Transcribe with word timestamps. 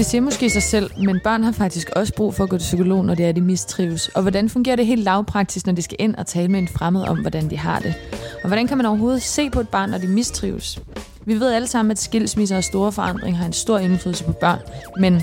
Det 0.00 0.06
siger 0.06 0.20
måske 0.20 0.50
sig 0.50 0.62
selv, 0.62 0.90
men 0.98 1.20
børn 1.24 1.42
har 1.42 1.52
faktisk 1.52 1.90
også 1.96 2.14
brug 2.14 2.34
for 2.34 2.44
at 2.44 2.50
gå 2.50 2.58
til 2.58 2.64
psykolog, 2.64 3.04
når 3.04 3.14
det 3.14 3.26
er, 3.26 3.32
de 3.32 3.40
mistrives. 3.40 4.08
Og 4.08 4.22
hvordan 4.22 4.48
fungerer 4.48 4.76
det 4.76 4.86
helt 4.86 5.04
lavpraktisk, 5.04 5.66
når 5.66 5.72
de 5.72 5.82
skal 5.82 5.96
ind 6.00 6.14
og 6.14 6.26
tale 6.26 6.48
med 6.48 6.58
en 6.58 6.68
fremmed 6.68 7.02
om, 7.02 7.20
hvordan 7.20 7.50
de 7.50 7.58
har 7.58 7.78
det? 7.78 7.94
Og 8.42 8.48
hvordan 8.48 8.66
kan 8.66 8.76
man 8.76 8.86
overhovedet 8.86 9.22
se 9.22 9.50
på 9.50 9.60
et 9.60 9.68
barn, 9.68 9.90
når 9.90 9.98
de 9.98 10.06
mistrives? 10.06 10.78
Vi 11.24 11.40
ved 11.40 11.52
alle 11.52 11.68
sammen, 11.68 11.90
at 11.90 11.98
skilsmisser 11.98 12.56
og 12.56 12.64
store 12.64 12.92
forandringer 12.92 13.38
har 13.38 13.46
en 13.46 13.52
stor 13.52 13.78
indflydelse 13.78 14.24
på 14.24 14.32
børn. 14.32 14.58
Men 15.00 15.22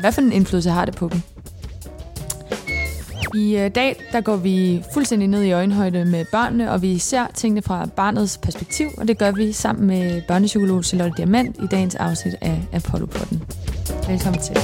hvad 0.00 0.12
for 0.12 0.20
en 0.20 0.32
indflydelse 0.32 0.70
har 0.70 0.84
det 0.84 0.96
på 0.96 1.08
dem? 1.08 1.33
I 3.34 3.56
øh, 3.56 3.70
dag 3.74 3.96
der 4.12 4.20
går 4.20 4.36
vi 4.36 4.82
fuldstændig 4.94 5.28
ned 5.28 5.42
i 5.42 5.52
øjenhøjde 5.52 6.04
med 6.04 6.24
børnene, 6.32 6.70
og 6.70 6.82
vi 6.82 6.98
ser 6.98 7.26
tingene 7.34 7.62
fra 7.62 7.86
barnets 7.96 8.38
perspektiv, 8.38 8.88
og 8.98 9.08
det 9.08 9.18
gør 9.18 9.30
vi 9.30 9.52
sammen 9.52 9.86
med 9.86 10.22
børnepsykolog 10.28 10.84
Charlotte 10.84 11.16
Diamant 11.16 11.56
i 11.56 11.66
dagens 11.70 11.94
afsnit 11.94 12.34
af 12.40 12.62
Apollo 12.72 13.06
Podden. 13.06 13.42
Velkommen 14.08 14.40
til. 14.40 14.56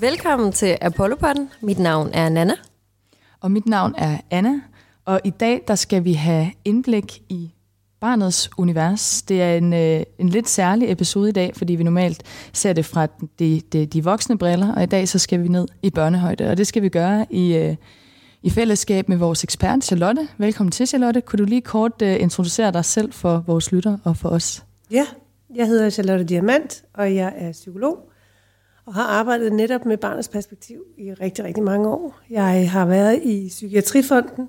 Velkommen 0.00 0.52
til 0.52 0.78
Apollopodden. 0.80 1.50
Mit 1.60 1.78
navn 1.78 2.10
er 2.12 2.28
Nana. 2.28 2.54
Og 3.40 3.50
mit 3.50 3.66
navn 3.66 3.94
er 3.98 4.18
Anna, 4.30 4.60
og 5.10 5.20
i 5.24 5.30
dag 5.30 5.64
der 5.68 5.74
skal 5.74 6.04
vi 6.04 6.12
have 6.12 6.50
indblik 6.64 7.22
i 7.28 7.50
barnets 8.00 8.50
univers. 8.58 9.22
Det 9.22 9.42
er 9.42 9.54
en, 9.54 9.72
øh, 9.72 10.02
en 10.18 10.28
lidt 10.28 10.48
særlig 10.48 10.92
episode 10.92 11.28
i 11.28 11.32
dag, 11.32 11.56
fordi 11.56 11.74
vi 11.74 11.82
normalt 11.82 12.22
ser 12.52 12.72
det 12.72 12.84
fra 12.84 13.06
de, 13.38 13.60
de, 13.72 13.86
de 13.86 14.04
voksne 14.04 14.38
briller, 14.38 14.74
og 14.74 14.82
i 14.82 14.86
dag 14.86 15.08
så 15.08 15.18
skal 15.18 15.42
vi 15.42 15.48
ned 15.48 15.68
i 15.82 15.90
børnehøjde, 15.90 16.50
og 16.50 16.56
det 16.56 16.66
skal 16.66 16.82
vi 16.82 16.88
gøre 16.88 17.26
i, 17.30 17.56
øh, 17.56 17.76
i 18.42 18.50
fællesskab 18.50 19.08
med 19.08 19.16
vores 19.16 19.44
ekspert 19.44 19.84
Charlotte. 19.84 20.28
Velkommen 20.38 20.70
til 20.70 20.86
Charlotte. 20.86 21.20
Kunne 21.20 21.38
du 21.38 21.44
lige 21.44 21.60
kort 21.60 22.02
øh, 22.02 22.22
introducere 22.22 22.72
dig 22.72 22.84
selv 22.84 23.12
for 23.12 23.44
vores 23.46 23.72
lytter 23.72 23.98
og 24.04 24.16
for 24.16 24.28
os? 24.28 24.64
Ja, 24.90 25.06
jeg 25.54 25.66
hedder 25.66 25.90
Charlotte 25.90 26.24
Diamant, 26.24 26.84
og 26.94 27.14
jeg 27.14 27.32
er 27.36 27.52
psykolog 27.52 27.98
og 28.86 28.94
har 28.94 29.04
arbejdet 29.04 29.52
netop 29.52 29.86
med 29.86 29.96
barnets 29.96 30.28
perspektiv 30.28 30.82
i 30.98 31.12
rigtig, 31.12 31.44
rigtig 31.44 31.62
mange 31.62 31.88
år. 31.88 32.18
Jeg 32.30 32.70
har 32.70 32.86
været 32.86 33.20
i 33.22 33.48
Psykiatrifonden, 33.48 34.48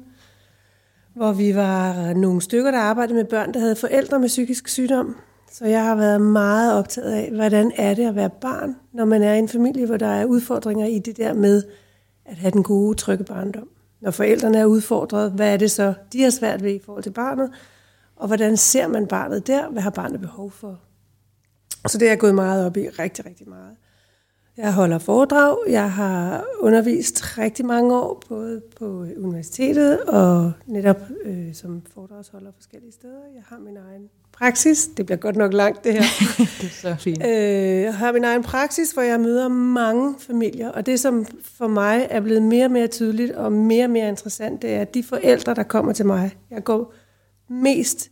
hvor 1.15 1.31
vi 1.31 1.55
var 1.55 2.13
nogle 2.13 2.41
stykker, 2.41 2.71
der 2.71 2.79
arbejdede 2.79 3.15
med 3.15 3.25
børn, 3.25 3.53
der 3.53 3.59
havde 3.59 3.75
forældre 3.75 4.19
med 4.19 4.27
psykisk 4.27 4.67
sygdom. 4.67 5.15
Så 5.51 5.65
jeg 5.65 5.85
har 5.85 5.95
været 5.95 6.21
meget 6.21 6.73
optaget 6.73 7.11
af, 7.11 7.31
hvordan 7.31 7.71
er 7.75 7.93
det 7.93 8.07
at 8.07 8.15
være 8.15 8.29
barn, 8.29 8.75
når 8.93 9.05
man 9.05 9.23
er 9.23 9.33
i 9.33 9.39
en 9.39 9.49
familie, 9.49 9.85
hvor 9.85 9.97
der 9.97 10.07
er 10.07 10.25
udfordringer 10.25 10.85
i 10.85 10.99
det 10.99 11.17
der 11.17 11.33
med 11.33 11.63
at 12.25 12.35
have 12.35 12.51
den 12.51 12.63
gode, 12.63 12.97
trygge 12.97 13.23
barndom. 13.23 13.69
Når 14.01 14.11
forældrene 14.11 14.57
er 14.57 14.65
udfordret, 14.65 15.31
hvad 15.31 15.53
er 15.53 15.57
det 15.57 15.71
så, 15.71 15.93
de 16.13 16.23
har 16.23 16.29
svært 16.29 16.63
ved 16.63 16.71
i 16.71 16.81
forhold 16.85 17.03
til 17.03 17.11
barnet? 17.11 17.51
Og 18.15 18.27
hvordan 18.27 18.57
ser 18.57 18.87
man 18.87 19.07
barnet 19.07 19.47
der? 19.47 19.69
Hvad 19.69 19.81
har 19.81 19.89
barnet 19.89 20.21
behov 20.21 20.51
for? 20.51 20.79
Så 21.87 21.97
det 21.97 22.05
er 22.05 22.11
jeg 22.11 22.19
gået 22.19 22.35
meget 22.35 22.65
op 22.65 22.77
i, 22.77 22.89
rigtig, 22.89 23.25
rigtig 23.25 23.49
meget. 23.49 23.75
Jeg 24.57 24.73
holder 24.73 24.97
foredrag. 24.97 25.57
Jeg 25.69 25.91
har 25.91 26.45
undervist 26.59 27.37
rigtig 27.37 27.65
mange 27.65 27.95
år, 27.95 28.23
både 28.29 28.61
på 28.79 29.05
universitetet 29.17 30.01
og 30.01 30.51
netop 30.65 31.01
øh, 31.25 31.53
som 31.53 31.81
foredragsholder 31.93 32.51
forskellige 32.55 32.91
steder. 32.91 33.19
Jeg 33.35 33.43
har 33.45 33.59
min 33.59 33.77
egen 33.77 34.09
praksis. 34.31 34.89
Det 34.97 35.05
bliver 35.05 35.17
godt 35.17 35.35
nok 35.35 35.53
langt, 35.53 35.83
det 35.83 35.93
her. 35.93 36.01
det 36.61 36.65
er 36.65 36.69
så 36.69 36.95
fint. 36.99 37.23
Øh, 37.25 37.81
jeg 37.81 37.95
har 37.95 38.11
min 38.11 38.23
egen 38.23 38.43
praksis, 38.43 38.91
hvor 38.91 39.01
jeg 39.01 39.19
møder 39.19 39.47
mange 39.47 40.15
familier. 40.19 40.69
Og 40.69 40.85
det, 40.85 40.99
som 40.99 41.25
for 41.43 41.67
mig 41.67 42.07
er 42.09 42.19
blevet 42.19 42.41
mere 42.41 42.65
og 42.65 42.71
mere 42.71 42.87
tydeligt 42.87 43.31
og 43.31 43.51
mere 43.51 43.83
og 43.83 43.89
mere 43.89 44.09
interessant, 44.09 44.61
det 44.61 44.73
er, 44.73 44.81
at 44.81 44.93
de 44.93 45.03
forældre, 45.03 45.53
der 45.53 45.63
kommer 45.63 45.93
til 45.93 46.05
mig, 46.05 46.31
jeg 46.49 46.63
går 46.63 46.93
mest 47.49 48.11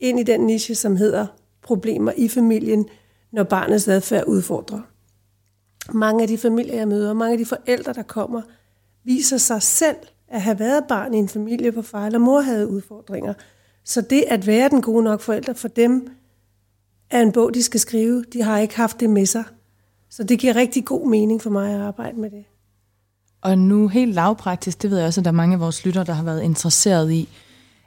ind 0.00 0.20
i 0.20 0.22
den 0.22 0.40
niche, 0.40 0.74
som 0.74 0.96
hedder 0.96 1.26
problemer 1.62 2.12
i 2.16 2.28
familien, 2.28 2.88
når 3.32 3.42
barnets 3.42 3.88
adfærd 3.88 4.24
udfordrer 4.26 4.80
mange 5.94 6.22
af 6.22 6.28
de 6.28 6.38
familier, 6.38 6.76
jeg 6.76 6.88
møder, 6.88 7.12
mange 7.12 7.32
af 7.32 7.38
de 7.38 7.46
forældre, 7.46 7.92
der 7.92 8.02
kommer, 8.02 8.42
viser 9.04 9.36
sig 9.36 9.62
selv 9.62 9.96
at 10.28 10.42
have 10.42 10.58
været 10.58 10.84
barn 10.88 11.14
i 11.14 11.16
en 11.16 11.28
familie, 11.28 11.70
hvor 11.70 11.82
far 11.82 12.06
eller 12.06 12.18
mor 12.18 12.40
havde 12.40 12.68
udfordringer. 12.68 13.34
Så 13.84 14.00
det 14.00 14.24
at 14.28 14.46
være 14.46 14.68
den 14.68 14.82
gode 14.82 15.04
nok 15.04 15.20
forælder 15.20 15.52
for 15.52 15.68
dem, 15.68 16.08
er 17.10 17.22
en 17.22 17.32
bog, 17.32 17.54
de 17.54 17.62
skal 17.62 17.80
skrive. 17.80 18.24
De 18.32 18.42
har 18.42 18.58
ikke 18.58 18.76
haft 18.76 19.00
det 19.00 19.10
med 19.10 19.26
sig. 19.26 19.44
Så 20.10 20.24
det 20.24 20.38
giver 20.38 20.56
rigtig 20.56 20.84
god 20.84 21.08
mening 21.08 21.42
for 21.42 21.50
mig 21.50 21.74
at 21.74 21.80
arbejde 21.80 22.20
med 22.20 22.30
det. 22.30 22.44
Og 23.40 23.58
nu 23.58 23.88
helt 23.88 24.14
lavpraktisk, 24.14 24.82
det 24.82 24.90
ved 24.90 24.98
jeg 24.98 25.06
også, 25.06 25.20
at 25.20 25.24
der 25.24 25.30
er 25.30 25.34
mange 25.34 25.54
af 25.54 25.60
vores 25.60 25.84
lytter, 25.84 26.04
der 26.04 26.12
har 26.12 26.24
været 26.24 26.42
interesseret 26.42 27.12
i, 27.12 27.28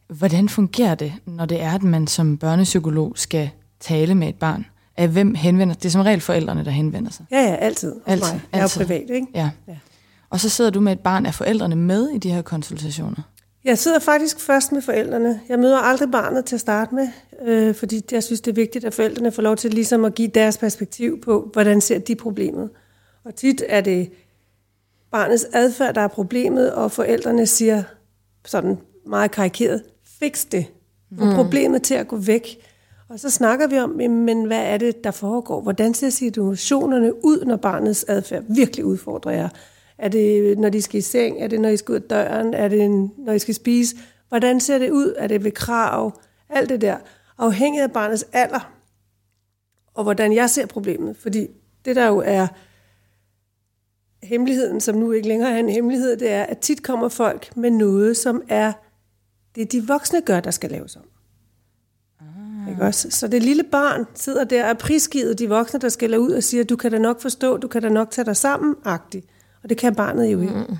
hvordan 0.07 0.49
fungerer 0.49 0.95
det, 0.95 1.13
når 1.25 1.45
det 1.45 1.61
er, 1.61 1.71
at 1.71 1.83
man 1.83 2.07
som 2.07 2.38
børnepsykolog 2.38 3.13
skal 3.15 3.49
tale 3.79 4.15
med 4.15 4.29
et 4.29 4.35
barn? 4.35 4.65
Af 4.99 5.07
hvem 5.07 5.35
henvender 5.35 5.75
Det 5.75 5.85
er 5.85 5.89
som 5.89 6.01
regel 6.01 6.21
forældrene, 6.21 6.65
der 6.65 6.71
henvender 6.71 7.11
sig. 7.11 7.25
Ja, 7.31 7.41
ja, 7.41 7.55
altid. 7.55 7.95
Altid. 8.05 8.33
Mig. 8.33 8.41
Jeg 8.53 8.61
er 8.61 8.73
privat, 8.77 9.09
ikke? 9.09 9.27
Ja. 9.33 9.49
ja. 9.67 9.77
Og 10.29 10.39
så 10.39 10.49
sidder 10.49 10.69
du 10.69 10.79
med 10.79 10.91
et 10.91 10.99
barn. 10.99 11.25
Er 11.25 11.31
forældrene 11.31 11.75
med 11.75 12.09
i 12.09 12.17
de 12.17 12.31
her 12.31 12.41
konsultationer? 12.41 13.21
Jeg 13.63 13.77
sidder 13.77 13.99
faktisk 13.99 14.39
først 14.39 14.71
med 14.71 14.81
forældrene. 14.81 15.39
Jeg 15.49 15.59
møder 15.59 15.77
aldrig 15.77 16.11
barnet 16.11 16.45
til 16.45 16.55
at 16.55 16.61
starte 16.61 16.95
med, 16.95 17.07
øh, 17.45 17.75
fordi 17.75 18.01
jeg 18.11 18.23
synes, 18.23 18.41
det 18.41 18.51
er 18.51 18.55
vigtigt, 18.55 18.85
at 18.85 18.93
forældrene 18.93 19.31
får 19.31 19.41
lov 19.41 19.55
til 19.55 19.73
ligesom 19.73 20.05
at 20.05 20.15
give 20.15 20.27
deres 20.27 20.57
perspektiv 20.57 21.21
på, 21.21 21.49
hvordan 21.53 21.81
ser 21.81 21.99
de 21.99 22.15
problemet. 22.15 22.69
Og 23.25 23.35
tit 23.35 23.63
er 23.67 23.81
det 23.81 24.11
barnets 25.11 25.45
adfærd, 25.53 25.95
der 25.95 26.01
er 26.01 26.07
problemet, 26.07 26.73
og 26.73 26.91
forældrene 26.91 27.45
siger 27.45 27.83
sådan 28.45 28.77
meget 29.07 29.31
karikeret, 29.31 29.83
fix 30.19 30.45
det. 30.51 30.65
Få 31.17 31.25
mm. 31.25 31.35
problemet 31.35 31.83
til 31.83 31.93
at 31.93 32.07
gå 32.07 32.17
væk. 32.17 32.57
Og 33.09 33.19
så 33.19 33.29
snakker 33.29 33.67
vi 33.67 33.79
om, 33.79 33.89
men 33.89 34.45
hvad 34.45 34.63
er 34.63 34.77
det, 34.77 35.03
der 35.03 35.11
foregår? 35.11 35.61
Hvordan 35.61 35.93
ser 35.93 36.09
situationerne 36.09 37.25
ud, 37.25 37.45
når 37.45 37.55
barnets 37.55 38.05
adfærd 38.07 38.43
virkelig 38.47 38.85
udfordrer 38.85 39.31
jer? 39.31 39.49
Er 39.97 40.09
det, 40.09 40.57
når 40.59 40.69
de 40.69 40.81
skal 40.81 40.97
i 40.97 41.01
seng? 41.01 41.41
Er 41.41 41.47
det, 41.47 41.61
når 41.61 41.69
I 41.69 41.77
skal 41.77 41.91
ud 41.91 41.99
af 41.99 42.01
døren? 42.01 42.53
Er 42.53 42.67
det, 42.67 43.09
når 43.17 43.33
I 43.33 43.39
skal 43.39 43.55
spise? 43.55 43.95
Hvordan 44.29 44.59
ser 44.59 44.77
det 44.77 44.89
ud? 44.91 45.13
Er 45.17 45.27
det 45.27 45.43
ved 45.43 45.51
krav? 45.51 46.21
Alt 46.49 46.69
det 46.69 46.81
der. 46.81 46.97
Afhængig 47.37 47.81
af 47.81 47.91
barnets 47.91 48.25
alder. 48.33 48.73
Og 49.93 50.03
hvordan 50.03 50.33
jeg 50.33 50.49
ser 50.49 50.65
problemet. 50.65 51.17
Fordi 51.17 51.47
det, 51.85 51.95
der 51.95 52.07
jo 52.07 52.23
er 52.25 52.47
hemmeligheden, 54.23 54.81
som 54.81 54.95
nu 54.95 55.11
ikke 55.11 55.27
længere 55.27 55.51
er 55.51 55.57
en 55.57 55.69
hemmelighed, 55.69 56.17
det 56.17 56.31
er, 56.31 56.43
at 56.43 56.57
tit 56.57 56.83
kommer 56.83 57.09
folk 57.09 57.57
med 57.57 57.71
noget, 57.71 58.17
som 58.17 58.44
er 58.50 58.73
det, 59.55 59.71
de 59.71 59.88
voksne 59.88 60.21
gør, 60.21 60.39
der 60.39 60.51
skal 60.51 60.69
laves 60.69 60.95
om. 60.95 61.03
Ikke 62.79 62.87
også? 62.87 63.11
Så 63.11 63.27
det 63.27 63.43
lille 63.43 63.63
barn 63.63 64.05
sidder 64.15 64.43
der 64.43 64.63
og 64.63 64.69
er 64.69 64.73
prisgivet 64.73 65.39
de 65.39 65.49
voksne, 65.49 65.79
der 65.79 65.89
skælder 65.89 66.17
ud 66.17 66.31
og 66.31 66.43
siger, 66.43 66.63
du 66.63 66.75
kan 66.75 66.91
da 66.91 66.97
nok 66.97 67.21
forstå, 67.21 67.57
du 67.57 67.67
kan 67.67 67.81
da 67.81 67.89
nok 67.89 68.11
tage 68.11 68.25
dig 68.25 68.37
sammen, 68.37 68.75
agtigt. 68.85 69.25
Og 69.63 69.69
det 69.69 69.77
kan 69.77 69.95
barnet 69.95 70.31
jo 70.31 70.41
ikke. 70.41 70.53
Mm. 70.53 70.75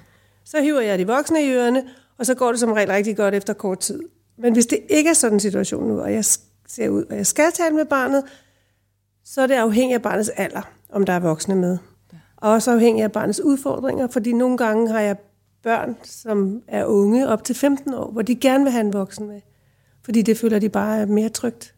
Så 0.46 0.62
hiver 0.62 0.82
jeg 0.82 1.00
de 1.00 1.08
voksne 1.08 1.44
i 1.44 1.52
ørerne, 1.54 1.84
og 2.18 2.26
så 2.26 2.36
går 2.36 2.50
det 2.50 2.60
som 2.60 2.72
regel 2.72 2.90
rigtig 2.90 3.18
godt 3.18 3.36
efter 3.36 3.54
kort 3.54 3.80
tid. 3.80 4.00
Men 4.38 4.54
hvis 4.54 4.66
det 4.66 4.80
ikke 4.90 5.10
er 5.10 5.14
sådan 5.14 5.36
en 5.36 5.40
situation 5.40 5.88
nu, 5.88 6.02
og 6.02 6.14
jeg 6.14 6.26
ser 6.68 6.90
ud, 6.90 7.04
og 7.04 7.16
jeg 7.16 7.28
skal 7.28 7.52
tale 7.52 7.76
med 7.76 7.86
barnet, 7.86 8.24
så 9.26 9.42
er 9.42 9.48
det 9.48 9.54
afhængigt 9.54 9.96
af 9.96 10.02
barnets 10.02 10.30
alder, 10.30 10.62
om 10.90 11.06
der 11.06 11.14
er 11.14 11.20
voksne 11.20 11.56
med. 11.56 11.78
Og 12.38 12.52
også 12.52 12.72
afhængigt 12.72 13.04
af 13.04 13.12
barnets 13.12 13.42
udfordringer, 13.42 14.08
fordi 14.08 14.34
nogle 14.34 14.58
gange 14.58 14.90
har 14.90 15.00
jeg 15.00 15.18
børn, 15.64 15.96
som 16.04 16.62
er 16.68 16.86
unge 16.86 17.28
op 17.28 17.44
til 17.44 17.56
15 17.56 17.94
år, 17.94 18.12
hvor 18.12 18.22
de 18.22 18.36
gerne 18.36 18.64
vil 18.64 18.72
have 18.72 18.86
en 18.86 18.94
voksen 18.94 19.28
med. 19.28 19.42
Fordi 20.06 20.22
det 20.22 20.38
føler 20.38 20.60
de 20.60 20.70
bare 20.70 20.98
er 20.98 21.06
mere 21.06 21.30
trygt. 21.30 21.76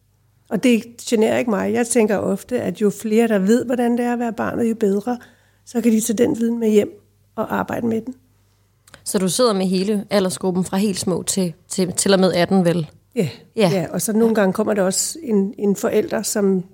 Og 0.52 0.62
det 0.62 0.82
generer 1.08 1.38
ikke 1.38 1.50
mig. 1.50 1.72
Jeg 1.72 1.86
tænker 1.86 2.16
ofte, 2.16 2.60
at 2.60 2.80
jo 2.80 2.90
flere, 2.90 3.28
der 3.28 3.38
ved, 3.38 3.64
hvordan 3.64 3.92
det 3.98 4.04
er 4.04 4.12
at 4.12 4.18
være 4.18 4.32
barnet, 4.32 4.70
jo 4.70 4.74
bedre, 4.74 5.18
så 5.64 5.80
kan 5.80 5.92
de 5.92 6.00
tage 6.00 6.16
den 6.16 6.38
viden 6.38 6.58
med 6.58 6.70
hjem 6.70 7.00
og 7.36 7.54
arbejde 7.54 7.86
med 7.86 8.00
den. 8.00 8.14
Så 9.04 9.18
du 9.18 9.28
sidder 9.28 9.52
med 9.52 9.66
hele 9.66 10.04
aldersgruppen 10.10 10.64
fra 10.64 10.76
helt 10.76 10.98
små 10.98 11.22
til, 11.22 11.54
til, 11.68 11.92
til 11.92 12.12
og 12.12 12.20
med 12.20 12.32
18, 12.32 12.64
vel? 12.64 12.86
Ja, 13.16 13.20
Ja. 13.20 13.28
ja. 13.56 13.70
ja 13.80 13.86
og 13.90 14.02
så 14.02 14.12
nogle 14.12 14.34
gange 14.34 14.52
kommer 14.52 14.74
der 14.74 14.82
også 14.82 15.18
en, 15.22 15.54
en 15.58 15.76
forælder, 15.76 16.22
som 16.22 16.64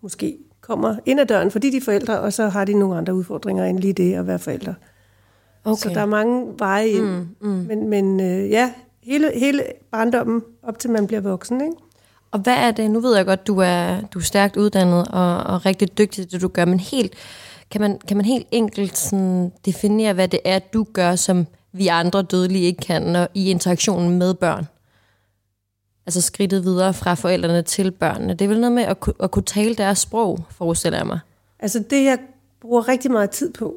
måske 0.00 0.38
kommer 0.60 0.96
ind 1.06 1.20
ad 1.20 1.26
døren, 1.26 1.50
fordi 1.50 1.70
de 1.70 1.76
er 1.76 1.80
forældre, 1.80 2.20
og 2.20 2.32
så 2.32 2.48
har 2.48 2.64
de 2.64 2.74
nogle 2.74 2.96
andre 2.96 3.14
udfordringer 3.14 3.64
end 3.64 3.78
lige 3.78 3.92
det 3.92 4.14
at 4.14 4.26
være 4.26 4.38
forældre. 4.38 4.74
Okay. 5.64 5.82
Så 5.82 5.88
der 5.88 6.00
er 6.00 6.06
mange 6.06 6.46
veje 6.58 6.88
ind. 6.88 7.04
Mm, 7.04 7.26
mm. 7.40 7.48
Men, 7.48 7.88
men 7.88 8.20
øh, 8.20 8.50
ja, 8.50 8.72
hele, 9.02 9.30
hele 9.34 9.62
barndommen, 9.90 10.42
op 10.62 10.78
til 10.78 10.90
man 10.90 11.06
bliver 11.06 11.20
voksen, 11.20 11.60
ikke? 11.60 11.76
Og 12.30 12.38
hvad 12.38 12.56
er 12.56 12.70
det? 12.70 12.90
Nu 12.90 13.00
ved 13.00 13.16
jeg 13.16 13.26
godt, 13.26 13.46
du 13.46 13.58
er, 13.58 14.00
du 14.00 14.18
er 14.18 14.22
stærkt 14.22 14.56
uddannet 14.56 15.08
og, 15.08 15.38
og 15.38 15.66
rigtig 15.66 15.98
dygtig 15.98 16.24
til 16.24 16.32
det, 16.32 16.42
du 16.42 16.48
gør, 16.48 16.64
men 16.64 16.80
helt, 16.80 17.14
kan, 17.70 17.80
man, 17.80 17.98
kan 17.98 18.16
man 18.16 18.26
helt 18.26 18.46
enkelt 18.50 18.98
sådan 18.98 19.52
definere, 19.64 20.12
hvad 20.12 20.28
det 20.28 20.40
er, 20.44 20.58
du 20.58 20.86
gør, 20.92 21.16
som 21.16 21.46
vi 21.72 21.88
andre 21.88 22.22
dødelige 22.22 22.64
ikke 22.64 22.80
kan, 22.80 23.02
når, 23.02 23.28
i 23.34 23.50
interaktionen 23.50 24.18
med 24.18 24.34
børn? 24.34 24.66
Altså 26.06 26.20
skridtet 26.20 26.64
videre 26.64 26.94
fra 26.94 27.14
forældrene 27.14 27.62
til 27.62 27.90
børnene. 27.90 28.32
Det 28.32 28.44
er 28.44 28.48
vel 28.48 28.60
noget 28.60 28.72
med 28.72 28.82
at, 28.82 28.96
at 29.20 29.30
kunne 29.30 29.42
tale 29.42 29.74
deres 29.74 29.98
sprog, 29.98 30.44
forestiller 30.50 30.98
jeg 30.98 31.06
mig. 31.06 31.20
Altså 31.58 31.84
det, 31.90 32.04
jeg 32.04 32.18
bruger 32.60 32.88
rigtig 32.88 33.10
meget 33.10 33.30
tid 33.30 33.52
på, 33.52 33.74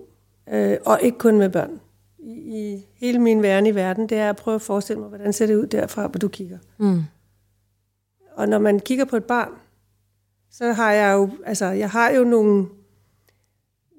øh, 0.52 0.78
og 0.86 1.00
ikke 1.02 1.18
kun 1.18 1.38
med 1.38 1.50
børn, 1.50 1.80
i, 2.20 2.32
i 2.32 2.86
hele 3.00 3.20
min 3.20 3.44
verden 3.44 3.68
i 3.68 3.76
verden, 3.76 4.10
det 4.10 4.18
er 4.18 4.30
at 4.30 4.36
prøve 4.36 4.56
at 4.56 4.62
forestille 4.62 5.00
mig, 5.00 5.10
hvordan 5.10 5.34
ser 5.34 5.46
det 5.46 5.56
ud 5.56 5.68
derfra, 5.68 6.08
hvor 6.08 6.18
du 6.20 6.28
kigger. 6.28 6.58
Mm. 6.78 7.04
Og 8.40 8.50
når 8.50 8.60
man 8.60 8.80
kigger 8.80 9.06
på 9.06 9.16
et 9.16 9.24
barn, 9.24 9.52
så 10.52 10.74
har 10.74 10.92
jeg 10.92 11.14
jo, 11.14 11.30
altså 11.46 11.66
jeg 11.66 11.90
har 11.90 12.10
jo 12.10 12.24
nogle, 12.24 12.68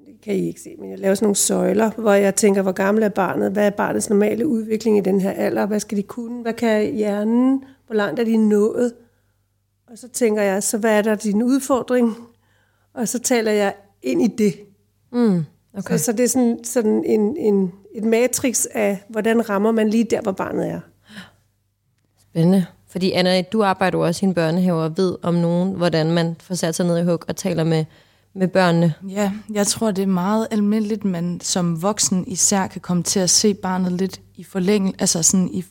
det 0.06 0.20
kan 0.22 0.34
I 0.34 0.46
ikke 0.46 0.60
se, 0.60 0.76
men 0.78 0.90
jeg 0.90 0.98
laver 0.98 1.14
sådan 1.14 1.26
nogle 1.26 1.36
søjler, 1.36 1.90
hvor 1.90 2.12
jeg 2.12 2.34
tænker, 2.34 2.62
hvor 2.62 2.72
gammel 2.72 3.02
er 3.02 3.08
barnet, 3.08 3.52
hvad 3.52 3.66
er 3.66 3.70
barnets 3.70 4.08
normale 4.08 4.46
udvikling 4.46 4.98
i 4.98 5.00
den 5.00 5.20
her 5.20 5.30
alder, 5.30 5.66
hvad 5.66 5.80
skal 5.80 5.98
de 5.98 6.02
kunne, 6.02 6.42
hvad 6.42 6.52
kan 6.52 6.94
hjernen, 6.94 7.64
hvor 7.86 7.94
langt 7.94 8.20
er 8.20 8.24
de 8.24 8.36
nået, 8.36 8.94
og 9.86 9.98
så 9.98 10.08
tænker 10.08 10.42
jeg, 10.42 10.62
så 10.62 10.78
hvad 10.78 10.98
er 10.98 11.02
der 11.02 11.14
din 11.14 11.42
udfordring, 11.42 12.16
og 12.94 13.08
så 13.08 13.18
taler 13.18 13.52
jeg 13.52 13.74
ind 14.02 14.22
i 14.22 14.26
det. 14.26 14.54
Mm. 15.12 15.44
Okay. 15.74 15.98
Så, 15.98 16.04
så 16.04 16.12
det 16.12 16.24
er 16.24 16.28
sådan, 16.28 16.64
sådan 16.64 17.04
en, 17.04 17.36
en, 17.36 17.72
et 17.94 18.04
matrix 18.04 18.66
af, 18.74 19.04
hvordan 19.08 19.48
rammer 19.48 19.72
man 19.72 19.88
lige 19.88 20.04
der, 20.04 20.20
hvor 20.20 20.32
barnet 20.32 20.70
er. 20.70 20.80
Spændende. 22.20 22.66
Fordi 22.90 23.10
Anna, 23.10 23.42
du 23.42 23.62
arbejder 23.62 23.98
jo 23.98 24.04
også 24.06 24.26
i 24.26 24.28
en 24.28 24.34
børnehave 24.34 24.82
og 24.82 24.96
ved 24.96 25.16
om 25.22 25.34
nogen, 25.34 25.74
hvordan 25.74 26.10
man 26.10 26.36
får 26.42 26.54
sat 26.54 26.74
sig 26.74 26.86
ned 26.86 26.98
i 26.98 27.04
hug 27.04 27.20
og 27.28 27.36
taler 27.36 27.64
med, 27.64 27.84
med 28.34 28.48
børnene. 28.48 28.94
Ja, 29.08 29.32
jeg 29.52 29.66
tror, 29.66 29.90
det 29.90 30.02
er 30.02 30.06
meget 30.06 30.46
almindeligt, 30.50 31.04
man 31.04 31.40
som 31.42 31.82
voksen 31.82 32.24
især 32.26 32.66
kan 32.66 32.80
komme 32.80 33.02
til 33.02 33.20
at 33.20 33.30
se 33.30 33.54
barnet 33.54 33.92
lidt 33.92 34.20
i 34.36 34.44
forlængelse, 34.44 35.00
altså 35.00 35.22
sådan 35.22 35.48
i, 35.52 35.64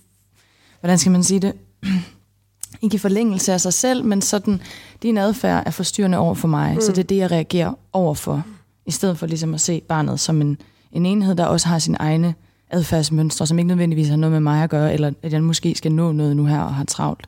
hvordan 0.80 0.98
skal 0.98 1.12
man 1.12 1.24
sige 1.24 1.40
det, 1.40 1.54
ikke 2.82 2.96
i 2.96 3.00
forlængelse 3.00 3.54
af 3.54 3.62
sig 3.62 3.74
selv, 3.74 4.06
men 4.06 4.22
sådan, 4.22 4.62
din 5.04 5.18
adfærd 5.18 5.64
er 5.66 5.72
forstyrrende 5.72 6.18
over 6.18 6.36
for 6.36 6.48
mig, 6.48 6.76
mm. 6.76 6.82
så 6.82 6.92
det 6.92 6.98
er 6.98 7.08
det, 7.08 7.18
jeg 7.18 7.32
reagerer 7.32 7.74
over 7.94 8.14
for, 8.14 8.44
i 8.86 8.92
stedet 8.92 9.18
for 9.18 9.28
ligesom 9.28 9.54
at 9.54 9.62
se 9.62 9.82
barnet 9.82 10.20
som 10.20 10.42
en, 10.42 10.58
en 10.92 11.06
enhed, 11.06 11.36
der 11.36 11.46
også 11.46 11.68
har 11.68 11.80
sin 11.80 11.96
egne 12.00 12.36
adfærdsmønstre, 12.70 13.48
som 13.48 13.60
ikke 13.60 13.68
nødvendigvis 13.68 14.08
har 14.08 14.16
noget 14.16 14.32
med 14.32 14.40
mig 14.40 14.64
at 14.64 14.70
gøre, 14.70 14.94
eller 14.94 15.12
at 15.22 15.34
jeg 15.34 15.44
måske 15.44 15.76
skal 15.76 15.92
nå 15.92 16.12
noget 16.12 16.36
nu 16.36 16.46
her 16.46 16.62
og 16.62 16.76
har 16.76 16.86
travlt. 16.86 17.28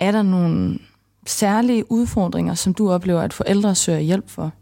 Er 0.00 0.12
der 0.12 0.22
nogle 0.22 0.78
særlige 1.26 1.92
udfordringer, 1.92 2.54
som 2.54 2.74
du 2.74 2.90
oplever, 2.90 3.20
at 3.20 3.32
forældre 3.32 3.74
søger 3.74 3.98
hjælp 3.98 4.30
for? 4.30 4.52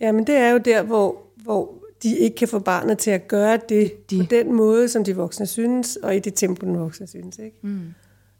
Ja, 0.00 0.12
men 0.12 0.26
det 0.26 0.36
er 0.36 0.50
jo 0.50 0.58
der, 0.58 0.82
hvor, 0.82 1.16
hvor 1.36 1.74
de 2.02 2.16
ikke 2.18 2.36
kan 2.36 2.48
få 2.48 2.58
barnet 2.58 2.98
til 2.98 3.10
at 3.10 3.28
gøre 3.28 3.58
det 3.68 4.10
de. 4.10 4.18
på 4.18 4.24
den 4.30 4.52
måde, 4.52 4.88
som 4.88 5.04
de 5.04 5.16
voksne 5.16 5.46
synes, 5.46 5.96
og 5.96 6.16
i 6.16 6.18
det 6.18 6.34
tempo, 6.34 6.66
den 6.66 6.78
voksne 6.78 7.06
synes. 7.06 7.38
Ikke? 7.38 7.56
Mm. 7.62 7.80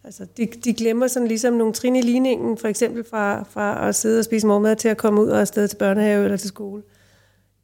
Altså, 0.04 0.26
de, 0.36 0.46
de 0.64 0.74
glemmer 0.74 1.06
sådan 1.06 1.28
ligesom 1.28 1.52
nogle 1.52 1.72
trin 1.72 1.96
i 1.96 2.00
ligningen, 2.00 2.56
for 2.56 2.68
eksempel 2.68 3.04
fra, 3.10 3.42
fra 3.42 3.88
at 3.88 3.94
sidde 3.94 4.18
og 4.18 4.24
spise 4.24 4.46
morgenmad 4.46 4.76
til 4.76 4.88
at 4.88 4.96
komme 4.96 5.20
ud 5.20 5.28
og 5.28 5.40
afsted 5.40 5.68
til 5.68 5.76
børnehave 5.76 6.24
eller 6.24 6.36
til 6.36 6.48
skole. 6.48 6.82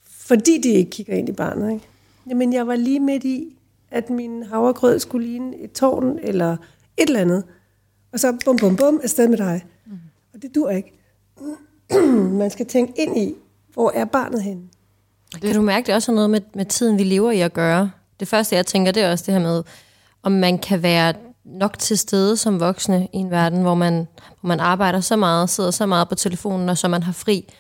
Fordi 0.05 0.61
de 0.63 0.69
ikke 0.69 0.91
kigger 0.91 1.15
ind 1.15 1.29
i 1.29 1.33
barnet. 1.33 1.73
Ikke? 1.73 1.85
Jamen, 2.31 2.53
jeg 2.53 2.67
var 2.67 2.77
lige 2.77 3.01
midt 3.01 3.25
i, 3.25 3.57
at 3.91 4.11
min 4.11 4.43
havregrød 4.43 4.99
skulle 4.99 5.27
ligne 5.27 5.57
et 5.57 5.73
tårn 5.73 6.19
eller 6.23 6.57
et 6.97 7.07
eller 7.09 7.21
andet. 7.21 7.45
Og 8.13 8.21
så 8.21 8.39
bum, 8.45 8.57
bum, 8.57 8.77
bum, 8.77 9.01
afsted 9.03 9.29
med 9.29 9.39
dig. 9.39 9.65
Mm. 9.87 9.93
Og 10.35 10.43
det 10.43 10.55
dur 10.55 10.71
ikke. 10.71 10.93
Man 12.41 12.51
skal 12.51 12.67
tænke 12.67 12.93
ind 12.97 13.19
i, 13.19 13.35
hvor 13.73 13.91
er 13.95 14.05
barnet 14.05 14.43
henne? 14.43 14.63
Kan 15.43 15.55
du 15.55 15.63
mærke, 15.63 15.87
det 15.87 15.95
også 15.95 16.13
har 16.13 16.15
noget 16.15 16.31
med, 16.31 16.41
med 16.55 16.65
tiden, 16.65 16.99
vi 16.99 17.05
lever 17.05 17.31
i 17.31 17.41
at 17.41 17.53
gøre? 17.53 17.91
Det 18.21 18.29
første, 18.29 18.57
jeg 18.57 18.67
tænker, 18.67 18.93
det 18.93 19.03
er 19.03 19.11
også 19.11 19.25
det 19.27 19.35
her 19.35 19.41
med, 19.41 19.63
om 20.23 20.33
man 20.33 20.59
kan 20.59 20.83
være 20.83 21.15
nok 21.45 21.79
til 21.79 21.99
stede 21.99 22.37
som 22.37 22.61
voksne 22.61 23.09
i 23.13 23.17
en 23.17 23.31
verden, 23.31 23.63
hvor 23.63 23.75
man, 23.75 24.09
hvor 24.41 24.49
man 24.49 24.61
arbejder 24.61 25.01
så 25.01 25.17
meget, 25.17 25.51
sidder 25.51 25.71
så 25.71 25.87
meget 25.87 26.09
på 26.09 26.15
telefonen, 26.15 26.69
og 26.69 26.79
så 26.79 26.89
man 26.89 27.03
har 27.03 27.13
fri, 27.13 27.53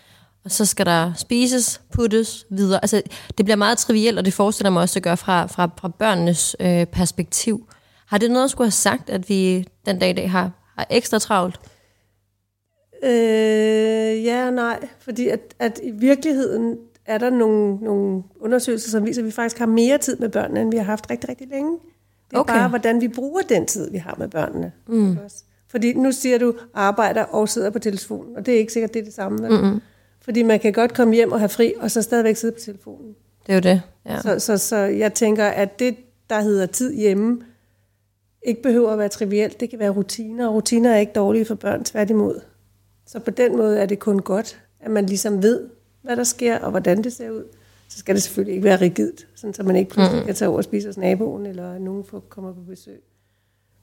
og 0.46 0.52
så 0.52 0.64
skal 0.64 0.87
der 0.87 1.12
spises, 1.16 1.81
puttes 1.93 2.46
videre. 2.50 2.78
Altså, 2.82 3.02
det 3.38 3.46
bliver 3.46 3.56
meget 3.56 3.78
trivielt, 3.78 4.19
og 4.19 4.25
det 4.25 4.34
forestiller 4.34 4.70
mig 4.70 4.82
også 4.82 4.98
at 4.98 5.02
gøre 5.02 5.16
fra, 5.16 5.46
fra, 5.46 5.70
fra 5.81 5.88
børnenes 5.88 6.56
øh, 6.60 6.87
perspektiv. 6.87 7.69
Har 8.06 8.19
det 8.19 8.31
noget 8.31 8.44
at 8.44 8.50
skulle 8.50 8.66
have 8.66 8.72
sagt, 8.72 9.10
at 9.10 9.28
vi 9.28 9.66
den 9.87 9.98
dag 9.98 10.10
i 10.10 10.12
dag 10.12 10.31
har, 10.31 10.50
har 10.78 10.87
ekstra 10.90 11.19
travlt? 11.19 11.60
Øh, 13.04 14.25
ja 14.25 14.46
og 14.46 14.52
nej, 14.52 14.88
fordi 15.00 15.28
at, 15.28 15.40
at 15.58 15.81
i 15.82 15.90
virkeligheden 15.90 16.76
er 17.06 17.19
der 17.19 17.31
nogle, 17.31 17.76
nogle 17.76 18.22
undersøgelser, 18.40 18.90
som 18.90 19.06
viser, 19.06 19.22
at 19.22 19.26
vi 19.26 19.31
faktisk 19.31 19.58
har 19.58 19.66
mere 19.66 19.99
tid 19.99 20.16
med 20.16 20.28
børnene, 20.28 20.60
end 20.60 20.70
vi 20.70 20.76
har 20.76 20.84
haft 20.84 21.10
rigtig, 21.10 21.28
rigtig 21.28 21.49
længe. 21.49 21.78
Det 22.31 22.37
er 22.37 22.40
okay. 22.40 22.54
bare, 22.54 22.69
hvordan 22.69 23.00
vi 23.00 23.08
bruger 23.08 23.42
den 23.42 23.66
tid, 23.66 23.90
vi 23.90 23.99
har 23.99 24.14
med 24.19 24.28
børnene. 24.28 24.72
Mm. 24.88 25.19
Fordi 25.69 25.92
nu 25.94 26.12
siger 26.12 26.38
du, 26.38 26.54
arbejder 26.75 27.22
og 27.22 27.49
sidder 27.49 27.70
på 27.70 27.78
telefonen, 27.78 28.37
og 28.37 28.46
det 28.46 28.54
er 28.54 28.58
ikke 28.58 28.72
sikkert, 28.72 28.94
det 28.94 29.00
er 29.00 29.04
det 29.04 29.14
samme. 29.14 29.42
Vel? 29.42 29.50
Mm-hmm. 29.50 29.81
Fordi 30.26 30.43
man 30.43 30.61
kan 30.61 30.73
godt 30.73 30.94
komme 30.94 31.14
hjem 31.14 31.32
og 31.32 31.38
have 31.38 31.49
fri, 31.49 31.75
og 31.81 31.90
så 31.90 32.02
stadigvæk 32.02 32.37
sidde 32.37 32.52
på 32.52 32.61
telefonen. 32.61 33.14
Det 33.46 33.52
er 33.52 33.55
jo 33.55 33.61
det, 33.61 33.82
ja. 34.06 34.20
Så, 34.20 34.38
så, 34.38 34.58
så 34.58 34.76
jeg 34.76 35.14
tænker, 35.14 35.44
at 35.46 35.78
det, 35.78 35.96
der 36.31 36.40
hedder 36.40 36.67
tid 36.67 36.94
hjemme, 36.94 37.43
ikke 38.43 38.62
behøver 38.62 38.90
at 38.90 38.99
være 38.99 39.08
trivielt. 39.08 39.61
Det 39.61 39.70
kan 39.70 39.78
være 39.78 39.90
rutiner, 39.90 40.49
og 40.49 40.55
rutiner 40.55 40.90
er 40.90 40.99
ikke 40.99 41.12
dårlige 41.12 41.44
for 41.44 41.55
børn, 41.55 41.84
tværtimod. 41.84 42.40
Så 43.06 43.19
på 43.19 43.31
den 43.31 43.56
måde 43.56 43.78
er 43.78 43.87
det 43.87 43.99
kun 43.99 44.19
godt, 44.19 44.62
at 44.81 44.90
man 44.90 45.06
ligesom 45.06 45.43
ved, 45.43 45.69
hvad 46.02 46.17
der 46.17 46.25
sker, 46.25 46.58
og 46.58 46.70
hvordan 46.70 47.05
det 47.05 47.12
ser 47.12 47.31
ud. 47.31 47.44
Så 47.88 47.99
skal 47.99 48.14
det 48.14 48.23
selvfølgelig 48.23 48.55
ikke 48.55 48.64
være 48.64 48.81
rigidt, 48.81 49.26
sådan, 49.34 49.55
så 49.55 49.62
man 49.62 49.76
ikke 49.76 49.90
pludselig 49.90 50.25
kan 50.25 50.34
tage 50.34 50.49
over 50.49 50.58
og 50.58 50.64
spise 50.64 50.88
hos 50.88 50.96
naboen, 50.96 51.46
eller 51.46 51.78
nogen 51.78 52.05
får, 52.05 52.20
kommer 52.20 52.52
på 52.52 52.61
besøg. 52.61 53.02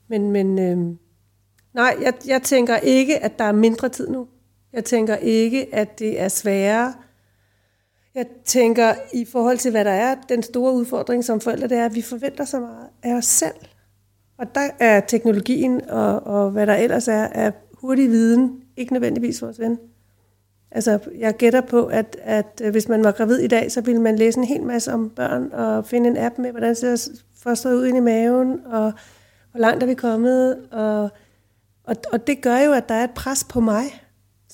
Men, 0.08 0.30
men 0.30 0.58
øh, 0.58 0.96
nej, 1.74 1.96
jeg, 2.02 2.14
jeg 2.26 2.42
tænker 2.42 2.76
ikke, 2.76 3.18
at 3.18 3.38
der 3.38 3.44
er 3.44 3.52
mindre 3.52 3.88
tid 3.88 4.08
nu. 4.08 4.28
Jeg 4.74 4.84
tænker 4.84 5.16
ikke, 5.16 5.74
at 5.74 5.98
det 5.98 6.20
er 6.20 6.28
sværere. 6.28 6.94
Jeg 8.14 8.26
tænker, 8.44 8.94
i 9.12 9.24
forhold 9.24 9.58
til, 9.58 9.70
hvad 9.70 9.84
der 9.84 9.90
er, 9.90 10.14
den 10.28 10.42
store 10.42 10.72
udfordring 10.72 11.24
som 11.24 11.40
forældre, 11.40 11.68
det 11.68 11.78
er, 11.78 11.84
at 11.84 11.94
vi 11.94 12.02
forventer 12.02 12.44
så 12.44 12.60
meget 12.60 12.88
af 13.02 13.14
os 13.14 13.24
selv. 13.24 13.54
Og 14.38 14.54
der 14.54 14.68
er 14.78 15.00
teknologien 15.00 15.90
og, 15.90 16.26
og 16.26 16.50
hvad 16.50 16.66
der 16.66 16.74
ellers 16.74 17.08
er, 17.08 17.28
er 17.32 17.50
hurtig 17.72 18.10
viden, 18.10 18.62
ikke 18.76 18.92
nødvendigvis 18.92 19.42
vores 19.42 19.60
ven. 19.60 19.78
Altså, 20.70 20.98
jeg 21.18 21.36
gætter 21.36 21.60
på, 21.60 21.86
at, 21.86 22.16
at 22.22 22.60
øh, 22.64 22.70
hvis 22.70 22.88
man 22.88 23.04
var 23.04 23.12
gravid 23.12 23.38
i 23.38 23.46
dag, 23.46 23.72
så 23.72 23.80
ville 23.80 24.00
man 24.00 24.16
læse 24.16 24.38
en 24.38 24.44
hel 24.44 24.62
masse 24.62 24.92
om 24.92 25.10
børn, 25.10 25.52
og 25.52 25.86
finde 25.86 26.08
en 26.08 26.16
app 26.16 26.38
med, 26.38 26.50
hvordan 26.50 26.74
ser 26.74 27.08
fosteret 27.42 27.74
ud 27.74 27.86
ind 27.86 27.96
i 27.96 28.00
maven, 28.00 28.60
og 28.66 28.92
hvor 29.50 29.60
langt 29.60 29.82
er 29.82 29.86
vi 29.86 29.94
kommet. 29.94 30.58
Og, 30.70 31.10
og, 31.84 31.96
og 32.12 32.26
det 32.26 32.40
gør 32.42 32.58
jo, 32.58 32.72
at 32.72 32.88
der 32.88 32.94
er 32.94 33.04
et 33.04 33.14
pres 33.14 33.44
på 33.44 33.60
mig 33.60 34.03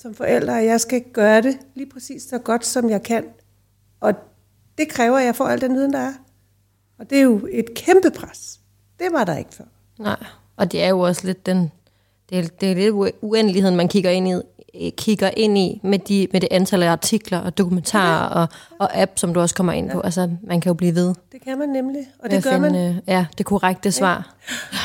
som 0.01 0.13
forælder, 0.13 0.55
at 0.55 0.65
jeg 0.65 0.81
skal 0.81 1.03
gøre 1.13 1.41
det 1.41 1.57
lige 1.75 1.89
præcis 1.89 2.23
så 2.23 2.37
godt, 2.37 2.65
som 2.65 2.89
jeg 2.89 3.03
kan. 3.03 3.25
Og 3.99 4.13
det 4.77 4.89
kræver, 4.89 5.17
at 5.17 5.25
jeg 5.25 5.35
får 5.35 5.47
al 5.47 5.61
den 5.61 5.73
viden, 5.73 5.93
der 5.93 5.99
er. 5.99 6.13
Og 6.99 7.09
det 7.09 7.17
er 7.17 7.21
jo 7.21 7.47
et 7.51 7.73
kæmpe 7.75 8.11
pres. 8.11 8.59
Det 8.99 9.07
var 9.11 9.23
der 9.23 9.37
ikke 9.37 9.53
før. 9.53 9.65
Nej, 9.99 10.23
og 10.55 10.71
det 10.71 10.83
er 10.83 10.89
jo 10.89 10.99
også 10.99 11.27
lidt 11.27 11.45
den, 11.45 11.71
det 12.29 12.39
er, 12.39 12.47
det 12.61 12.71
er 12.71 12.75
lidt 12.75 13.15
uendeligheden, 13.21 13.75
man 13.75 13.87
kigger 13.87 14.09
ind 14.09 14.43
i, 14.73 14.89
kigger 14.89 15.29
ind 15.37 15.57
i 15.57 15.79
med, 15.83 15.99
de, 15.99 16.27
med 16.31 16.41
det 16.41 16.47
antal 16.51 16.83
af 16.83 16.91
artikler 16.91 17.37
og 17.37 17.57
dokumentarer 17.57 18.27
og, 18.27 18.47
og 18.79 19.01
app, 19.01 19.11
som 19.15 19.33
du 19.33 19.39
også 19.39 19.55
kommer 19.55 19.73
ind 19.73 19.89
på. 19.89 19.97
Ja. 19.97 20.05
Altså, 20.05 20.29
man 20.43 20.61
kan 20.61 20.69
jo 20.69 20.73
blive 20.73 20.95
ved. 20.95 21.15
Det 21.31 21.41
kan 21.43 21.59
man 21.59 21.69
nemlig, 21.69 22.07
og 22.19 22.31
det 22.31 22.43
gør 22.43 22.51
finde, 22.51 22.69
man. 22.71 23.01
Ja, 23.07 23.25
det 23.37 23.45
korrekte 23.45 23.91
svar. 23.91 24.35
Ja. 24.73 24.77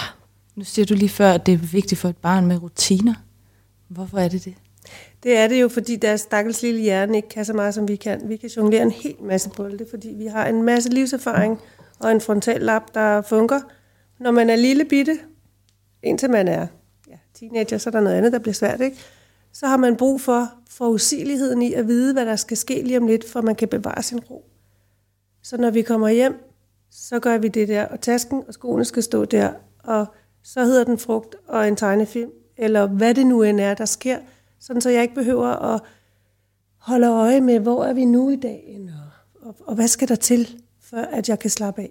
Nu 0.55 0.65
siger 0.65 0.87
du 0.87 0.95
lige 0.95 1.09
før, 1.09 1.33
at 1.33 1.47
det 1.47 1.55
er 1.55 1.59
vigtigt 1.59 2.01
for 2.01 2.09
et 2.09 2.17
barn 2.17 2.47
med 2.47 2.63
rutiner. 2.63 3.15
Hvorfor 3.89 4.19
er 4.19 4.29
det 4.29 4.45
det? 4.45 4.55
Det 5.23 5.37
er 5.37 5.49
det 5.49 5.61
jo, 5.61 5.69
fordi 5.69 5.97
deres 5.97 6.21
stakkels 6.21 6.63
lille 6.63 6.81
hjerne 6.81 7.17
ikke 7.17 7.29
kan 7.29 7.45
så 7.45 7.53
meget, 7.53 7.75
som 7.75 7.89
vi 7.89 7.97
kan. 7.97 8.29
Vi 8.29 8.37
kan 8.37 8.51
jonglere 8.51 8.83
en 8.83 8.91
hel 8.91 9.17
masse 9.21 9.51
bolde, 9.57 9.87
fordi 9.91 10.09
vi 10.09 10.27
har 10.27 10.47
en 10.47 10.63
masse 10.63 10.91
livserfaring 10.91 11.61
og 11.99 12.13
en 12.13 12.21
frontallap, 12.21 12.95
der 12.95 13.23
fungerer. 13.23 13.61
Når 14.19 14.31
man 14.31 14.51
er 14.51 14.57
lille 14.57 14.85
bitte, 14.85 15.19
indtil 16.03 16.31
man 16.31 16.49
er 16.49 16.67
ja, 17.09 17.19
teenager, 17.35 17.79
så 17.79 17.91
er 17.91 17.93
der 17.93 18.01
noget 18.01 18.17
andet, 18.17 18.33
der 18.33 18.39
bliver 18.39 18.55
svært, 18.55 18.81
ikke? 18.81 18.97
så 19.53 19.67
har 19.67 19.77
man 19.77 19.97
brug 19.97 20.21
for 20.21 20.53
forudsigeligheden 20.71 21.63
i 21.63 21.73
at 21.73 21.89
vide, 21.89 22.13
hvad 22.13 22.27
der 22.27 22.37
skal 22.37 22.57
ske 22.57 22.83
lige 22.83 22.99
om 22.99 23.07
lidt, 23.07 23.25
for 23.29 23.41
man 23.41 23.55
kan 23.55 23.69
bevare 23.69 24.03
sin 24.03 24.19
ro. 24.19 24.45
Så 25.43 25.57
når 25.57 25.71
vi 25.71 25.83
kommer 25.83 26.09
hjem 26.09 26.47
så 26.91 27.21
gør 27.21 27.39
vi 27.39 27.49
det 27.49 27.69
der, 27.69 27.87
og 27.87 28.01
tasken 28.01 28.43
og 28.49 28.55
skoene 28.55 28.85
skal 28.85 29.03
stå 29.03 29.25
der, 29.25 29.53
og 29.85 30.07
så 30.43 30.65
hedder 30.65 30.85
den 30.85 30.99
frugt 30.99 31.37
og 31.49 31.69
en 31.69 31.77
tegnefilm, 31.77 32.31
eller 32.57 32.87
hvad 32.87 33.15
det 33.15 33.27
nu 33.27 33.43
end 33.43 33.61
er, 33.61 33.75
der 33.75 33.85
sker, 33.85 34.19
sådan 34.61 34.81
så 34.81 34.91
jeg 34.91 35.03
ikke 35.03 35.15
behøver 35.15 35.75
at 35.75 35.81
holde 36.79 37.07
øje 37.07 37.41
med, 37.41 37.61
hvor 37.61 37.85
er 37.85 37.93
vi 37.93 38.05
nu 38.05 38.31
i 38.31 38.37
dagen, 38.37 38.89
og, 38.89 39.49
og, 39.49 39.57
og 39.67 39.75
hvad 39.75 39.89
skal 39.89 40.09
der 40.09 40.15
til, 40.15 40.63
for 40.81 40.97
at 40.97 41.29
jeg 41.29 41.39
kan 41.39 41.51
slappe 41.51 41.83
af. 41.83 41.91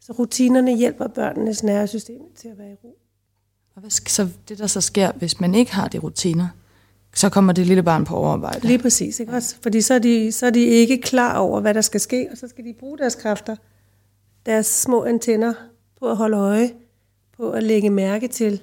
Så 0.00 0.12
rutinerne 0.12 0.76
hjælper 0.76 1.08
børnenes 1.08 1.62
nervesystem 1.62 2.20
til 2.36 2.48
at 2.48 2.58
være 2.58 2.70
i 2.72 2.76
ro. 2.84 2.98
Og 3.74 3.80
hvad 3.80 3.90
skal, 3.90 4.10
så 4.10 4.28
det, 4.48 4.58
der 4.58 4.66
så 4.66 4.80
sker, 4.80 5.12
hvis 5.12 5.40
man 5.40 5.54
ikke 5.54 5.72
har 5.72 5.88
de 5.88 5.98
rutiner, 5.98 6.48
så 7.14 7.28
kommer 7.28 7.52
det 7.52 7.66
lille 7.66 7.82
barn 7.82 8.04
på 8.04 8.14
overarbejde. 8.14 8.66
Lige 8.66 8.78
præcis, 8.78 9.20
ikke 9.20 9.32
også? 9.32 9.56
Fordi 9.62 9.80
så 9.80 9.94
er, 9.94 9.98
de, 9.98 10.32
så 10.32 10.46
er 10.46 10.50
de 10.50 10.60
ikke 10.60 11.00
klar 11.00 11.38
over, 11.38 11.60
hvad 11.60 11.74
der 11.74 11.80
skal 11.80 12.00
ske, 12.00 12.28
og 12.32 12.38
så 12.38 12.48
skal 12.48 12.64
de 12.64 12.74
bruge 12.78 12.98
deres 12.98 13.14
kræfter, 13.14 13.56
deres 14.46 14.66
små 14.66 15.04
antenner, 15.04 15.54
på 15.98 16.10
at 16.10 16.16
holde 16.16 16.36
øje, 16.36 16.72
på 17.36 17.50
at 17.50 17.62
lægge 17.62 17.90
mærke 17.90 18.28
til. 18.28 18.62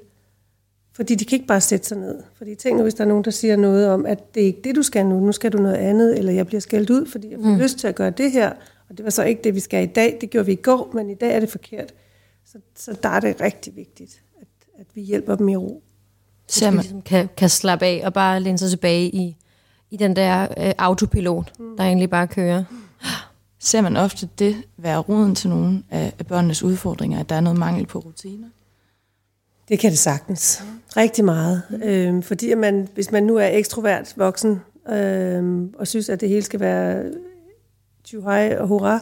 Fordi 0.98 1.16
de 1.16 1.26
kan 1.26 1.36
ikke 1.36 1.48
bare 1.48 1.62
sætte 1.62 1.88
sig 1.88 1.98
ned. 1.98 2.24
Fordi 2.38 2.56
tænk 2.56 2.78
nu, 2.78 2.84
hvis 2.84 2.94
der 2.94 3.04
er 3.04 3.08
nogen, 3.08 3.24
der 3.24 3.32
siger 3.32 3.56
noget 3.56 3.90
om, 3.90 4.06
at 4.06 4.36
det 4.36 4.42
er 4.42 4.46
ikke 4.46 4.62
det, 4.64 4.76
du 4.76 4.84
skal 4.84 5.06
nu, 5.06 5.20
nu 5.20 5.32
skal 5.32 5.52
du 5.52 5.58
noget 5.58 5.76
andet, 5.76 6.18
eller 6.18 6.32
jeg 6.32 6.48
bliver 6.48 6.62
skældt 6.62 6.90
ud, 6.90 7.06
fordi 7.06 7.32
jeg 7.32 7.40
får 7.44 7.50
mm. 7.50 7.58
lyst 7.58 7.78
til 7.78 7.88
at 7.88 7.96
gøre 7.96 8.10
det 8.10 8.32
her, 8.32 8.54
og 8.90 8.98
det 8.98 9.04
var 9.04 9.10
så 9.10 9.24
ikke 9.24 9.42
det, 9.44 9.56
vi 9.56 9.60
skal 9.60 9.84
i 9.84 9.86
dag, 9.86 10.18
det 10.22 10.30
gjorde 10.30 10.46
vi 10.46 10.52
i 10.52 10.56
går, 10.56 10.92
men 10.94 11.10
i 11.10 11.14
dag 11.14 11.36
er 11.36 11.40
det 11.40 11.50
forkert. 11.50 11.94
Så, 12.46 12.58
så 12.76 12.98
der 13.04 13.10
er 13.10 13.20
det 13.20 13.42
rigtig 13.42 13.76
vigtigt, 13.76 14.22
at, 14.42 14.48
at 14.80 14.86
vi 14.94 15.02
hjælper 15.02 15.36
dem 15.36 15.50
i 15.50 15.56
ro. 15.56 15.84
Så 16.48 16.66
man 16.66 16.74
ligesom 16.74 17.02
kan, 17.02 17.30
kan 17.38 17.50
slappe 17.50 17.86
af 17.86 18.02
og 18.06 18.14
bare 18.14 18.40
læne 18.40 18.58
sig 18.58 18.70
tilbage 18.70 19.10
i, 19.10 19.38
i 19.92 19.98
den 19.98 20.16
der 20.16 20.42
øh, 20.42 20.74
autopilot, 20.78 21.60
mm. 21.60 21.78
der 21.78 21.84
egentlig 21.84 22.10
bare 22.10 22.28
kører. 22.28 22.64
Ser 23.60 23.82
man 23.82 23.98
ofte 23.98 24.30
det 24.40 24.56
være 24.78 24.98
roden 24.98 25.36
til 25.36 25.50
nogle 25.50 25.84
af, 25.90 26.14
af 26.20 26.28
børnenes 26.28 26.64
udfordringer, 26.64 27.20
at 27.20 27.30
der 27.30 27.36
er 27.36 27.42
noget 27.42 27.60
mangel 27.60 27.86
på 27.86 28.00
rutiner? 28.00 28.48
Det 29.70 29.80
kan 29.80 29.92
det 29.92 30.00
sagtens. 30.00 30.64
Rigtig 30.98 31.26
meget. 31.26 31.62
Mm. 31.70 31.82
Øhm, 31.82 32.22
fordi 32.24 32.52
at 32.52 32.58
man, 32.58 32.88
hvis 32.94 33.12
man 33.12 33.24
nu 33.24 33.36
er 33.36 33.48
ekstrovert 33.48 34.14
voksen, 34.16 34.62
øhm, 34.90 35.74
og 35.78 35.88
synes, 35.88 36.10
at 36.10 36.22
det 36.22 36.30
hele 36.30 36.42
skal 36.42 36.60
være 36.60 37.04
tjuhej 38.04 38.58
og 38.60 38.68
hurra, 38.68 39.00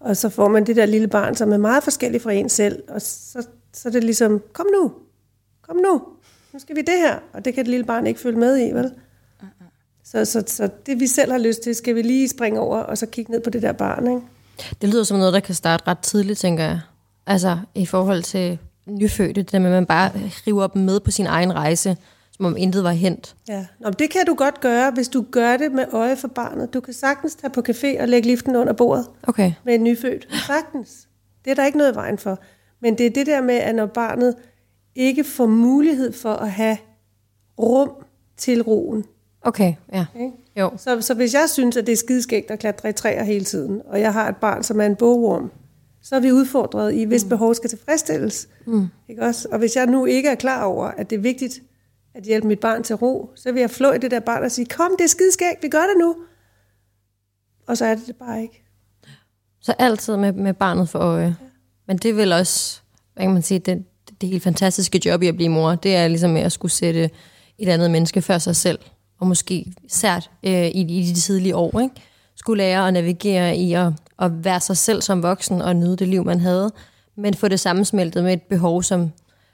og 0.00 0.16
så 0.16 0.28
får 0.28 0.48
man 0.48 0.66
det 0.66 0.76
der 0.76 0.86
lille 0.86 1.08
barn, 1.08 1.34
som 1.34 1.52
er 1.52 1.56
meget 1.56 1.82
forskellig 1.82 2.22
fra 2.22 2.32
en 2.32 2.48
selv, 2.48 2.82
og 2.88 3.02
så, 3.02 3.46
så 3.72 3.88
er 3.88 3.92
det 3.92 4.04
ligesom, 4.04 4.42
kom 4.52 4.66
nu, 4.72 4.92
kom 5.62 5.76
nu, 5.76 6.02
nu 6.52 6.58
skal 6.58 6.76
vi 6.76 6.80
det 6.80 6.98
her, 6.98 7.18
og 7.32 7.44
det 7.44 7.54
kan 7.54 7.64
det 7.64 7.70
lille 7.70 7.86
barn 7.86 8.06
ikke 8.06 8.20
følge 8.20 8.38
med 8.38 8.58
i, 8.58 8.72
vel? 8.72 8.92
Uh-uh. 9.42 9.64
Så, 10.04 10.24
så, 10.24 10.42
så 10.46 10.68
det 10.86 11.00
vi 11.00 11.06
selv 11.06 11.32
har 11.32 11.38
lyst 11.38 11.62
til, 11.62 11.74
skal 11.74 11.94
vi 11.94 12.02
lige 12.02 12.28
springe 12.28 12.60
over, 12.60 12.78
og 12.78 12.98
så 12.98 13.06
kigge 13.06 13.32
ned 13.32 13.40
på 13.40 13.50
det 13.50 13.62
der 13.62 13.72
barn, 13.72 14.06
ikke? 14.06 14.22
Det 14.80 14.88
lyder 14.88 15.04
som 15.04 15.18
noget, 15.18 15.32
der 15.32 15.40
kan 15.40 15.54
starte 15.54 15.84
ret 15.86 15.98
tidligt, 15.98 16.38
tænker 16.38 16.64
jeg. 16.64 16.80
Altså 17.26 17.58
i 17.74 17.86
forhold 17.86 18.22
til 18.22 18.58
nyfødte, 18.90 19.42
det 19.42 19.52
der 19.52 19.58
med, 19.58 19.66
at 19.66 19.74
man 19.74 19.86
bare 19.86 20.10
river 20.46 20.66
dem 20.66 20.82
med 20.82 21.00
på 21.00 21.10
sin 21.10 21.26
egen 21.26 21.54
rejse, 21.54 21.96
som 22.36 22.44
om 22.44 22.56
intet 22.56 22.84
var 22.84 22.90
hent. 22.90 23.36
Ja, 23.48 23.66
Nå, 23.80 23.90
det 23.90 24.10
kan 24.10 24.26
du 24.26 24.34
godt 24.34 24.60
gøre, 24.60 24.90
hvis 24.90 25.08
du 25.08 25.24
gør 25.30 25.56
det 25.56 25.72
med 25.72 25.84
øje 25.92 26.16
for 26.16 26.28
barnet. 26.28 26.74
Du 26.74 26.80
kan 26.80 26.94
sagtens 26.94 27.34
tage 27.34 27.50
på 27.50 27.62
café 27.68 28.02
og 28.02 28.08
lægge 28.08 28.28
liften 28.28 28.56
under 28.56 28.72
bordet 28.72 29.06
okay. 29.22 29.52
med 29.64 29.74
en 29.74 29.84
nyfødt. 29.84 30.28
Sagtens. 30.46 31.08
Det 31.44 31.50
er 31.50 31.54
der 31.54 31.66
ikke 31.66 31.78
noget 31.78 31.94
vejen 31.94 32.18
for. 32.18 32.38
Men 32.80 32.98
det 32.98 33.06
er 33.06 33.10
det 33.10 33.26
der 33.26 33.42
med, 33.42 33.54
at 33.54 33.74
når 33.74 33.86
barnet 33.86 34.34
ikke 34.94 35.24
får 35.24 35.46
mulighed 35.46 36.12
for 36.12 36.32
at 36.32 36.50
have 36.50 36.76
rum 37.58 37.90
til 38.36 38.62
roen. 38.62 39.04
Okay, 39.42 39.74
ja. 39.92 40.06
Okay? 40.14 40.30
Jo. 40.56 40.70
Så, 40.76 41.00
så 41.00 41.14
hvis 41.14 41.34
jeg 41.34 41.48
synes, 41.48 41.76
at 41.76 41.86
det 41.86 41.92
er 41.92 41.96
skideskægt 41.96 42.50
at 42.50 42.58
klatre 42.58 42.88
i 42.88 42.92
træer 42.92 43.24
hele 43.24 43.44
tiden, 43.44 43.82
og 43.86 44.00
jeg 44.00 44.12
har 44.12 44.28
et 44.28 44.36
barn, 44.36 44.62
som 44.62 44.80
er 44.80 44.86
en 44.86 44.96
bogorm, 44.96 45.50
så 46.02 46.16
er 46.16 46.20
vi 46.20 46.32
udfordret 46.32 46.94
i, 46.94 47.04
hvis 47.04 47.24
mm. 47.24 47.28
behov 47.28 47.54
skal 47.54 47.70
tilfredsstilles. 47.70 48.48
Mm. 48.66 48.88
Ikke 49.08 49.22
også? 49.22 49.48
Og 49.52 49.58
hvis 49.58 49.76
jeg 49.76 49.86
nu 49.86 50.06
ikke 50.06 50.28
er 50.28 50.34
klar 50.34 50.64
over, 50.64 50.86
at 50.86 51.10
det 51.10 51.16
er 51.16 51.20
vigtigt 51.20 51.60
at 52.14 52.24
hjælpe 52.24 52.48
mit 52.48 52.60
barn 52.60 52.82
til 52.82 52.96
ro, 52.96 53.30
så 53.36 53.52
vil 53.52 53.60
jeg 53.60 53.70
flå 53.70 53.92
i 53.92 53.98
det 53.98 54.10
der 54.10 54.20
barn 54.20 54.44
og 54.44 54.50
sige, 54.50 54.66
kom, 54.66 54.90
det 54.98 55.04
er 55.04 55.08
skideskægt, 55.08 55.62
vi 55.62 55.68
gør 55.68 55.82
det 55.82 55.96
nu. 55.98 56.16
Og 57.66 57.76
så 57.76 57.84
er 57.84 57.94
det 57.94 58.06
det 58.06 58.16
bare 58.16 58.42
ikke. 58.42 58.64
Så 59.60 59.74
altid 59.78 60.16
med, 60.16 60.32
med 60.32 60.54
barnet 60.54 60.88
for 60.88 60.98
øje. 60.98 61.24
Ja. 61.24 61.34
Men 61.86 61.98
det 61.98 62.10
er 62.10 62.14
vel 62.14 62.32
også, 62.32 62.80
hvad 63.14 63.24
kan 63.24 63.32
man 63.32 63.42
sige, 63.42 63.58
det, 63.58 63.84
det 64.20 64.28
helt 64.28 64.42
fantastiske 64.42 65.00
job 65.06 65.22
i 65.22 65.26
at 65.26 65.36
blive 65.36 65.48
mor, 65.48 65.74
det 65.74 65.96
er 65.96 66.08
ligesom 66.08 66.36
at 66.36 66.52
skulle 66.52 66.72
sætte 66.72 67.10
et 67.58 67.68
andet 67.68 67.90
menneske 67.90 68.22
før 68.22 68.38
sig 68.38 68.56
selv, 68.56 68.78
og 69.18 69.26
måske 69.26 69.72
sært 69.88 70.30
øh, 70.42 70.66
i, 70.66 70.80
i 70.80 71.12
de 71.14 71.14
tidlige 71.14 71.56
år, 71.56 71.80
ikke? 71.80 71.94
skulle 72.36 72.62
lære 72.62 72.86
at 72.88 72.92
navigere 72.92 73.56
i 73.56 73.72
at, 73.72 73.92
at 74.20 74.44
være 74.44 74.60
sig 74.60 74.76
selv 74.76 75.02
som 75.02 75.22
voksen 75.22 75.62
og 75.62 75.76
nyde 75.76 75.96
det 75.96 76.08
liv, 76.08 76.24
man 76.24 76.40
havde, 76.40 76.72
men 77.16 77.34
få 77.34 77.48
det 77.48 77.60
sammensmeltet 77.60 78.24
med 78.24 78.32
et 78.32 78.42
behov, 78.42 78.82
som, 78.82 79.10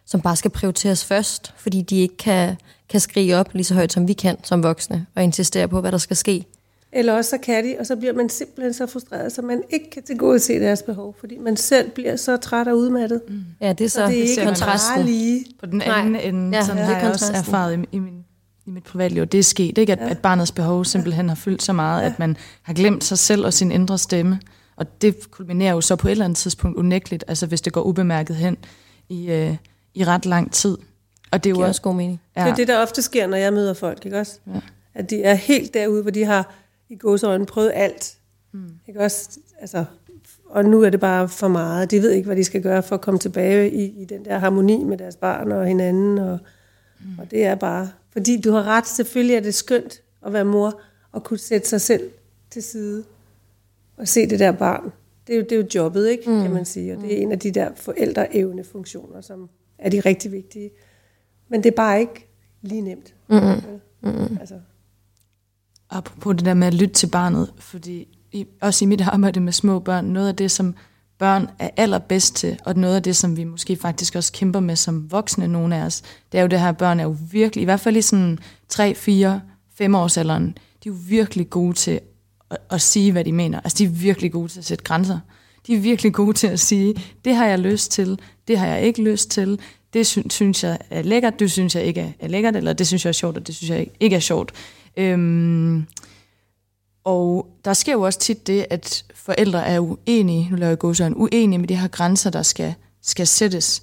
som 0.07 0.21
bare 0.21 0.37
skal 0.37 0.51
prioriteres 0.51 1.05
først, 1.05 1.55
fordi 1.57 1.83
de 1.83 1.97
ikke 1.97 2.17
kan, 2.17 2.57
kan 2.89 3.01
skrige 3.01 3.37
op 3.37 3.49
lige 3.53 3.65
så 3.65 3.75
højt, 3.75 3.93
som 3.93 4.09
vi 4.09 4.13
kan 4.13 4.37
som 4.43 4.63
voksne, 4.63 5.07
og 5.15 5.23
insistere 5.23 5.69
på, 5.69 5.81
hvad 5.81 5.93
der 5.93 5.99
skal 5.99 6.17
ske. 6.17 6.47
Eller 6.93 7.13
også 7.13 7.31
så 7.31 7.39
kan 7.39 7.65
de, 7.65 7.77
og 7.79 7.87
så 7.87 7.97
bliver 7.97 8.13
man 8.13 8.29
simpelthen 8.29 8.75
så 8.75 8.87
frustreret, 8.87 9.33
så 9.33 9.43
man 9.43 9.63
ikke 9.71 9.91
kan 9.91 10.03
tilgodese 10.03 10.61
deres 10.61 10.83
behov, 10.83 11.15
fordi 11.21 11.39
man 11.39 11.57
selv 11.57 11.91
bliver 11.91 12.17
så 12.17 12.37
træt 12.37 12.69
og 12.69 12.79
udmattet. 12.79 13.21
Mm. 13.29 13.45
Ja, 13.61 13.73
det 13.73 13.85
er 13.85 13.89
så, 13.89 13.95
så 13.95 14.07
det 14.07 14.19
er 14.19 14.23
ikke 14.23 14.45
kontrasten. 14.45 15.05
lige. 15.05 15.45
På 15.61 15.67
den 15.67 15.83
anden 15.83 16.13
Nej. 16.13 16.21
ende, 16.21 16.57
ja, 16.57 16.65
som 16.65 16.77
ja, 16.77 16.85
har 16.85 16.99
jeg 16.99 17.11
også 17.11 17.33
erfaret 17.33 17.79
i, 17.79 17.97
i, 17.97 17.99
min, 17.99 18.25
i 18.67 18.71
mit 18.71 18.85
privatliv, 18.85 19.27
det 19.27 19.39
er 19.39 19.43
sket, 19.43 19.79
ikke? 19.79 19.93
At, 19.93 19.99
ja. 19.99 20.11
at 20.11 20.19
barnets 20.19 20.53
behov 20.53 20.85
simpelthen 20.85 21.29
har 21.29 21.37
fyldt 21.37 21.63
så 21.63 21.73
meget, 21.73 22.03
ja. 22.03 22.07
at 22.07 22.19
man 22.19 22.37
har 22.63 22.75
glemt 22.75 23.05
sig 23.05 23.19
selv 23.19 23.45
og 23.45 23.53
sin 23.53 23.73
indre 23.73 23.99
stemme. 23.99 24.41
Og 24.77 25.03
det 25.03 25.31
kulminerer 25.31 25.73
jo 25.73 25.81
så 25.81 25.97
på 25.97 26.09
et 26.09 26.13
eller 26.13 26.25
andet 26.25 26.37
tidspunkt 26.37 26.77
unægteligt, 26.77 27.25
altså 27.29 27.47
hvis 27.47 27.61
det 27.61 27.73
går 27.73 27.83
ubemærket 27.83 28.37
hen 28.37 28.57
i, 29.09 29.31
øh, 29.31 29.57
i 29.95 30.05
ret 30.05 30.27
lang 30.27 30.53
tid. 30.53 30.79
Og 31.31 31.45
det 31.45 31.51
er 31.51 31.55
jo 31.55 31.67
også 31.67 31.83
god 31.83 31.95
mening. 31.95 32.21
Ja. 32.37 32.45
Det 32.45 32.51
er 32.51 32.55
det, 32.55 32.69
der 32.69 32.79
ofte 32.79 33.03
sker, 33.03 33.27
når 33.27 33.37
jeg 33.37 33.53
møder 33.53 33.75
folk, 33.75 34.05
ikke 34.05 34.19
også? 34.19 34.39
Ja. 34.47 34.61
At 34.95 35.11
de 35.11 35.23
er 35.23 35.35
helt 35.35 35.75
derude, 35.75 36.03
hvor 36.03 36.11
de 36.11 36.25
har 36.25 36.55
i 36.89 36.97
gåsøjne 36.97 37.47
prøvet 37.47 37.73
alt. 37.75 38.17
Mm. 38.53 38.71
Ikke 38.89 39.01
også? 39.01 39.39
Altså, 39.61 39.85
og 40.47 40.65
nu 40.65 40.83
er 40.83 40.91
det 40.91 41.01
bare 41.01 41.29
for 41.29 41.49
meget. 41.49 41.91
De 41.91 42.03
ved 42.03 42.11
ikke, 42.11 42.27
hvad 42.27 42.37
de 42.37 42.45
skal 42.45 42.63
gøre 42.63 42.83
for 42.83 42.95
at 42.95 43.01
komme 43.01 43.19
tilbage 43.19 43.71
i, 43.71 44.03
i 44.03 44.05
den 44.05 44.25
der 44.25 44.39
harmoni 44.39 44.85
med 44.85 44.99
deres 44.99 45.17
barn 45.17 45.53
og 45.53 45.67
hinanden. 45.67 46.19
Og, 46.19 46.39
mm. 47.01 47.19
og 47.19 47.31
det 47.31 47.45
er 47.45 47.55
bare... 47.55 47.89
Fordi 48.13 48.41
du 48.41 48.53
har 48.53 48.63
ret, 48.63 48.87
selvfølgelig 48.87 49.37
er 49.37 49.41
det 49.41 49.55
skønt 49.55 50.01
at 50.27 50.33
være 50.33 50.45
mor 50.45 50.81
og 51.13 51.25
kunne 51.25 51.39
sætte 51.39 51.69
sig 51.69 51.81
selv 51.81 52.11
til 52.51 52.63
side 52.63 53.05
og 53.97 54.09
se 54.09 54.27
det 54.27 54.39
der 54.39 54.53
barn. 54.53 54.93
Det 55.27 55.33
er 55.33 55.37
jo, 55.37 55.43
det 55.43 55.53
er 55.53 55.57
jo 55.57 55.67
jobbet, 55.75 56.09
ikke, 56.09 56.31
mm. 56.31 56.43
kan 56.43 56.51
man 56.51 56.65
sige. 56.65 56.97
Og 56.97 57.03
det 57.03 57.19
er 57.19 57.23
en 57.23 57.33
af 57.33 57.39
de 57.39 57.51
der 57.51 57.71
forældreevnefunktioner, 57.77 59.21
som 59.21 59.49
er 59.79 59.91
de 59.91 60.01
rigtig 60.01 60.33
vigtige. 60.33 60.71
Men 61.49 61.63
det 61.63 61.71
er 61.71 61.77
bare 61.77 62.01
ikke 62.01 62.29
lige 62.63 62.81
nemt. 62.81 63.15
Mm-hmm. 63.29 63.81
Mm-hmm. 64.03 64.37
Altså, 64.41 64.61
apropos 65.91 66.37
det 66.37 66.45
der 66.45 66.55
med 66.55 66.67
at 66.67 66.75
lytte 66.75 66.95
til 66.95 67.07
barnet, 67.07 67.53
fordi 67.59 68.09
i, 68.33 68.47
også 68.61 68.85
i 68.85 68.89
mit 68.89 69.01
arbejde 69.01 69.41
med 69.41 69.53
små 69.53 69.79
børn, 69.79 70.05
noget 70.05 70.29
af 70.29 70.37
det, 70.37 70.51
som 70.51 70.75
børn 71.19 71.49
er 71.59 71.71
allerbedst 71.77 72.35
til, 72.35 72.59
og 72.65 72.77
noget 72.77 72.97
af 72.97 73.03
det, 73.03 73.17
som 73.17 73.37
vi 73.37 73.45
måske 73.45 73.77
faktisk 73.77 74.17
også 74.17 74.33
kæmper 74.33 74.61
med 74.61 74.77
som 74.77 75.13
voksne, 75.13 75.49
nogle 75.49 75.77
af 75.77 75.85
os, 75.85 76.03
det 76.33 76.39
er 76.39 76.43
jo 76.43 76.49
det 76.49 76.61
her, 76.61 76.73
børn 76.73 77.01
er 77.01 77.05
jo 77.05 77.17
virkelig, 77.31 77.63
i 77.63 77.65
hvert 77.65 77.81
fald 77.81 77.97
i 77.97 78.03
sådan 78.03 78.39
3, 78.69 78.95
4, 78.95 79.41
5 79.75 79.95
års 79.95 80.17
alderen, 80.17 80.59
de 80.85 80.89
er 80.89 80.93
jo 80.93 80.99
virkelig 81.09 81.51
gode 81.51 81.73
til 81.73 82.01
at, 82.51 82.59
at 82.71 82.83
sige, 82.83 83.13
hvad 83.13 83.25
de 83.25 83.33
mener. 83.33 83.61
Altså, 83.61 83.79
de 83.79 83.85
er 83.85 83.89
virkelig 83.89 84.33
gode 84.33 84.49
til 84.49 84.59
at 84.59 84.65
sætte 84.65 84.85
grænser. 84.85 85.19
De 85.67 85.75
er 85.75 85.81
virkelig 85.81 86.13
gode 86.13 86.33
til 86.33 86.47
at 86.47 86.61
sige, 86.61 86.95
det 87.25 87.35
har 87.35 87.47
jeg 87.47 87.59
lyst 87.59 87.91
til, 87.91 88.19
det 88.49 88.59
har 88.59 88.67
jeg 88.67 88.83
ikke 88.83 89.03
lyst 89.03 89.31
til, 89.31 89.59
det 89.93 90.07
synes, 90.07 90.35
synes 90.35 90.65
jeg 90.65 90.79
er 90.91 91.03
lækkert, 91.03 91.39
det 91.39 91.51
synes 91.51 91.75
jeg 91.75 91.85
ikke 91.85 92.15
er 92.19 92.29
lækkert, 92.29 92.57
eller 92.57 92.73
det 92.73 92.87
synes 92.87 93.05
jeg 93.05 93.09
er 93.09 93.13
sjovt, 93.13 93.37
og 93.37 93.47
det 93.47 93.55
synes 93.55 93.71
jeg 93.71 93.87
ikke 94.01 94.17
er 94.17 94.21
sjovt. 94.21 94.53
Øhm, 94.97 95.87
og 97.05 97.47
der 97.65 97.73
sker 97.73 97.93
jo 97.93 98.03
også 98.03 98.19
tit 98.19 98.47
det, 98.47 98.67
at 98.71 99.05
forældre 99.15 99.67
er 99.67 99.81
uenige, 99.81 100.49
nu 100.51 100.57
laver 100.57 100.71
jeg 100.71 100.79
gå 100.79 100.95
uenige 101.17 101.59
med 101.59 101.69
de 101.69 101.77
her 101.77 101.89
grænser, 101.89 102.31
der 102.31 102.43
skal, 102.43 102.75
skal 103.03 103.27
sættes. 103.27 103.83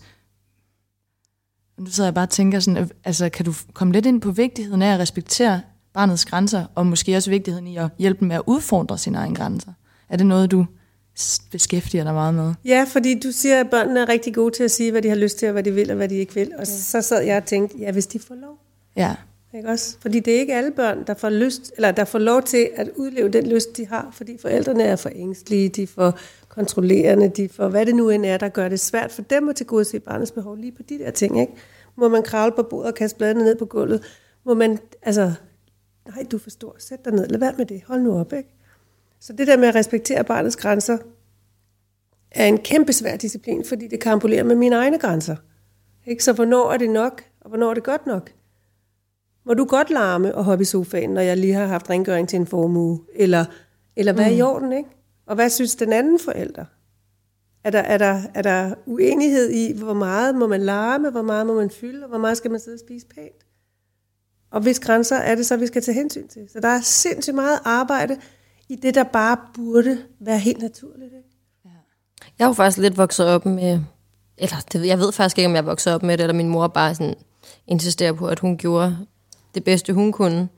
Nu 1.78 1.86
sidder 1.86 2.08
jeg 2.08 2.14
bare 2.14 2.26
og 2.26 2.30
tænker 2.30 2.60
sådan, 2.60 2.84
øh, 2.84 2.90
altså 3.04 3.30
kan 3.30 3.46
du 3.46 3.54
komme 3.74 3.94
lidt 3.94 4.06
ind 4.06 4.22
på 4.22 4.32
vigtigheden 4.32 4.82
af 4.82 4.94
at 4.94 5.00
respektere 5.00 5.62
barnets 5.94 6.26
grænser, 6.26 6.66
og 6.76 6.86
måske 6.86 7.16
også 7.16 7.30
vigtigheden 7.30 7.68
i 7.68 7.78
at 7.78 7.90
hjælpe 7.98 8.20
dem 8.20 8.28
med 8.28 8.36
at 8.36 8.42
udfordre 8.48 8.98
sine 8.98 9.18
egne 9.18 9.36
grænser? 9.36 9.72
Er 10.10 10.18
det 10.18 10.26
noget, 10.26 10.52
du 10.52 10.66
beskæftiger 11.52 12.04
dig 12.04 12.14
meget 12.14 12.34
med? 12.34 12.54
Ja, 12.66 12.86
fordi 12.88 13.20
du 13.20 13.32
siger, 13.32 13.60
at 13.60 13.70
børnene 13.70 14.00
er 14.00 14.10
rigtig 14.10 14.36
gode 14.36 14.56
til 14.56 14.64
at 14.64 14.72
sige, 14.72 14.92
hvad 14.92 15.02
de 15.02 15.10
har 15.10 15.16
lyst 15.16 15.40
til, 15.40 15.48
og 15.48 15.52
hvad 15.52 15.64
de 15.64 15.72
vil, 15.72 15.90
og 15.90 15.96
hvad 15.96 16.10
de 16.10 16.16
ikke 16.16 16.34
vil. 16.34 16.52
Og 16.54 16.60
ja. 16.60 16.66
så 16.66 17.02
sad 17.02 17.24
jeg 17.24 17.38
og 17.38 17.46
tænkte, 17.46 17.78
ja, 17.78 17.92
hvis 17.92 18.08
de 18.08 18.20
får 18.20 18.36
lov. 18.36 18.58
Ja. 18.96 19.16
Ikke 19.56 19.70
også? 19.70 19.98
Fordi 20.00 20.20
det 20.20 20.36
er 20.36 20.40
ikke 20.40 20.56
alle 20.56 20.72
børn, 20.72 21.04
der 21.08 21.14
får, 21.14 21.30
lyst, 21.30 21.72
eller 21.76 21.92
der 21.92 22.06
får 22.06 22.20
lov 22.20 22.42
til 22.42 22.70
at 22.76 22.90
udleve 22.96 23.30
den 23.30 23.48
lyst, 23.48 23.78
de 23.78 23.88
har, 23.88 24.10
fordi 24.12 24.38
forældrene 24.42 24.84
er 24.84 24.96
for 24.96 25.10
ængstlige, 25.16 25.70
de 25.70 25.84
er 25.84 25.88
for 25.88 26.18
kontrollerende, 26.50 27.30
de 27.30 27.50
får 27.50 27.68
hvad 27.68 27.86
det 27.86 27.96
nu 27.96 28.10
end 28.10 28.26
er, 28.26 28.38
der 28.38 28.50
gør 28.50 28.70
det 28.70 28.80
svært 28.80 29.12
for 29.12 29.22
dem 29.22 29.50
at 29.50 29.56
tilgodese 29.56 30.00
barnets 30.00 30.32
behov 30.32 30.56
lige 30.56 30.72
på 30.72 30.84
de 30.90 31.00
der 31.00 31.12
ting. 31.12 31.42
Ikke? 31.42 31.54
Må 31.96 32.10
man 32.10 32.24
kravle 32.24 32.56
på 32.56 32.64
bordet 32.64 32.88
og 32.88 32.96
kaste 32.96 33.18
bladene 33.18 33.44
ned 33.44 33.56
på 33.56 33.66
gulvet? 33.66 34.04
Må 34.46 34.54
man, 34.54 34.80
altså, 35.02 35.34
nej, 36.08 36.26
du 36.32 36.38
forstår, 36.38 36.76
sæt 36.80 37.06
dig 37.06 37.14
ned, 37.14 37.28
lad 37.28 37.40
være 37.40 37.54
med 37.58 37.66
det, 37.66 37.84
hold 37.88 38.02
nu 38.02 38.20
op. 38.20 38.34
Ikke? 38.34 38.50
Så 39.20 39.34
det 39.34 39.48
der 39.48 39.58
med 39.58 39.68
at 39.68 39.76
respektere 39.76 40.24
barnets 40.24 40.56
grænser, 40.56 40.98
er 42.32 42.46
en 42.46 42.58
kæmpe 42.58 42.94
svær 42.94 43.16
disciplin, 43.18 43.66
fordi 43.66 43.88
det 43.88 44.00
karambolerer 44.00 44.44
med 44.44 44.56
mine 44.56 44.76
egne 44.76 45.00
grænser. 45.00 45.36
Ikke? 46.06 46.24
Så 46.24 46.34
hvornår 46.34 46.72
er 46.72 46.78
det 46.78 46.90
nok, 46.90 47.24
og 47.42 47.50
hvornår 47.50 47.70
er 47.70 47.74
det 47.74 47.84
godt 47.84 48.06
nok? 48.06 48.32
Må 49.46 49.54
du 49.54 49.66
godt 49.66 49.90
larme 49.90 50.36
og 50.36 50.44
hoppe 50.44 50.62
i 50.62 50.66
sofaen, 50.66 51.10
når 51.10 51.22
jeg 51.22 51.38
lige 51.38 51.54
har 51.54 51.66
haft 51.66 51.90
rengøring 51.90 52.30
til 52.30 52.38
en 52.38 52.48
formue? 52.48 53.00
Eller, 53.16 53.46
eller 53.96 54.14
hvad 54.14 54.26
er 54.26 54.30
i 54.30 54.42
Mm. 54.42 54.48
orden, 54.48 54.74
ikke? 54.74 54.90
Og 55.26 55.36
hvad 55.36 55.50
synes 55.50 55.76
den 55.76 55.94
anden 55.94 56.20
forælder? 56.20 56.66
Er 57.64 57.70
der, 57.70 57.80
er, 57.80 57.98
der, 57.98 58.22
er 58.34 58.42
der 58.42 58.74
uenighed 58.86 59.50
i, 59.50 59.78
hvor 59.78 59.94
meget 59.94 60.36
må 60.36 60.48
man 60.48 60.62
larme, 60.62 61.10
hvor 61.10 61.22
meget 61.22 61.48
må 61.48 61.54
man 61.54 61.70
fylde, 61.70 62.04
og 62.04 62.10
hvor 62.10 62.18
meget 62.18 62.38
skal 62.38 62.52
man 62.52 62.60
sidde 62.60 62.76
og 62.76 62.80
spise 62.80 63.08
pænt? 63.08 63.43
Og 64.54 64.62
hvis 64.62 64.80
grænser 64.80 65.16
er 65.16 65.36
det 65.36 65.46
så, 65.46 65.58
vi 65.58 65.68
skal 65.68 65.82
tage 65.82 65.96
hensyn 65.96 66.28
til. 66.28 66.42
Så 66.54 66.60
der 66.60 66.68
er 66.68 66.82
sindssygt 66.82 67.36
meget 67.36 67.60
arbejde 67.66 68.18
i 68.70 68.76
det, 68.76 68.96
der 68.96 69.04
bare 69.04 69.38
burde 69.54 69.98
være 70.20 70.40
helt 70.40 70.62
naturligt. 70.62 71.14
Ikke? 71.14 71.30
Ja. 71.66 71.70
Jeg 72.40 72.46
har 72.46 72.50
jo 72.50 72.54
faktisk 72.54 72.78
lidt 72.78 72.98
vokset 72.98 73.28
op 73.28 73.46
med, 73.46 73.80
eller 74.38 74.56
det, 74.74 74.88
jeg 74.88 75.00
ved 75.00 75.12
faktisk 75.12 75.38
ikke, 75.38 75.48
om 75.48 75.56
jeg 75.56 75.66
voksede 75.66 75.96
op 75.96 76.04
med 76.04 76.18
det, 76.18 76.24
eller 76.24 76.34
min 76.34 76.50
mor 76.50 76.68
bare 76.68 76.96
sådan 76.96 77.16
insisterer 77.68 78.14
på, 78.14 78.28
at 78.28 78.40
hun 78.40 78.58
gjorde 78.58 78.98
det 79.56 79.64
bedste, 79.64 79.94
hun 79.94 80.12
kunne. 80.12 80.50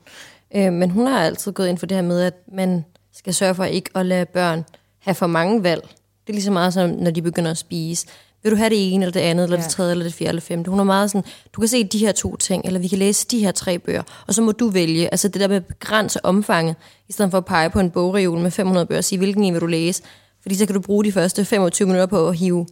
Øh, 0.56 0.72
men 0.72 0.90
hun 0.90 1.06
har 1.06 1.20
altid 1.20 1.52
gået 1.52 1.68
ind 1.68 1.78
for 1.78 1.86
det 1.86 1.96
her 1.96 2.02
med, 2.02 2.22
at 2.22 2.34
man 2.52 2.84
skal 3.12 3.34
sørge 3.34 3.54
for 3.54 3.64
ikke 3.64 3.90
at 3.94 4.06
lade 4.06 4.26
børn 4.26 4.64
have 4.98 5.14
for 5.14 5.26
mange 5.26 5.62
valg. 5.62 5.82
Det 6.26 6.32
er 6.32 6.32
lige 6.32 6.44
så 6.44 6.50
meget 6.50 6.74
som, 6.74 6.90
når 6.90 7.10
de 7.10 7.22
begynder 7.22 7.50
at 7.50 7.58
spise. 7.58 8.06
Vil 8.46 8.52
du 8.52 8.56
have 8.56 8.70
det 8.70 8.94
ene, 8.94 9.04
eller 9.04 9.12
det 9.12 9.20
andet, 9.20 9.44
eller 9.44 9.56
det 9.56 9.64
Ja. 9.64 9.68
tredje, 9.68 9.90
eller 9.90 10.04
det 10.04 10.14
fjerde, 10.14 10.28
eller 10.28 10.40
femte? 10.40 10.70
Hun 10.70 10.80
er 10.80 10.84
meget 10.84 11.10
sådan, 11.10 11.24
du 11.52 11.60
kan 11.60 11.68
se 11.68 11.84
de 11.84 11.98
her 11.98 12.12
to 12.12 12.36
ting, 12.36 12.64
eller 12.64 12.80
vi 12.80 12.88
kan 12.88 12.98
læse 12.98 13.26
de 13.30 13.38
her 13.38 13.52
tre 13.52 13.78
bøger, 13.78 14.02
og 14.26 14.34
så 14.34 14.42
må 14.42 14.52
du 14.52 14.68
vælge. 14.68 15.08
Altså 15.14 15.28
det 15.28 15.40
der 15.40 15.48
med 15.48 15.56
at 15.56 15.66
begrænse 15.66 16.24
omfanget, 16.24 16.76
i 17.08 17.12
stedet 17.12 17.30
for 17.30 17.38
at 17.38 17.44
pege 17.44 17.70
på 17.70 17.80
en 17.80 17.90
bogreol 17.90 18.38
med 18.38 18.50
500 18.50 18.86
bøger 18.86 18.98
og 18.98 19.04
sige, 19.04 19.18
hvilken 19.18 19.44
en 19.44 19.52
vil 19.54 19.60
du 19.60 19.66
læse? 19.66 20.02
Fordi 20.42 20.54
så 20.54 20.66
kan 20.66 20.74
du 20.74 20.80
bruge 20.80 21.04
de 21.04 21.12
første 21.12 21.44
25 21.44 21.86
minutter 21.86 22.06
på 22.06 22.28
at 22.28 22.36
hive 22.36 22.66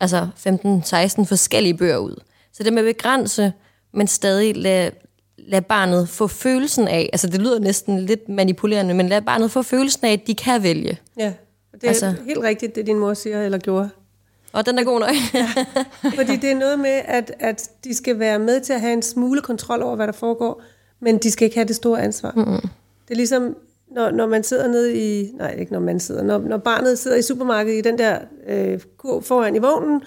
altså 0.00 0.28
15-16 0.36 1.24
forskellige 1.26 1.74
bøger 1.74 1.96
ud. 1.96 2.14
Så 2.52 2.62
det 2.62 2.72
med 2.72 2.88
at 2.88 2.96
begrænse, 2.96 3.52
men 3.94 4.06
stadig 4.06 4.56
lade, 4.56 4.90
lade 5.38 5.62
barnet 5.62 6.08
få 6.08 6.26
følelsen 6.26 6.88
af, 6.88 7.10
altså 7.12 7.26
det 7.26 7.40
lyder 7.40 7.58
næsten 7.58 8.00
lidt 8.06 8.28
manipulerende, 8.28 8.94
men 8.94 9.08
lade 9.08 9.22
barnet 9.22 9.50
få 9.50 9.62
følelsen 9.62 10.06
af, 10.06 10.12
at 10.12 10.26
de 10.26 10.34
kan 10.34 10.62
vælge. 10.62 10.98
Ja, 11.18 11.32
det 11.74 11.84
er 11.84 11.88
Altså- 11.88 12.14
helt 12.26 12.40
rigtigt, 12.42 12.74
det 12.74 12.86
din 12.86 12.98
mor 12.98 13.14
siger 13.14 13.42
eller 13.42 13.58
gjorde. 13.58 13.90
Og 14.52 14.66
den 14.66 14.78
er 14.78 14.84
god 14.84 15.00
nok. 15.00 15.10
Fordi 16.16 16.36
det 16.36 16.50
er 16.50 16.54
noget 16.54 16.78
med, 16.78 17.00
at, 17.04 17.32
at 17.38 17.70
de 17.84 17.94
skal 17.94 18.18
være 18.18 18.38
med 18.38 18.60
til 18.60 18.72
at 18.72 18.80
have 18.80 18.92
en 18.92 19.02
smule 19.02 19.40
kontrol 19.40 19.82
over, 19.82 19.96
hvad 19.96 20.06
der 20.06 20.12
foregår, 20.12 20.62
men 21.00 21.18
de 21.18 21.30
skal 21.30 21.44
ikke 21.44 21.56
have 21.56 21.68
det 21.68 21.76
store 21.76 22.02
ansvar. 22.02 22.32
Mm-hmm. 22.36 22.60
Det 23.08 23.10
er 23.10 23.14
ligesom, 23.14 23.56
når, 23.90 24.10
når 24.10 24.26
man 24.26 24.44
sidder 24.44 24.68
nede 24.68 24.94
i... 24.96 25.30
Nej, 25.38 25.56
ikke 25.58 25.72
når 25.72 25.80
man 25.80 26.00
sidder. 26.00 26.22
Når, 26.22 26.38
når 26.38 26.56
barnet 26.56 26.98
sidder 26.98 27.16
i 27.16 27.22
supermarkedet 27.22 27.78
i 27.78 27.80
den 27.80 27.98
der 27.98 28.18
øh, 28.48 28.80
kurv 28.98 29.22
foran 29.22 29.56
i 29.56 29.58
vognen, 29.58 30.02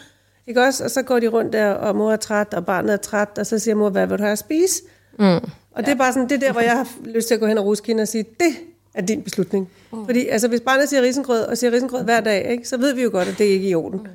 ikke 0.47 0.61
også? 0.61 0.83
Og 0.83 0.91
så 0.91 1.01
går 1.01 1.19
de 1.19 1.27
rundt 1.27 1.53
der, 1.53 1.71
og 1.71 1.95
mor 1.95 2.11
er 2.11 2.15
træt, 2.15 2.53
og 2.53 2.65
barnet 2.65 2.93
er 2.93 2.97
træt, 2.97 3.37
og 3.37 3.45
så 3.45 3.59
siger 3.59 3.75
mor, 3.75 3.89
hvad 3.89 4.07
vil 4.07 4.17
du 4.17 4.23
have 4.23 4.31
at 4.31 4.39
spise? 4.39 4.83
Mm. 5.19 5.25
Og 5.25 5.41
ja. 5.77 5.81
det 5.81 5.87
er 5.87 5.95
bare 5.95 6.13
sådan, 6.13 6.29
det 6.29 6.35
er 6.35 6.39
der, 6.39 6.51
hvor 6.51 6.61
jeg 6.61 6.77
har 6.77 6.87
lyst 7.05 7.27
til 7.27 7.33
at 7.33 7.39
gå 7.39 7.47
hen 7.47 7.57
og 7.57 7.65
ruske 7.65 7.87
hende 7.87 8.01
og 8.01 8.07
sige, 8.07 8.25
det 8.39 8.53
er 8.93 9.01
din 9.01 9.21
beslutning. 9.21 9.69
Mm. 9.93 10.05
Fordi 10.05 10.27
altså, 10.27 10.47
hvis 10.47 10.61
barnet 10.61 10.89
siger 10.89 11.01
risengrød, 11.01 11.41
og 11.41 11.57
siger 11.57 11.71
risengrød 11.71 12.03
hver 12.03 12.21
dag, 12.21 12.51
ikke, 12.51 12.67
så 12.67 12.77
ved 12.77 12.93
vi 12.93 13.03
jo 13.03 13.09
godt, 13.11 13.27
at 13.27 13.37
det 13.37 13.45
ikke 13.45 13.65
er 13.65 13.71
i 13.71 13.75
orden. 13.75 13.99
Mm. 13.99 14.07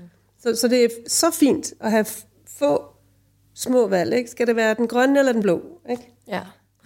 Så, 0.42 0.56
så 0.60 0.68
det 0.68 0.84
er 0.84 0.88
så 1.06 1.26
fint 1.32 1.72
at 1.80 1.90
have 1.90 2.04
få 2.58 2.82
små 3.54 3.88
valg. 3.88 4.14
Ikke? 4.14 4.30
Skal 4.30 4.46
det 4.46 4.56
være 4.56 4.74
den 4.74 4.88
grønne 4.88 5.18
eller 5.18 5.32
den 5.32 5.42
blå? 5.42 5.62
Ikke? 5.90 6.02
ja. 6.28 6.40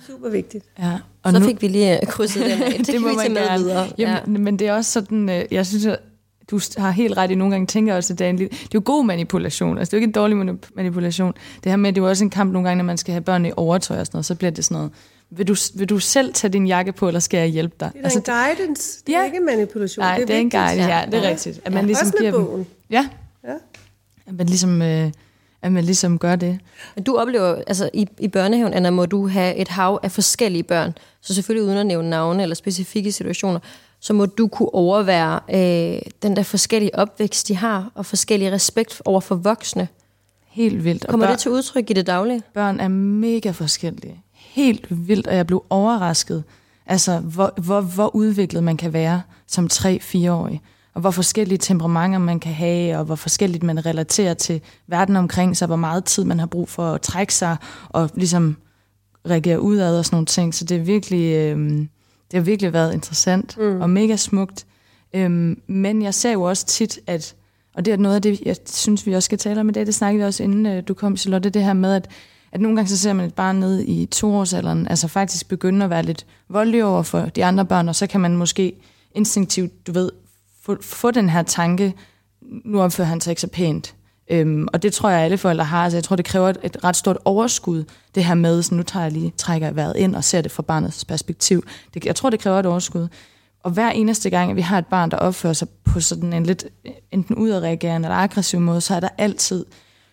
Super 0.06 0.28
vigtigt. 0.28 0.64
Ja. 0.78 0.98
Og 1.22 1.32
Så 1.32 1.38
nu, 1.38 1.44
fik 1.46 1.62
vi 1.62 1.68
lige 1.68 2.00
øh, 2.00 2.06
krydset 2.06 2.42
den 2.42 2.62
af. 2.62 2.70
Det, 2.78 2.86
det 2.86 2.86
kan 2.86 3.04
vi 3.04 3.08
tage 3.18 3.28
med 3.34 3.58
videre. 3.58 3.88
Jamen, 3.98 4.16
ja. 4.36 4.38
Men 4.40 4.58
det 4.58 4.68
er 4.68 4.72
også 4.72 4.90
sådan, 4.90 5.28
øh, 5.28 5.44
jeg 5.50 5.66
synes, 5.66 5.86
at 5.86 5.98
du 6.50 6.60
har 6.76 6.90
helt 6.90 7.16
ret 7.16 7.30
i, 7.30 7.34
nogle 7.34 7.50
gange 7.54 7.66
tænker 7.66 7.94
også, 7.96 8.12
at 8.12 8.18
det 8.18 8.24
er, 8.24 8.30
en 8.30 8.36
lille, 8.36 8.48
det 8.50 8.62
er 8.64 8.68
jo 8.74 8.82
god 8.84 9.04
manipulation. 9.04 9.78
Altså, 9.78 9.90
det 9.90 9.96
er 9.96 9.98
jo 9.98 10.00
ikke 10.00 10.08
en 10.08 10.12
dårlig 10.12 10.36
manip- 10.54 10.70
manipulation. 10.76 11.32
Det 11.64 11.72
her 11.72 11.76
med, 11.76 11.92
det 11.92 11.98
er 12.00 12.02
jo 12.04 12.08
også 12.08 12.24
en 12.24 12.30
kamp 12.30 12.52
nogle 12.52 12.68
gange, 12.68 12.78
når 12.78 12.84
man 12.84 12.98
skal 12.98 13.12
have 13.12 13.22
børn 13.22 13.46
i 13.46 13.50
overtøj 13.56 14.00
og 14.00 14.06
sådan 14.06 14.16
noget, 14.16 14.26
så 14.26 14.34
bliver 14.34 14.50
det 14.50 14.64
sådan 14.64 14.74
noget, 14.76 14.90
vil 15.30 15.48
du, 15.48 15.54
vil 15.74 15.88
du 15.88 15.98
selv 15.98 16.34
tage 16.34 16.52
din 16.52 16.66
jakke 16.66 16.92
på, 16.92 17.06
eller 17.08 17.20
skal 17.20 17.38
jeg 17.38 17.48
hjælpe 17.48 17.74
dig? 17.80 17.90
Det 17.92 18.00
er 18.00 18.04
altså, 18.04 18.18
en 18.18 18.24
guidance. 18.24 19.02
Det 19.06 19.14
er 19.14 19.18
ja. 19.18 19.24
ikke 19.24 19.40
manipulation. 19.40 20.02
nej, 20.02 20.14
det 20.14 20.22
er, 20.22 20.26
det 20.26 20.34
er 20.34 20.38
en 20.38 20.44
vigtigt. 20.44 20.62
guide, 20.62 20.82
ja, 20.96 21.04
det 21.06 21.14
er 21.14 21.22
Ja. 21.22 21.28
rigtigt. 21.30 21.60
At 21.64 21.72
man 21.72 21.82
Ja. 21.82 21.86
ligesom 21.86 22.06
Også 22.06 22.14
med 22.20 22.30
giver 22.30 22.38
dem, 22.38 22.46
bogen. 22.46 22.66
ja, 22.90 22.96
Ja. 22.96 23.08
At 24.26 24.34
man 24.34 24.46
ligesom, 24.46 24.82
øh, 24.82 25.12
at 25.62 25.72
man 25.72 25.84
ligesom 25.84 26.18
gør 26.18 26.36
det. 26.36 26.58
Du 27.06 27.16
oplever, 27.16 27.62
altså 27.66 27.90
i, 27.94 28.06
i 28.18 28.28
børnehaven, 28.28 28.74
Anna, 28.74 28.90
må 28.90 29.06
du 29.06 29.28
have 29.28 29.54
et 29.56 29.68
hav 29.68 30.00
af 30.02 30.10
forskellige 30.12 30.62
børn. 30.62 30.92
Så 31.20 31.34
selvfølgelig 31.34 31.66
uden 31.68 31.78
at 31.78 31.86
nævne 31.86 32.10
navne 32.10 32.42
eller 32.42 32.54
specifikke 32.54 33.12
situationer, 33.12 33.60
så 34.00 34.12
må 34.12 34.26
du 34.26 34.48
kunne 34.48 34.74
overvære 34.74 35.40
øh, 35.50 36.00
den 36.22 36.36
der 36.36 36.42
forskellige 36.42 36.94
opvækst, 36.98 37.48
de 37.48 37.56
har, 37.56 37.90
og 37.94 38.06
forskellige 38.06 38.52
respekt 38.52 39.02
over 39.04 39.20
for 39.20 39.34
voksne. 39.34 39.88
Helt 40.48 40.84
vildt. 40.84 41.04
Og 41.04 41.10
Kommer 41.10 41.26
børn- 41.26 41.32
det 41.32 41.40
til 41.40 41.50
udtryk 41.50 41.90
i 41.90 41.92
det 41.92 42.06
daglige? 42.06 42.42
børn 42.54 42.80
er 42.80 42.88
mega 42.88 43.50
forskellige. 43.50 44.22
Helt 44.32 44.86
vildt, 45.08 45.26
og 45.26 45.36
jeg 45.36 45.46
blev 45.46 45.64
overrasket. 45.70 46.44
Altså, 46.86 47.18
hvor, 47.18 47.52
hvor, 47.56 47.80
hvor 47.80 48.14
udviklet 48.16 48.64
man 48.64 48.76
kan 48.76 48.92
være 48.92 49.22
som 49.46 49.68
3-4-årig. 49.72 50.60
Og 50.94 51.00
hvor 51.00 51.10
forskellige 51.10 51.58
temperamenter 51.58 52.18
man 52.18 52.40
kan 52.40 52.52
have, 52.52 52.98
og 52.98 53.04
hvor 53.04 53.14
forskelligt 53.14 53.62
man 53.62 53.86
relaterer 53.86 54.34
til 54.34 54.60
verden 54.86 55.16
omkring 55.16 55.56
sig, 55.56 55.66
hvor 55.66 55.76
meget 55.76 56.04
tid 56.04 56.24
man 56.24 56.38
har 56.38 56.46
brug 56.46 56.68
for 56.68 56.94
at 56.94 57.00
trække 57.00 57.34
sig, 57.34 57.56
og 57.88 58.10
ligesom 58.14 58.56
reagere 59.30 59.60
udad 59.60 59.98
og 59.98 60.04
sådan 60.04 60.14
nogle 60.14 60.26
ting. 60.26 60.54
Så 60.54 60.64
det 60.64 60.76
er 60.76 60.80
virkelig, 60.80 61.32
øh, 61.32 61.58
det 62.30 62.34
har 62.34 62.40
virkelig 62.40 62.72
været 62.72 62.94
interessant 62.94 63.58
mm. 63.58 63.80
og 63.80 63.90
mega 63.90 64.16
smukt. 64.16 64.66
Øhm, 65.14 65.60
men 65.66 66.02
jeg 66.02 66.14
ser 66.14 66.32
jo 66.32 66.42
også 66.42 66.66
tit, 66.66 66.98
at, 67.06 67.34
og 67.74 67.84
det 67.84 67.92
er 67.92 67.96
noget 67.96 68.16
af 68.16 68.22
det, 68.22 68.40
jeg 68.40 68.56
synes, 68.66 69.06
vi 69.06 69.12
også 69.12 69.24
skal 69.24 69.38
tale 69.38 69.60
om 69.60 69.68
i 69.68 69.72
dag, 69.72 69.86
det 69.86 69.94
snakkede 69.94 70.18
vi 70.18 70.26
også 70.26 70.42
inden 70.42 70.66
øh, 70.66 70.82
du 70.88 70.94
kom, 70.94 71.16
Charlotte, 71.16 71.50
det 71.50 71.64
her 71.64 71.72
med, 71.72 71.94
at, 71.94 72.08
at 72.52 72.60
nogle 72.60 72.76
gange 72.76 72.88
så 72.88 72.98
ser 72.98 73.12
man 73.12 73.26
et 73.26 73.34
barn 73.34 73.56
nede 73.56 73.86
i 73.86 74.06
toårsalderen, 74.06 74.88
altså 74.88 75.08
faktisk 75.08 75.48
begynde 75.48 75.84
at 75.84 75.90
være 75.90 76.02
lidt 76.02 76.26
voldelig 76.48 76.84
over 76.84 77.02
for 77.02 77.20
de 77.20 77.44
andre 77.44 77.64
børn, 77.64 77.88
og 77.88 77.94
så 77.94 78.06
kan 78.06 78.20
man 78.20 78.36
måske 78.36 78.72
instinktivt, 79.14 79.86
du 79.86 79.92
ved, 79.92 80.10
få, 80.64 80.76
få 80.82 81.10
den 81.10 81.28
her 81.28 81.42
tanke, 81.42 81.94
nu 82.64 82.82
opfører 82.82 83.08
han 83.08 83.20
sig 83.20 83.30
ikke 83.30 83.40
så 83.40 83.48
pænt. 83.48 83.94
Øhm, 84.30 84.68
og 84.72 84.82
det 84.82 84.92
tror 84.92 85.10
jeg, 85.10 85.20
alle 85.20 85.38
forældre 85.38 85.64
har. 85.64 85.84
Altså, 85.84 85.96
jeg 85.96 86.04
tror, 86.04 86.16
det 86.16 86.24
kræver 86.24 86.48
et, 86.48 86.58
et 86.62 86.84
ret 86.84 86.96
stort 86.96 87.18
overskud, 87.24 87.84
det 88.14 88.24
her 88.24 88.34
med, 88.34 88.62
så 88.62 88.74
nu 88.74 88.82
tager 88.82 89.04
jeg 89.04 89.12
lige, 89.12 89.32
trækker 89.36 89.66
jeg 89.66 89.76
vejret 89.76 89.96
ind 89.96 90.14
og 90.14 90.24
ser 90.24 90.40
det 90.40 90.52
fra 90.52 90.62
barnets 90.62 91.04
perspektiv. 91.04 91.64
Det, 91.94 92.06
jeg 92.06 92.16
tror, 92.16 92.30
det 92.30 92.40
kræver 92.40 92.58
et 92.58 92.66
overskud. 92.66 93.08
Og 93.62 93.70
hver 93.70 93.90
eneste 93.90 94.30
gang, 94.30 94.50
at 94.50 94.56
vi 94.56 94.60
har 94.60 94.78
et 94.78 94.86
barn, 94.86 95.10
der 95.10 95.16
opfører 95.16 95.52
sig 95.52 95.68
på 95.68 96.00
sådan 96.00 96.32
en 96.32 96.46
lidt 96.46 96.66
enten 97.12 97.36
udadreagerende 97.36 98.06
eller 98.06 98.16
aggressiv 98.16 98.60
måde, 98.60 98.80
så 98.80 98.94
er 98.94 99.00
der 99.00 99.08
altid 99.18 99.64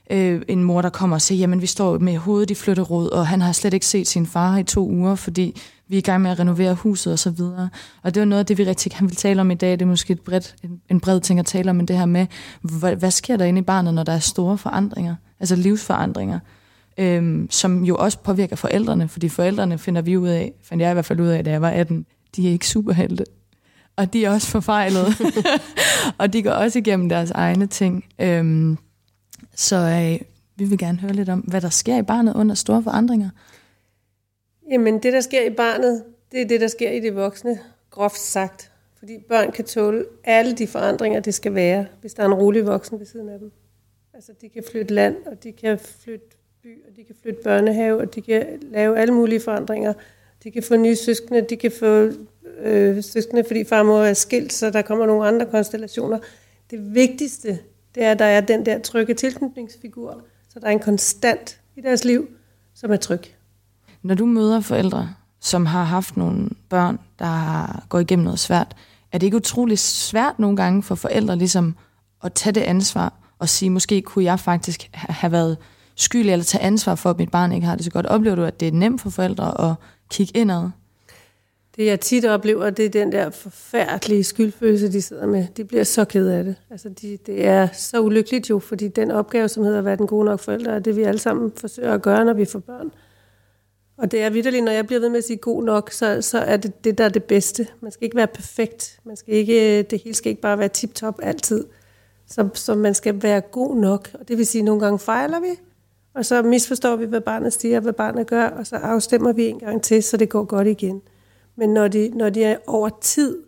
øh, 0.09 0.41
en 0.47 0.63
mor, 0.63 0.81
der 0.81 0.89
kommer 0.89 1.15
og 1.15 1.21
siger, 1.21 1.39
jamen 1.39 1.61
vi 1.61 1.67
står 1.67 1.97
med 1.97 2.17
hovedet 2.17 2.51
i 2.51 2.55
flytterod, 2.55 3.09
og 3.09 3.27
han 3.27 3.41
har 3.41 3.51
slet 3.51 3.73
ikke 3.73 3.85
set 3.85 4.07
sin 4.07 4.25
far 4.25 4.57
i 4.57 4.63
to 4.63 4.89
uger, 4.89 5.15
fordi 5.15 5.61
vi 5.87 5.95
er 5.95 5.99
i 5.99 6.01
gang 6.01 6.21
med 6.21 6.31
at 6.31 6.39
renovere 6.39 6.73
huset 6.73 7.13
og 7.13 7.19
så 7.19 7.29
videre. 7.29 7.69
Og 8.03 8.13
det 8.13 8.19
var 8.19 8.25
noget 8.25 8.39
af 8.39 8.45
det, 8.45 8.57
vi 8.57 8.63
rigtig 8.63 8.91
gerne 8.91 9.07
vil 9.07 9.15
tale 9.15 9.41
om 9.41 9.51
i 9.51 9.55
dag. 9.55 9.71
Det 9.71 9.81
er 9.81 9.85
måske 9.85 10.13
et 10.13 10.21
bredt, 10.21 10.55
en, 10.63 10.81
en 10.89 10.99
bred 10.99 11.19
ting 11.19 11.39
at 11.39 11.45
tale 11.45 11.69
om, 11.69 11.75
men 11.75 11.85
det 11.85 11.97
her 11.97 12.05
med, 12.05 12.27
hvad, 12.61 12.95
hvad 12.95 13.11
sker 13.11 13.37
der 13.37 13.45
inde 13.45 13.59
i 13.59 13.63
barnet, 13.63 13.93
når 13.93 14.03
der 14.03 14.13
er 14.13 14.19
store 14.19 14.57
forandringer, 14.57 15.15
altså 15.39 15.55
livsforandringer, 15.55 16.39
øhm, 16.97 17.47
som 17.51 17.83
jo 17.83 17.95
også 17.95 18.17
påvirker 18.19 18.55
forældrene, 18.55 19.07
fordi 19.07 19.29
forældrene 19.29 19.77
finder 19.77 20.01
vi 20.01 20.17
ud 20.17 20.27
af, 20.27 20.53
fandt 20.63 20.81
jeg 20.81 20.91
i 20.91 20.93
hvert 20.93 21.05
fald 21.05 21.19
ud 21.19 21.27
af, 21.27 21.43
da 21.43 21.51
jeg 21.51 21.61
var 21.61 21.69
18, 21.69 22.05
de 22.35 22.47
er 22.47 22.51
ikke 22.51 22.67
superhelte. 22.67 23.25
Og 23.95 24.13
de 24.13 24.25
er 24.25 24.31
også 24.31 24.47
forfejlede. 24.47 25.07
og 26.17 26.33
de 26.33 26.43
går 26.43 26.51
også 26.51 26.79
igennem 26.79 27.09
deres 27.09 27.31
egne 27.31 27.67
ting. 27.67 28.05
Øhm, 28.19 28.77
så 29.59 29.75
øh, 29.75 30.27
vi 30.55 30.65
vil 30.65 30.77
gerne 30.77 30.97
høre 30.97 31.13
lidt 31.13 31.29
om, 31.29 31.39
hvad 31.39 31.61
der 31.61 31.69
sker 31.69 31.97
i 31.97 32.01
barnet 32.01 32.35
under 32.35 32.55
store 32.55 32.83
forandringer. 32.83 33.29
Jamen, 34.71 35.03
det, 35.03 35.13
der 35.13 35.21
sker 35.21 35.41
i 35.41 35.49
barnet, 35.49 36.03
det 36.31 36.41
er 36.41 36.45
det, 36.47 36.61
der 36.61 36.67
sker 36.67 36.91
i 36.91 36.99
det 36.99 37.15
voksne, 37.15 37.59
groft 37.89 38.19
sagt. 38.19 38.71
Fordi 38.99 39.17
børn 39.29 39.51
kan 39.51 39.65
tåle 39.65 40.05
alle 40.23 40.55
de 40.55 40.67
forandringer, 40.67 41.19
det 41.19 41.33
skal 41.33 41.55
være, 41.55 41.85
hvis 42.01 42.13
der 42.13 42.23
er 42.23 42.27
en 42.27 42.33
rolig 42.33 42.65
voksen 42.65 42.99
ved 42.99 43.05
siden 43.05 43.29
af 43.29 43.39
dem. 43.39 43.51
Altså, 44.13 44.31
de 44.41 44.49
kan 44.49 44.63
flytte 44.71 44.93
land, 44.93 45.15
og 45.25 45.43
de 45.43 45.51
kan 45.51 45.79
flytte 45.79 46.25
by, 46.63 46.83
og 46.89 46.95
de 46.95 47.03
kan 47.03 47.15
flytte 47.21 47.39
børnehave, 47.43 48.01
og 48.01 48.15
de 48.15 48.21
kan 48.21 48.45
lave 48.61 48.99
alle 48.99 49.13
mulige 49.13 49.39
forandringer. 49.39 49.93
De 50.43 50.51
kan 50.51 50.63
få 50.63 50.75
nye 50.75 50.95
søskende, 50.95 51.41
de 51.41 51.57
kan 51.57 51.71
få 51.71 52.11
øh, 52.59 53.03
søskende, 53.03 53.43
fordi 53.43 53.63
far 53.63 53.79
og 53.79 53.85
mor 53.85 53.99
er 53.99 54.13
skilt, 54.13 54.53
så 54.53 54.69
der 54.69 54.81
kommer 54.81 55.05
nogle 55.05 55.27
andre 55.27 55.45
konstellationer. 55.45 56.19
Det 56.71 56.95
vigtigste, 56.95 57.59
det 57.95 58.03
er, 58.03 58.11
at 58.11 58.19
der 58.19 58.25
er 58.25 58.41
den 58.41 58.65
der 58.65 58.79
trygge 58.79 59.13
tilknytningsfigur, 59.13 60.21
så 60.49 60.59
der 60.59 60.67
er 60.67 60.71
en 60.71 60.79
konstant 60.79 61.59
i 61.75 61.81
deres 61.81 62.03
liv, 62.03 62.27
som 62.75 62.91
er 62.91 62.97
tryg. 62.97 63.21
Når 64.01 64.15
du 64.15 64.25
møder 64.25 64.61
forældre, 64.61 65.09
som 65.39 65.65
har 65.65 65.83
haft 65.83 66.17
nogle 66.17 66.49
børn, 66.69 66.99
der 67.19 67.85
går 67.89 67.99
igennem 67.99 68.23
noget 68.23 68.39
svært, 68.39 68.75
er 69.11 69.17
det 69.17 69.27
ikke 69.27 69.37
utroligt 69.37 69.79
svært 69.79 70.39
nogle 70.39 70.57
gange 70.57 70.83
for 70.83 70.95
forældre 70.95 71.35
ligesom 71.35 71.75
at 72.23 72.33
tage 72.33 72.53
det 72.53 72.61
ansvar 72.61 73.13
og 73.39 73.49
sige, 73.49 73.69
måske 73.69 74.01
kunne 74.01 74.25
jeg 74.25 74.39
faktisk 74.39 74.89
have 74.93 75.31
været 75.31 75.57
skyldig 75.95 76.31
eller 76.31 76.43
tage 76.43 76.63
ansvar 76.63 76.95
for, 76.95 77.09
at 77.09 77.17
mit 77.17 77.31
barn 77.31 77.51
ikke 77.51 77.67
har 77.67 77.75
det 77.75 77.85
så 77.85 77.91
godt. 77.91 78.05
Oplever 78.05 78.35
du, 78.35 78.43
at 78.43 78.59
det 78.59 78.67
er 78.67 78.71
nemt 78.71 79.01
for 79.01 79.09
forældre 79.09 79.69
at 79.69 79.75
kigge 80.09 80.39
indad? 80.39 80.69
Det 81.79 81.85
jeg 81.85 81.99
tit 81.99 82.25
oplever, 82.25 82.69
det 82.69 82.85
er 82.85 82.89
den 82.89 83.11
der 83.11 83.29
forfærdelige 83.29 84.23
skyldfølelse, 84.23 84.91
de 84.91 85.01
sidder 85.01 85.25
med. 85.25 85.47
De 85.57 85.63
bliver 85.63 85.83
så 85.83 86.05
ked 86.05 86.27
af 86.27 86.43
det. 86.43 86.55
Altså, 86.69 86.89
de, 86.89 87.17
det 87.25 87.45
er 87.45 87.67
så 87.73 88.01
ulykkeligt 88.01 88.49
jo, 88.49 88.59
fordi 88.59 88.87
den 88.87 89.11
opgave, 89.11 89.47
som 89.47 89.63
hedder 89.63 89.79
at 89.79 89.85
være 89.85 89.95
den 89.95 90.07
gode 90.07 90.25
nok 90.25 90.39
forælder, 90.39 90.71
er 90.71 90.79
det, 90.79 90.95
vi 90.95 91.03
alle 91.03 91.19
sammen 91.19 91.51
forsøger 91.55 91.93
at 91.93 92.01
gøre, 92.01 92.25
når 92.25 92.33
vi 92.33 92.45
får 92.45 92.59
børn. 92.59 92.91
Og 93.97 94.11
det 94.11 94.21
er 94.21 94.29
vidderligt, 94.29 94.63
når 94.63 94.71
jeg 94.71 94.87
bliver 94.87 94.99
ved 94.99 95.09
med 95.09 95.17
at 95.17 95.23
sige 95.23 95.37
god 95.37 95.63
nok, 95.63 95.91
så, 95.91 96.21
så 96.21 96.39
er 96.39 96.57
det 96.57 96.83
det, 96.83 96.97
der 96.97 97.05
er 97.05 97.09
det 97.09 97.23
bedste. 97.23 97.67
Man 97.81 97.91
skal 97.91 98.03
ikke 98.03 98.17
være 98.17 98.27
perfekt. 98.27 98.99
Man 99.03 99.15
skal 99.15 99.33
ikke, 99.33 99.81
det 99.81 100.01
hele 100.03 100.15
skal 100.15 100.29
ikke 100.29 100.41
bare 100.41 100.59
være 100.59 100.69
tip-top 100.69 101.19
altid. 101.23 101.65
Så, 102.27 102.49
så 102.53 102.75
man 102.75 102.93
skal 102.93 103.23
være 103.23 103.41
god 103.41 103.75
nok. 103.75 104.09
Og 104.13 104.27
det 104.27 104.37
vil 104.37 104.45
sige, 104.45 104.61
at 104.61 104.65
nogle 104.65 104.81
gange 104.81 104.99
fejler 104.99 105.39
vi, 105.39 105.59
og 106.13 106.25
så 106.25 106.41
misforstår 106.41 106.95
vi, 106.95 107.05
hvad 107.05 107.21
barnet 107.21 107.53
siger, 107.53 107.79
hvad 107.79 107.93
barnet 107.93 108.27
gør, 108.27 108.45
og 108.45 108.67
så 108.67 108.75
afstemmer 108.75 109.33
vi 109.33 109.47
en 109.47 109.59
gang 109.59 109.83
til, 109.83 110.03
så 110.03 110.17
det 110.17 110.29
går 110.29 110.43
godt 110.43 110.67
igen. 110.67 111.01
Men 111.59 111.69
når 111.69 111.87
de, 111.87 112.09
når 112.09 112.29
de 112.29 112.57
over 112.67 112.89
tid 113.01 113.43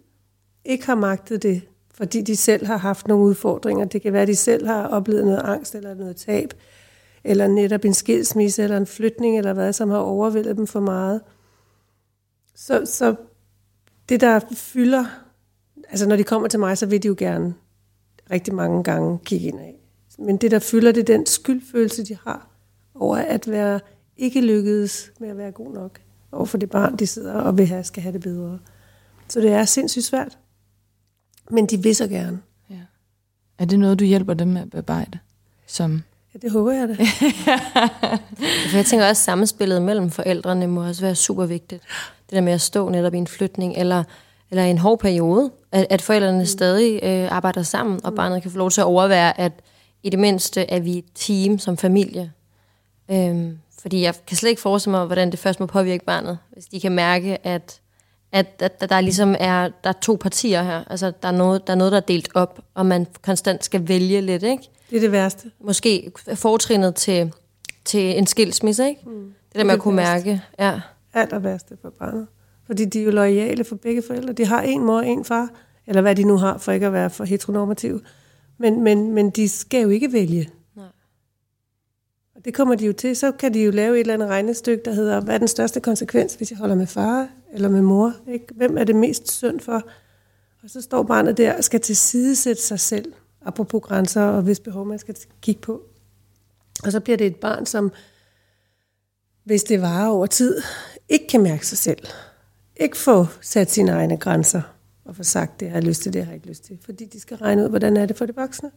ikke 0.66 0.86
har 0.86 0.96
magtet 0.96 1.44
det, 1.44 1.62
fordi 1.94 2.22
de 2.22 2.36
selv 2.36 2.66
har 2.66 2.78
haft 2.78 3.08
nogle 3.08 3.26
udfordringer, 3.26 3.86
det 3.86 4.02
kan 4.02 4.14
være, 4.14 4.22
at 4.22 4.28
de 4.28 4.36
selv 4.36 4.68
har 4.68 4.88
oplevet 4.88 5.26
noget 5.26 5.42
angst 5.44 5.76
eller 5.76 5.94
noget 5.94 6.16
tab, 6.16 6.54
eller 7.24 7.48
netop 7.48 7.86
en 7.86 7.94
skilsmisse 7.94 8.64
eller 8.64 8.78
en 8.78 8.86
flytning 8.86 9.38
eller 9.38 9.54
hvad, 9.54 9.74
som 9.74 9.90
har 9.90 9.98
overvældet 9.98 10.58
dem 10.58 10.68
for 10.68 10.80
meget. 10.80 11.22
Så, 12.56 12.82
så 12.86 13.16
det, 14.10 14.22
der 14.22 14.40
fylder, 14.54 15.06
altså 15.90 16.08
når 16.08 16.16
de 16.16 16.24
kommer 16.24 16.48
til 16.48 16.60
mig, 16.60 16.78
så 16.78 16.86
vil 16.86 17.04
de 17.04 17.08
jo 17.08 17.16
gerne 17.18 17.54
rigtig 18.32 18.56
mange 18.56 18.84
gange 18.84 19.20
kigge 19.26 19.48
ind 19.48 19.60
af. 19.60 19.76
Men 20.20 20.38
det, 20.38 20.52
der 20.52 20.60
fylder, 20.60 20.92
det 20.92 21.02
er 21.10 21.18
den 21.18 21.26
skyldfølelse, 21.26 22.06
de 22.06 22.18
har 22.24 22.50
over 22.96 23.18
at 23.18 23.52
være 23.52 23.80
ikke 24.18 24.42
lykkedes 24.42 25.12
med 25.20 25.30
at 25.30 25.38
være 25.38 25.52
god 25.52 25.74
nok 25.74 26.00
over 26.32 26.46
for 26.46 26.58
det 26.58 26.70
barn, 26.70 26.96
de 26.96 27.08
sidder 27.08 27.34
og 27.34 27.58
vil 27.58 27.68
have, 27.68 27.84
skal 27.84 28.04
have 28.04 28.14
det 28.14 28.22
bedre. 28.22 28.60
Så 29.28 29.40
det 29.40 29.52
er 29.52 29.66
sindssygt 29.66 30.06
svært. 30.06 30.38
Men 31.50 31.66
de 31.66 31.84
vil 31.84 31.96
så 31.96 32.08
gerne. 32.08 32.40
Ja. 32.70 32.76
Er 33.58 33.66
det 33.66 33.80
noget, 33.80 34.00
du 34.00 34.04
hjælper 34.04 34.34
dem 34.34 34.48
med 34.48 34.62
at 34.62 34.70
bearbejde? 34.70 35.20
Som 35.68 36.04
Ja, 36.34 36.40
det 36.42 36.52
håber 36.52 36.72
jeg 36.72 36.88
da. 36.88 36.94
For 38.70 38.78
jeg 38.78 38.86
tænker 38.86 39.08
også, 39.10 39.22
at 39.22 39.26
samspillet 39.26 39.82
mellem 39.82 40.10
forældrene 40.10 40.68
må 40.68 40.88
også 40.88 41.02
være 41.02 41.16
super 41.16 41.46
vigtigt. 41.46 41.84
Det 42.30 42.36
der 42.36 42.42
med 42.42 42.54
at 42.54 42.62
stå 42.62 42.90
netop 42.90 43.14
i 43.14 43.18
en 43.18 43.28
flytning, 43.28 43.74
eller, 43.78 44.04
eller 44.50 44.64
i 44.64 44.70
en 44.70 44.78
hård 44.78 45.00
periode, 45.00 45.52
at, 45.72 45.88
at 45.90 46.02
forældrene 46.02 46.40
mm. 46.40 46.46
stadig 46.46 47.00
øh, 47.04 47.32
arbejder 47.32 47.64
sammen, 47.64 48.00
og 48.04 48.12
mm. 48.12 48.16
barnet 48.16 48.42
kan 48.42 48.52
få 48.52 48.58
lov 48.58 48.72
til 48.72 48.82
at 48.82 48.86
overvære, 48.86 49.40
at 49.40 49.52
i 50.04 50.10
det 50.10 50.20
mindste 50.20 50.72
er 50.72 50.80
vi 50.80 50.98
et 50.98 51.06
team 51.16 51.60
som 51.60 51.78
familie. 51.78 52.32
Øhm, 53.12 53.58
fordi 53.82 54.02
jeg 54.02 54.14
kan 54.28 54.38
slet 54.38 54.50
ikke 54.50 54.62
forestille 54.62 54.92
mig, 54.98 55.06
hvordan 55.06 55.32
det 55.32 55.40
først 55.40 55.60
må 55.60 55.66
påvirke 55.66 56.06
barnet, 56.06 56.38
hvis 56.54 56.66
de 56.66 56.80
kan 56.80 56.92
mærke, 56.92 57.48
at, 57.48 57.82
at, 58.32 58.48
at, 58.60 58.78
at 58.80 58.90
der 58.90 59.02
ligesom 59.02 59.36
er, 59.40 59.70
der 59.84 59.90
er 59.90 59.94
to 60.02 60.18
partier 60.22 60.64
her. 60.64 60.84
Altså, 60.90 61.12
der 61.22 61.28
er, 61.28 61.32
noget, 61.32 61.68
der 61.68 61.74
er 61.74 61.78
noget, 61.78 61.92
der 61.92 61.98
er 61.98 62.02
delt 62.02 62.30
op, 62.34 62.60
og 62.74 62.86
man 62.86 63.08
konstant 63.22 63.64
skal 63.64 63.88
vælge 63.88 64.22
lidt, 64.22 64.44
ikke? 64.44 64.70
Det 64.90 64.96
er 64.96 65.02
det 65.02 65.12
værste. 65.12 65.52
Måske 65.60 66.12
fortrinet 66.36 66.96
til, 66.96 67.34
til 67.86 68.18
en 68.18 68.28
skilsmisse, 68.28 68.88
ikke? 68.88 69.02
Mm. 69.06 69.34
Det 69.50 69.56
der 69.56 69.64
med 69.64 69.72
det 69.72 69.78
at 69.78 69.84
kunne 69.84 69.98
værste. 69.98 70.28
mærke. 70.28 70.42
Ja. 70.60 70.80
Aller 71.14 71.40
værste 71.40 71.78
for 71.82 71.90
barnet. 72.00 72.28
Fordi 72.66 72.86
de 72.86 73.00
er 73.00 73.04
jo 73.04 73.12
lojale 73.12 73.64
for 73.64 73.76
begge 73.76 74.04
forældre. 74.08 74.34
De 74.34 74.46
har 74.46 74.62
en 74.62 74.86
mor 74.86 74.98
og 74.98 75.08
en 75.08 75.26
far, 75.26 75.50
eller 75.88 76.02
hvad 76.02 76.16
de 76.16 76.24
nu 76.24 76.38
har, 76.38 76.58
for 76.58 76.72
ikke 76.72 76.86
at 76.86 76.94
være 76.94 77.10
for 77.10 77.24
heteronormative. 77.24 78.02
Men, 78.58 78.84
men, 78.84 79.14
men 79.14 79.30
de 79.30 79.50
skal 79.50 79.82
jo 79.82 79.90
ikke 79.90 80.14
vælge. 80.14 80.50
Det 82.46 82.54
kommer 82.54 82.76
de 82.76 82.86
jo 82.86 82.94
til. 82.94 83.16
Så 83.16 83.32
kan 83.32 83.54
de 83.54 83.64
jo 83.64 83.72
lave 83.72 83.96
et 83.96 84.00
eller 84.00 84.14
andet 84.14 84.30
regnestykke, 84.30 84.84
der 84.86 84.94
hedder, 84.94 85.22
hvad 85.22 85.34
er 85.34 85.38
den 85.38 85.48
største 85.48 85.80
konsekvens, 85.80 86.36
hvis 86.36 86.52
jeg 86.52 86.58
holder 86.58 86.76
med 86.76 86.88
far 86.88 87.30
eller 87.54 87.70
med 87.70 87.82
mor? 87.82 88.14
Ikke? 88.28 88.46
Hvem 88.56 88.78
er 88.78 88.84
det 88.84 88.96
mest 88.96 89.32
synd 89.32 89.60
for? 89.60 89.84
Og 90.64 90.70
så 90.70 90.82
står 90.82 91.04
barnet 91.04 91.38
der 91.38 91.58
og 91.58 91.64
skal 91.64 91.80
tilsidesætte 91.80 92.62
sig 92.62 92.80
selv 92.80 93.14
apropos 93.46 93.82
grænser 93.84 94.22
og 94.22 94.42
hvis 94.42 94.60
behov 94.60 94.86
man 94.86 95.00
skal 95.00 95.16
kigge 95.42 95.62
på. 95.62 95.82
Og 96.84 96.92
så 96.92 97.00
bliver 97.00 97.18
det 97.18 97.28
et 97.28 97.36
barn, 97.36 97.66
som 97.66 97.92
hvis 99.44 99.64
det 99.64 99.82
varer 99.82 100.10
over 100.10 100.26
tid, 100.26 100.62
ikke 101.10 101.28
kan 101.28 101.42
mærke 101.42 101.68
sig 101.68 101.78
selv. 101.78 102.08
Ikke 102.76 102.98
få 102.98 103.26
sat 103.42 103.72
sine 103.72 103.92
egne 103.92 104.18
grænser 104.18 104.62
og 105.06 105.16
få 105.16 105.24
sagt, 105.24 105.60
det 105.60 105.70
har 105.70 105.76
jeg 105.76 105.84
lyst 105.84 106.02
til, 106.02 106.14
det 106.14 106.24
har 106.24 106.32
jeg 106.32 106.36
ikke 106.36 106.48
lyst 106.48 106.64
til. 106.64 106.78
Fordi 106.86 107.06
de 107.06 107.20
skal 107.20 107.38
regne 107.38 107.64
ud, 107.64 107.70
hvordan 107.70 107.98
er 107.98 108.06
det 108.06 108.18
for 108.18 108.26
de 108.26 108.36
voksne. 108.36 108.72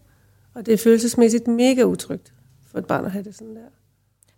Og 0.54 0.66
det 0.66 0.74
er 0.74 0.78
følelsesmæssigt 0.78 1.48
mega 1.48 1.82
utrygt 1.82 2.32
for 2.74 2.78
et 2.78 2.86
barn 2.86 3.04
at 3.04 3.10
have 3.10 3.24
det 3.24 3.34
sådan 3.34 3.56
der. 3.56 3.62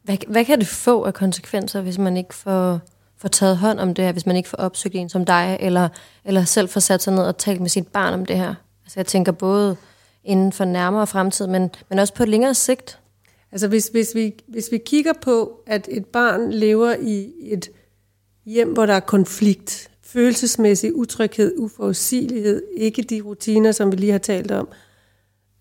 Hvad, 0.03 0.17
hvad 0.29 0.45
kan 0.45 0.59
det 0.59 0.67
få 0.67 1.05
af 1.05 1.15
konsekvenser, 1.15 1.81
hvis 1.81 1.99
man 1.99 2.17
ikke 2.17 2.35
får, 2.35 2.81
får 3.17 3.29
taget 3.29 3.57
hånd 3.57 3.81
om 3.81 3.95
det 3.95 4.05
her, 4.05 4.13
hvis 4.13 4.27
man 4.27 4.37
ikke 4.37 4.49
får 4.49 4.57
opsøgt 4.57 4.95
en 4.95 5.09
som 5.09 5.25
dig, 5.25 5.57
eller, 5.61 5.89
eller 6.25 6.45
selv 6.45 6.69
får 6.69 6.81
sat 6.81 7.03
sig 7.03 7.15
ned 7.15 7.23
og 7.23 7.39
talt 7.39 7.61
med 7.61 7.69
sit 7.69 7.89
barn 7.89 8.15
om 8.15 8.27
det 8.27 8.37
her? 8.37 8.55
Altså 8.85 9.01
jeg 9.01 9.07
tænker 9.07 9.33
både 9.33 9.77
inden 10.25 10.53
for 10.53 10.65
nærmere 10.65 11.07
fremtid, 11.07 11.47
men, 11.47 11.71
men 11.89 11.99
også 11.99 12.15
på 12.15 12.23
et 12.23 12.29
længere 12.29 12.55
sigt? 12.55 12.99
Altså 13.53 13.69
hvis, 13.69 13.89
hvis, 13.89 14.15
vi, 14.15 14.35
hvis 14.47 14.69
vi 14.73 14.79
kigger 14.79 15.13
på, 15.23 15.61
at 15.67 15.89
et 15.91 16.07
barn 16.07 16.51
lever 16.51 16.95
i 17.01 17.33
et 17.41 17.69
hjem, 18.45 18.73
hvor 18.73 18.87
der 18.87 18.95
er 18.95 19.01
konflikt, 19.01 19.91
følelsesmæssig 20.03 20.97
utryghed, 20.97 21.55
uforudsigelighed, 21.59 22.63
ikke 22.77 23.03
de 23.03 23.21
rutiner, 23.21 23.73
som 23.73 23.93
vi 23.93 23.97
lige 23.97 24.13
har 24.13 24.19
talt 24.19 24.51
om, 24.51 24.69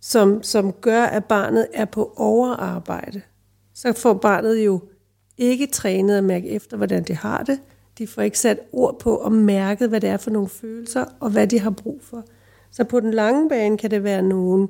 som, 0.08 0.44
som 0.44 0.74
gør, 0.74 1.04
at 1.04 1.26
barnet 1.26 1.68
er 1.74 1.86
på 1.86 2.14
overarbejde, 2.16 3.22
så 3.74 3.94
får 3.94 4.14
barnet 4.14 4.58
jo 4.66 4.80
ikke 5.38 5.68
trænet 5.68 6.18
at 6.18 6.24
mærke 6.24 6.50
efter, 6.50 6.78
hvordan 6.78 7.04
det 7.04 7.16
har 7.16 7.44
det. 7.44 7.60
De 7.98 8.08
får 8.08 8.22
ikke 8.22 8.40
sat 8.40 8.60
ord 8.72 9.00
på 9.00 9.16
og 9.16 9.32
mærket, 9.32 9.90
hvad 9.90 10.02
det 10.02 10.10
er 10.10 10.18
for 10.18 10.32
nogle 10.32 10.50
følelser, 10.50 11.06
og 11.20 11.30
hvad 11.30 11.48
de 11.48 11.60
har 11.60 11.70
brug 11.70 12.00
for. 12.04 12.24
Så 12.72 12.84
på 12.84 13.00
den 13.00 13.12
lange 13.12 13.50
bane 13.50 13.78
kan 13.78 13.92
det 13.92 14.04
være 14.04 14.22
nogen, 14.22 14.70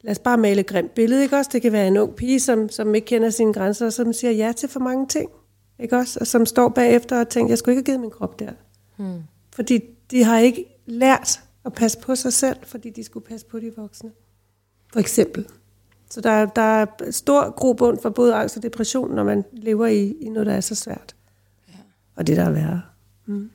lad 0.00 0.10
os 0.10 0.18
bare 0.18 0.38
male 0.38 0.60
et 0.60 0.66
grimt 0.66 0.94
billede, 0.94 1.22
ikke 1.22 1.36
også? 1.36 1.50
Det 1.52 1.62
kan 1.62 1.72
være 1.72 1.86
en 1.86 1.96
ung 1.96 2.14
pige, 2.14 2.40
som, 2.40 2.68
som 2.68 2.94
ikke 2.94 3.06
kender 3.06 3.30
sine 3.30 3.52
grænser, 3.52 3.86
og 3.86 3.92
som 3.92 4.12
siger 4.12 4.30
ja 4.30 4.52
til 4.56 4.68
for 4.68 4.80
mange 4.80 5.06
ting, 5.06 5.30
ikke 5.78 5.96
også? 5.96 6.18
Og 6.20 6.26
som 6.26 6.46
står 6.46 6.68
bagefter 6.68 7.20
og 7.20 7.28
tænker, 7.28 7.50
jeg 7.50 7.58
skulle 7.58 7.72
ikke 7.72 7.78
have 7.78 7.96
givet 7.96 8.00
min 8.00 8.10
krop 8.10 8.38
der. 8.38 8.52
Hmm. 8.96 9.22
Fordi 9.54 9.80
de 10.10 10.24
har 10.24 10.38
ikke 10.38 10.64
lært 10.86 11.40
at 11.64 11.72
passe 11.72 11.98
på 11.98 12.14
sig 12.14 12.32
selv, 12.32 12.56
fordi 12.62 12.90
de 12.90 13.04
skulle 13.04 13.26
passe 13.26 13.46
på 13.46 13.60
de 13.60 13.72
voksne. 13.76 14.10
For 14.92 15.00
eksempel. 15.00 15.46
Så 16.10 16.20
der, 16.20 16.46
der 16.46 16.62
er 16.62 16.86
stor 17.10 17.50
grobund 17.50 17.98
for 18.02 18.10
både 18.10 18.34
angst 18.34 18.56
og 18.56 18.62
depression, 18.62 19.14
når 19.14 19.24
man 19.24 19.44
lever 19.52 19.86
i, 19.86 20.14
i 20.20 20.28
noget, 20.28 20.46
der 20.46 20.52
er 20.52 20.60
så 20.60 20.74
svært. 20.74 21.14
Ja. 21.68 21.78
Og 22.16 22.26
det, 22.26 22.36
der 22.36 22.44
er 22.44 22.50
værre. 22.50 22.82
Mm. 23.26 23.50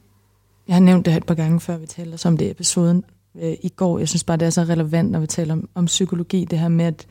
Jeg 0.68 0.76
har 0.76 0.82
nævnt 0.82 1.06
det 1.06 1.14
her 1.14 1.18
et 1.18 1.26
par 1.26 1.36
gange 1.36 1.60
før, 1.60 1.78
vi 1.78 1.86
talte 1.86 2.28
om 2.28 2.38
det 2.38 2.46
i 2.46 2.52
episoden, 2.52 3.04
øh, 3.36 3.54
i 3.62 3.70
går. 3.70 4.00
Jeg 4.00 4.10
synes 4.10 4.24
bare, 4.24 4.38
det 4.38 4.46
er 4.46 4.50
så 4.50 4.62
relevant, 4.62 5.12
når 5.12 5.20
vi 5.20 5.28
taler 5.28 5.54
om, 5.54 5.70
om 5.76 5.86
psykologi, 5.86 6.46
det 6.46 6.60
her 6.60 6.68
med, 6.68 6.86
at, 6.86 7.08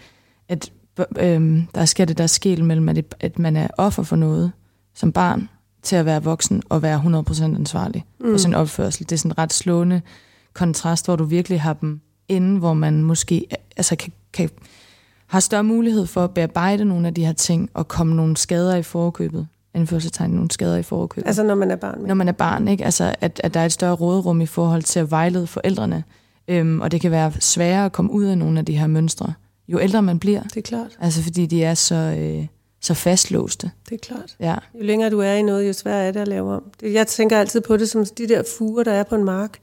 at 0.49 0.73
øh, 1.19 1.65
der 1.75 1.85
sker 1.85 2.05
det 2.05 2.19
der 2.19 2.27
skil 2.27 2.65
mellem, 2.65 2.89
at, 2.89 3.15
at 3.21 3.39
man 3.39 3.57
er 3.57 3.69
offer 3.79 4.03
for 4.03 4.17
noget 4.17 4.53
som 4.95 5.13
barn, 5.13 5.49
til 5.83 5.97
at 5.97 6.07
være 6.07 6.23
voksen 6.23 6.63
og 6.69 6.83
være 6.83 7.25
100% 7.31 7.45
ansvarlig 7.45 8.05
mm. 8.21 8.33
for 8.33 8.39
sin 8.39 8.55
opførsel. 8.55 9.09
Det 9.09 9.13
er 9.13 9.19
sådan 9.19 9.31
en 9.31 9.39
ret 9.39 9.53
slående 9.53 10.03
kontrast, 10.53 11.05
hvor 11.05 11.17
du 11.17 11.25
virkelig 11.25 11.61
har 11.61 11.73
dem 11.73 12.01
inde, 12.29 12.59
hvor 12.59 12.75
man 12.75 13.03
måske 13.03 13.47
altså 13.77 13.97
kan, 13.97 14.13
kan, 14.33 14.51
har 15.27 15.41
større 15.41 15.65
mulighed 15.65 16.07
for 16.07 16.25
at 16.25 16.31
bearbejde 16.31 16.85
nogle 16.85 17.07
af 17.07 17.15
de 17.15 17.27
her 17.27 17.33
ting 17.33 17.71
og 17.75 17.89
komme 17.89 18.17
nogle 18.17 18.37
skader 18.37 18.77
i 18.77 18.83
forkøbet 18.83 19.47
anførselstegn 19.77 20.31
nogle 20.31 20.51
skader 20.51 20.77
i 20.77 20.83
forkøbet. 20.83 21.27
Altså 21.27 21.43
når 21.43 21.55
man 21.55 21.71
er 21.71 21.77
barn? 21.77 21.99
Med. 21.99 22.09
Når 22.09 22.15
man 22.15 22.29
er 22.29 22.33
barn, 22.33 22.69
ikke? 22.69 22.85
Altså 22.85 23.15
at, 23.21 23.41
at 23.45 23.55
der 23.55 23.61
er 23.61 23.67
et 23.67 23.73
større 23.73 23.95
råderum 23.95 24.41
i 24.41 24.47
forhold 24.47 24.83
til 24.83 25.01
at 25.01 25.11
vejlede 25.11 25.47
forældrene. 25.47 26.05
Øhm, 26.49 26.81
og 26.81 26.91
det 26.91 27.01
kan 27.01 27.11
være 27.11 27.33
sværere 27.41 27.85
at 27.85 27.93
komme 27.93 28.13
ud 28.13 28.25
af 28.25 28.39
nogle 28.39 28.59
af 28.59 28.65
de 28.65 28.79
her 28.79 28.87
mønstre, 28.87 29.33
jo 29.69 29.81
ældre 29.81 30.03
man 30.03 30.19
bliver. 30.19 30.43
Det 30.43 30.57
er 30.57 30.63
klart. 30.63 30.97
Altså 31.01 31.23
fordi 31.23 31.47
de 31.47 31.65
er 31.65 31.75
så, 31.75 31.95
øh, 31.95 32.47
så 32.81 32.95
fastlåste. 32.95 33.71
Det 33.89 33.95
er 33.95 33.99
klart. 33.99 34.37
Ja. 34.41 34.55
Jo 34.75 34.83
længere 34.83 35.11
du 35.11 35.21
er 35.21 35.33
i 35.33 35.43
noget, 35.43 35.69
jo 35.69 35.73
sværere 35.73 36.05
er 36.05 36.13
det 36.13 36.21
at 36.21 36.29
lave 36.29 36.55
om. 36.55 36.63
Jeg 36.83 37.07
tænker 37.07 37.39
altid 37.39 37.61
på 37.61 37.77
det 37.77 37.91
som 37.91 38.05
de 38.19 38.29
der 38.29 38.43
fuger, 38.59 38.85
der 38.85 38.93
er 38.93 39.03
på 39.03 39.15
en 39.15 39.25
mark. 39.25 39.59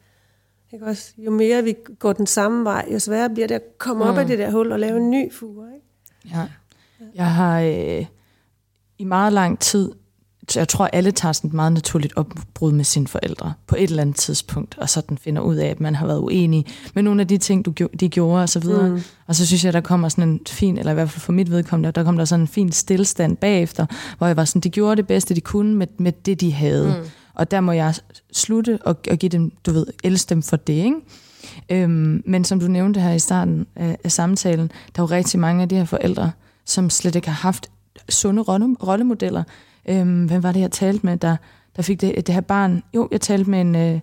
Ikke 0.74 0.86
også? 0.86 1.14
Jo 1.18 1.32
mere 1.32 1.64
vi 1.64 1.76
går 2.00 2.14
den 2.14 2.28
samme 2.28 2.64
vej, 2.64 2.88
jo 2.94 3.00
sværere 3.00 3.30
bliver 3.30 3.48
det 3.48 3.56
at 3.56 3.78
komme 3.78 4.04
mm. 4.04 4.10
op 4.10 4.18
af 4.18 4.28
det 4.28 4.40
der 4.40 4.52
hul 4.52 4.72
og 4.72 4.80
lave 4.80 4.98
en 4.98 5.12
ny 5.12 5.34
fuger. 5.34 5.68
Ikke? 5.74 6.38
Ja. 6.38 6.48
Jeg 7.16 7.32
har 7.32 7.60
øh, 7.62 8.06
i 8.98 9.04
meget 9.04 9.34
lang 9.34 9.60
tid 9.60 9.92
jeg 10.56 10.68
tror, 10.68 10.90
alle 10.94 11.12
tager 11.12 11.34
sådan 11.34 11.48
et 11.48 11.54
meget 11.54 11.72
naturligt 11.72 12.14
opbrud 12.16 12.72
med 12.72 12.84
sine 12.84 13.08
forældre 13.08 13.54
på 13.68 13.76
et 13.76 13.90
eller 13.90 14.02
andet 14.02 14.16
tidspunkt, 14.16 14.78
og 14.78 14.90
så 14.90 15.02
den 15.10 15.18
finder 15.18 15.42
ud 15.42 15.56
af, 15.56 15.68
at 15.68 15.80
man 15.80 15.96
har 15.96 16.08
været 16.08 16.20
uenig 16.20 16.66
med 16.94 17.04
nogle 17.04 17.22
af 17.22 17.28
de 17.28 17.38
ting, 17.38 17.66
du, 17.66 17.88
de 18.00 18.10
gjorde, 18.10 18.44
og 18.44 18.50
så 18.50 18.60
videre. 18.60 18.90
Mm. 18.90 19.02
Og 19.28 19.36
så 19.36 19.46
synes 19.46 19.66
jeg, 19.66 19.74
der 19.74 19.82
kommer 19.82 20.10
sådan 20.10 20.30
en 20.30 20.40
fin, 20.48 20.78
eller 20.78 20.92
i 20.92 20.94
hvert 20.94 21.10
fald 21.10 21.22
for 21.22 21.32
mit 21.32 21.52
vedkommende, 21.52 21.92
der 21.92 22.04
kom 22.04 22.18
der 22.18 22.26
sådan 22.26 22.44
en 22.44 22.48
fin 22.48 22.72
stillstand 22.72 23.38
bagefter, 23.38 23.86
hvor 24.18 24.28
jeg 24.28 24.38
var 24.38 24.46
sådan, 24.46 24.62
de 24.62 24.70
gjorde 24.70 24.96
det 24.96 25.08
bedste, 25.08 25.36
de 25.36 25.42
kunne 25.42 25.76
med, 25.76 25.88
med 25.98 26.12
det, 26.12 26.42
de 26.42 26.54
havde. 26.54 26.96
Mm. 27.04 27.10
Og 27.34 27.52
der 27.52 27.62
må 27.62 27.72
jeg 27.72 27.94
slutte 28.34 28.80
og, 28.82 28.98
og 29.12 29.18
give 29.18 29.30
dem, 29.30 29.52
du 29.66 29.72
ved, 29.72 29.86
elske 30.04 30.30
dem 30.30 30.42
for 30.42 30.56
det, 30.56 30.74
ikke? 30.74 30.96
Øhm, 31.70 32.24
men 32.26 32.44
som 32.44 32.60
du 32.60 32.68
nævnte 32.68 33.00
her 33.00 33.14
i 33.14 33.20
starten 33.20 33.68
af, 33.76 33.98
af 34.04 34.12
samtalen, 34.12 34.72
der 34.96 35.02
er 35.02 35.04
jo 35.04 35.16
rigtig 35.16 35.40
mange 35.40 35.62
af 35.62 35.70
de 35.70 35.76
her 35.76 35.86
forældre, 35.86 36.32
som 36.66 36.90
slet 36.90 37.16
ikke 37.16 37.28
har 37.28 37.48
haft 37.48 37.70
sunde 38.10 38.42
rollemodeller, 38.42 39.44
Øhm, 39.90 40.26
hvem 40.26 40.44
var 40.44 40.52
det, 40.52 40.60
jeg 40.60 40.72
talte 40.72 41.06
med, 41.06 41.18
der, 41.18 41.36
der 41.76 41.82
fik 41.82 42.02
det, 42.02 42.28
det 42.28 42.36
her 42.36 42.42
barn. 42.42 42.84
Jo, 42.96 43.08
jeg 43.12 43.22
talte 43.22 43.50
med 43.50 43.62
en, 43.62 43.76
øh, 43.76 44.00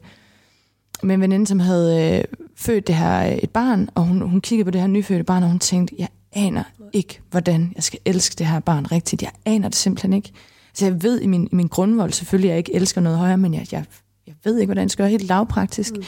med 1.03 1.15
en 1.15 1.21
veninde, 1.21 1.47
som 1.47 1.61
havde 1.61 2.19
øh, 2.19 2.25
født 2.57 2.87
det 2.87 2.95
her 2.95 3.27
øh, 3.27 3.33
et 3.33 3.51
barn, 3.51 3.89
og 3.95 4.05
hun, 4.05 4.21
hun 4.21 4.41
kiggede 4.41 4.65
på 4.65 4.71
det 4.71 4.81
her 4.81 4.89
nyfødte 4.89 5.25
barn, 5.25 5.43
og 5.43 5.49
hun 5.49 5.59
tænkte, 5.59 5.95
jeg 5.99 6.09
aner 6.33 6.63
ikke, 6.93 7.21
hvordan 7.31 7.73
jeg 7.75 7.83
skal 7.83 8.01
elske 8.05 8.35
det 8.39 8.47
her 8.47 8.61
barn 8.61 8.93
rigtigt. 8.93 9.23
Jeg 9.23 9.31
aner 9.45 9.69
det 9.69 9.77
simpelthen 9.77 10.13
ikke. 10.13 10.33
Så 10.81 10.87
jeg 10.87 11.03
ved 11.03 11.21
i 11.21 11.27
min, 11.27 11.49
i 11.53 11.55
min 11.55 11.67
grundvold 11.67 12.13
selvfølgelig, 12.13 12.51
at 12.51 12.53
jeg 12.53 12.59
ikke 12.59 12.75
elsker 12.75 13.01
noget 13.01 13.19
højere, 13.19 13.39
men 13.39 13.55
jeg, 13.55 13.67
jeg, 13.73 13.85
jeg 14.27 14.35
ved 14.45 14.59
ikke, 14.59 14.67
hvordan 14.67 14.83
jeg 14.83 14.91
skal 14.91 15.03
gøre 15.03 15.11
helt 15.11 15.25
lavpraktisk. 15.25 15.97
Mm. 15.97 16.03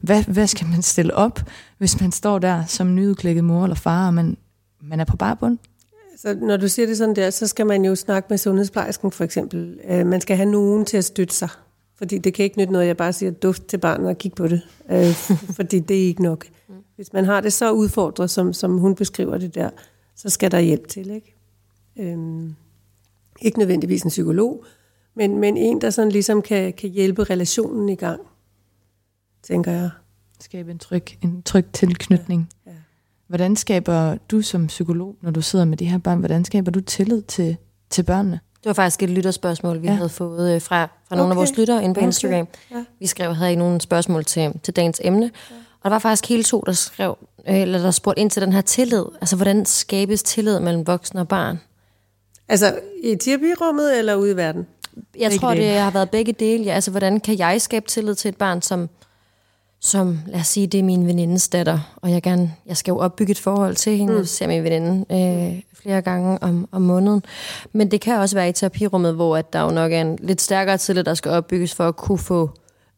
Hvad, 0.00 0.24
hvad 0.24 0.46
skal 0.46 0.66
man 0.66 0.82
stille 0.82 1.14
op, 1.14 1.40
hvis 1.78 2.00
man 2.00 2.12
står 2.12 2.38
der 2.38 2.64
som 2.64 2.94
nyudklækket 2.94 3.44
mor 3.44 3.64
eller 3.64 3.76
far, 3.76 4.06
og 4.06 4.14
man, 4.14 4.36
man 4.82 5.00
er 5.00 5.04
på 5.04 5.16
barbund? 5.16 5.58
Så 6.16 6.36
når 6.40 6.56
du 6.56 6.68
siger 6.68 6.86
det 6.86 6.96
sådan 6.96 7.16
der, 7.16 7.30
så 7.30 7.46
skal 7.46 7.66
man 7.66 7.84
jo 7.84 7.94
snakke 7.94 8.26
med 8.30 8.38
sundhedsplejersken 8.38 9.10
for 9.10 9.24
eksempel. 9.24 9.78
Øh, 9.88 10.06
man 10.06 10.20
skal 10.20 10.36
have 10.36 10.50
nogen 10.50 10.84
til 10.84 10.96
at 10.96 11.04
støtte 11.04 11.34
sig. 11.34 11.48
Fordi 11.98 12.18
det 12.18 12.34
kan 12.34 12.44
ikke 12.44 12.58
nytte 12.58 12.72
noget, 12.72 12.86
jeg 12.86 12.96
bare 12.96 13.12
siger 13.12 13.30
duft 13.30 13.66
til 13.66 13.78
barnet 13.78 14.08
og 14.08 14.18
kigge 14.18 14.34
på 14.34 14.48
det. 14.48 14.60
Øh, 14.90 15.12
fordi 15.56 15.78
det 15.78 16.02
er 16.02 16.06
ikke 16.06 16.22
nok. 16.22 16.46
Hvis 16.96 17.12
man 17.12 17.24
har 17.24 17.40
det 17.40 17.52
så 17.52 17.72
udfordret, 17.72 18.30
som, 18.30 18.52
som 18.52 18.78
hun 18.78 18.94
beskriver 18.94 19.38
det 19.38 19.54
der, 19.54 19.70
så 20.16 20.28
skal 20.28 20.50
der 20.50 20.60
hjælp 20.60 20.88
til. 20.88 21.10
Ikke, 21.10 21.34
øhm, 21.98 22.54
ikke 23.42 23.58
nødvendigvis 23.58 24.02
en 24.02 24.08
psykolog, 24.08 24.64
men, 25.16 25.38
men 25.38 25.56
en, 25.56 25.80
der 25.80 25.90
sådan 25.90 26.12
ligesom 26.12 26.42
kan, 26.42 26.72
kan 26.72 26.90
hjælpe 26.90 27.24
relationen 27.24 27.88
i 27.88 27.94
gang, 27.94 28.20
tænker 29.42 29.72
jeg. 29.72 29.90
Skabe 30.40 30.70
en 30.70 30.78
tryg, 30.78 31.04
en 31.22 31.42
tryg 31.42 31.66
tilknytning. 31.72 32.48
Ja. 32.66 32.70
Ja. 32.70 32.76
Hvordan 33.28 33.56
skaber 33.56 34.16
du 34.30 34.42
som 34.42 34.66
psykolog, 34.66 35.16
når 35.22 35.30
du 35.30 35.42
sidder 35.42 35.64
med 35.64 35.76
de 35.76 35.84
her 35.84 35.98
børn, 35.98 36.18
hvordan 36.18 36.44
skaber 36.44 36.70
du 36.70 36.80
tillid 36.80 37.22
til, 37.22 37.56
til 37.90 38.02
børnene? 38.02 38.40
Det 38.56 38.66
var 38.66 38.72
faktisk 38.72 39.02
et 39.02 39.10
lytterspørgsmål, 39.10 39.82
vi 39.82 39.86
ja. 39.86 39.94
havde 39.94 40.08
fået 40.08 40.54
øh, 40.54 40.60
fra, 40.60 40.84
fra 40.84 41.16
nogle 41.16 41.24
okay. 41.24 41.32
af 41.32 41.36
vores 41.36 41.56
lyttere 41.56 41.84
inde 41.84 41.94
på 41.94 41.98
okay. 41.98 42.06
Instagram. 42.06 42.48
Ja. 42.70 42.84
Vi 43.00 43.06
skrev, 43.06 43.34
havde 43.34 43.52
I 43.52 43.56
nogle 43.56 43.80
spørgsmål 43.80 44.24
til, 44.24 44.60
til 44.62 44.76
dagens 44.76 45.00
emne. 45.04 45.30
Ja. 45.50 45.54
Og 45.80 45.90
der 45.90 45.94
var 45.94 45.98
faktisk 45.98 46.28
hele 46.28 46.42
to, 46.42 46.62
der 46.66 46.72
skrev, 46.72 47.18
øh, 47.48 47.60
eller 47.60 47.78
der 47.78 47.90
spurgte 47.90 48.20
ind 48.20 48.30
til 48.30 48.42
den 48.42 48.52
her 48.52 48.60
tillid. 48.60 49.04
Altså, 49.20 49.36
hvordan 49.36 49.66
skabes 49.66 50.22
tillid 50.22 50.60
mellem 50.60 50.86
voksne 50.86 51.20
og 51.20 51.28
barn? 51.28 51.58
Altså, 52.48 52.78
i 53.02 53.16
terapirummet 53.16 53.98
eller 53.98 54.14
ude 54.14 54.30
i 54.30 54.36
verden? 54.36 54.66
Jeg 54.96 55.30
begge 55.30 55.38
tror, 55.38 55.54
det 55.54 55.70
har 55.70 55.90
været 55.90 56.10
begge 56.10 56.32
dele. 56.32 56.64
Ja. 56.64 56.74
Altså, 56.74 56.90
hvordan 56.90 57.20
kan 57.20 57.38
jeg 57.38 57.60
skabe 57.60 57.86
tillid 57.88 58.14
til 58.14 58.28
et 58.28 58.36
barn, 58.36 58.62
som, 58.62 58.88
som 59.80 60.18
lad 60.26 60.40
os 60.40 60.46
sige, 60.46 60.66
det 60.66 60.80
er 60.80 60.84
min 60.84 61.06
venindes 61.06 61.48
datter, 61.48 61.96
og 61.96 62.10
jeg, 62.10 62.22
gerne, 62.22 62.54
jeg 62.66 62.76
skal 62.76 62.92
jo 62.92 62.98
opbygge 62.98 63.30
et 63.30 63.38
forhold 63.38 63.76
til 63.76 63.96
hende, 63.96 64.18
mm. 64.18 64.24
ser 64.24 64.46
min 64.46 64.64
veninde 64.64 65.04
øh, 65.10 65.62
flere 65.82 66.02
gange 66.02 66.42
om, 66.42 66.68
om 66.72 66.82
måneden. 66.82 67.22
Men 67.72 67.90
det 67.90 68.00
kan 68.00 68.18
også 68.18 68.36
være 68.36 68.48
i 68.48 68.52
terapirummet, 68.52 69.14
hvor 69.14 69.36
at 69.36 69.52
der 69.52 69.62
jo 69.62 69.70
nok 69.70 69.92
er 69.92 70.00
en 70.00 70.18
lidt 70.22 70.40
stærkere 70.40 70.78
tillid, 70.78 71.04
der 71.04 71.14
skal 71.14 71.30
opbygges 71.30 71.74
for 71.74 71.88
at 71.88 71.96
kunne 71.96 72.18
få 72.18 72.50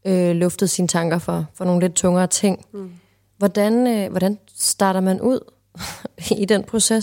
øh, 0.06 0.36
luftet 0.36 0.70
sine 0.70 0.88
tanker 0.88 1.18
for, 1.18 1.46
for 1.54 1.64
nogle 1.64 1.80
lidt 1.80 1.94
tungere 1.94 2.26
ting. 2.26 2.64
Mm. 2.72 2.90
Hvordan, 3.38 3.86
øh, 3.86 4.10
hvordan 4.10 4.38
starter 4.56 5.00
man 5.00 5.20
ud 5.20 5.52
i 6.42 6.44
den 6.44 6.64
proces? 6.64 7.02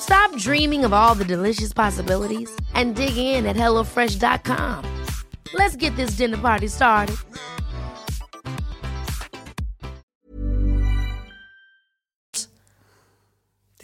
Stop 0.00 0.36
dreaming 0.38 0.84
of 0.84 0.92
all 0.92 1.14
the 1.14 1.24
delicious 1.36 1.74
possibilities 1.74 2.50
and 2.74 2.96
dig 2.96 3.16
in 3.16 3.46
at 3.46 3.56
HelloFresh.com. 3.56 4.84
Let's 5.54 5.76
get 5.76 5.92
this 5.92 6.16
dinner 6.16 6.38
party 6.38 6.66
started. 6.66 7.16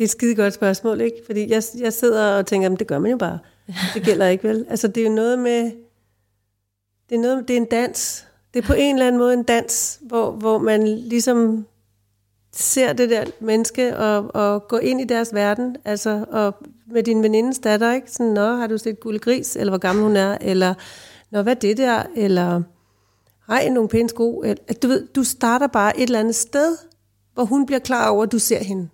Det 0.00 0.04
er 0.04 0.08
et 0.08 0.10
skide 0.10 0.34
godt 0.34 0.54
spørgsmål, 0.54 1.00
ikke? 1.00 1.16
Fordi 1.26 1.50
jeg, 1.50 1.62
jeg 1.78 1.92
sidder 1.92 2.38
og 2.38 2.46
tænker, 2.46 2.68
det 2.68 2.86
gør 2.86 2.98
man 2.98 3.10
jo 3.10 3.16
bare. 3.16 3.38
Det 3.94 4.02
gælder 4.02 4.28
ikke, 4.28 4.48
vel? 4.48 4.66
Altså, 4.70 4.88
det 4.88 5.00
er 5.00 5.04
jo 5.04 5.14
noget 5.14 5.38
med... 5.38 5.72
Det 7.08 7.16
er, 7.16 7.20
noget, 7.20 7.48
det 7.48 7.56
er 7.56 7.60
en 7.60 7.66
dans. 7.66 8.26
Det 8.54 8.62
er 8.62 8.66
på 8.66 8.72
en 8.72 8.94
eller 8.94 9.06
anden 9.06 9.18
måde 9.18 9.34
en 9.34 9.42
dans, 9.42 10.00
hvor, 10.02 10.30
hvor 10.30 10.58
man 10.58 10.88
ligesom 10.88 11.66
ser 12.52 12.92
det 12.92 13.10
der 13.10 13.24
menneske 13.40 13.96
og, 13.96 14.30
og 14.34 14.68
går 14.68 14.78
ind 14.78 15.00
i 15.00 15.04
deres 15.04 15.34
verden. 15.34 15.76
Altså, 15.84 16.24
og 16.30 16.54
med 16.86 17.02
din 17.02 17.22
venindes 17.22 17.58
datter, 17.58 17.92
ikke? 17.92 18.10
Sådan, 18.10 18.32
nå, 18.32 18.56
har 18.56 18.66
du 18.66 18.78
set 18.78 19.00
guldgris, 19.00 19.56
eller 19.56 19.70
hvor 19.70 19.78
gammel 19.78 20.04
hun 20.04 20.16
er, 20.16 20.38
eller, 20.40 20.74
nå, 21.30 21.42
hvad 21.42 21.56
er 21.56 21.60
det 21.60 21.76
der, 21.76 22.02
eller, 22.16 22.62
ej, 23.48 23.68
nogle 23.68 23.88
pæne 23.88 24.08
sko. 24.08 24.42
Eller, 24.42 24.74
du 24.82 24.88
ved, 24.88 25.06
du 25.06 25.24
starter 25.24 25.66
bare 25.66 25.96
et 25.96 26.02
eller 26.02 26.20
andet 26.20 26.34
sted, 26.34 26.76
hvor 27.34 27.44
hun 27.44 27.66
bliver 27.66 27.78
klar 27.78 28.10
over, 28.10 28.22
at 28.22 28.32
du 28.32 28.38
ser 28.38 28.64
hende. 28.64 28.88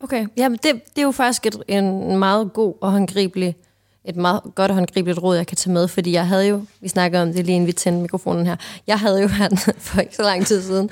Okay, 0.00 0.26
jamen 0.36 0.58
det, 0.62 0.72
det 0.72 0.98
er 0.98 1.02
jo 1.02 1.10
faktisk 1.10 1.46
et, 1.46 1.62
en 1.68 2.18
meget 2.18 2.52
god 2.52 2.74
og 2.80 2.92
håndgribelig, 2.92 3.56
et 4.04 4.16
meget 4.16 4.40
godt 4.54 4.70
og 4.70 4.74
håndgribeligt 4.74 5.22
råd, 5.22 5.36
jeg 5.36 5.46
kan 5.46 5.56
tage 5.56 5.72
med, 5.72 5.88
fordi 5.88 6.12
jeg 6.12 6.26
havde 6.26 6.46
jo, 6.46 6.62
vi 6.80 6.88
snakker 6.88 7.22
om 7.22 7.32
det 7.32 7.46
lige 7.46 7.54
inden 7.54 7.66
vi 7.66 7.72
tændte 7.72 8.02
mikrofonen 8.02 8.46
her, 8.46 8.56
jeg 8.86 8.98
havde 8.98 9.22
jo 9.22 9.28
her 9.38 9.48
for 9.78 10.00
ikke 10.00 10.16
så 10.16 10.22
lang 10.22 10.46
tid 10.46 10.62
siden, 10.62 10.90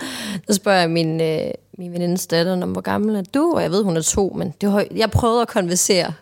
så 0.48 0.54
spørger 0.54 0.80
jeg 0.80 0.90
min, 0.90 1.20
øh, 1.20 1.50
min 1.78 1.92
venindes 1.92 2.26
datter, 2.26 2.62
om 2.62 2.72
hvor 2.72 2.80
gammel 2.80 3.16
er 3.16 3.22
du? 3.22 3.52
Og 3.54 3.62
jeg 3.62 3.70
ved, 3.70 3.84
hun 3.84 3.96
er 3.96 4.02
to, 4.02 4.32
men 4.36 4.54
det 4.60 4.68
var, 4.68 4.84
jeg 4.96 5.10
prøvede 5.10 5.42
at 5.42 5.48
konversere. 5.48 6.12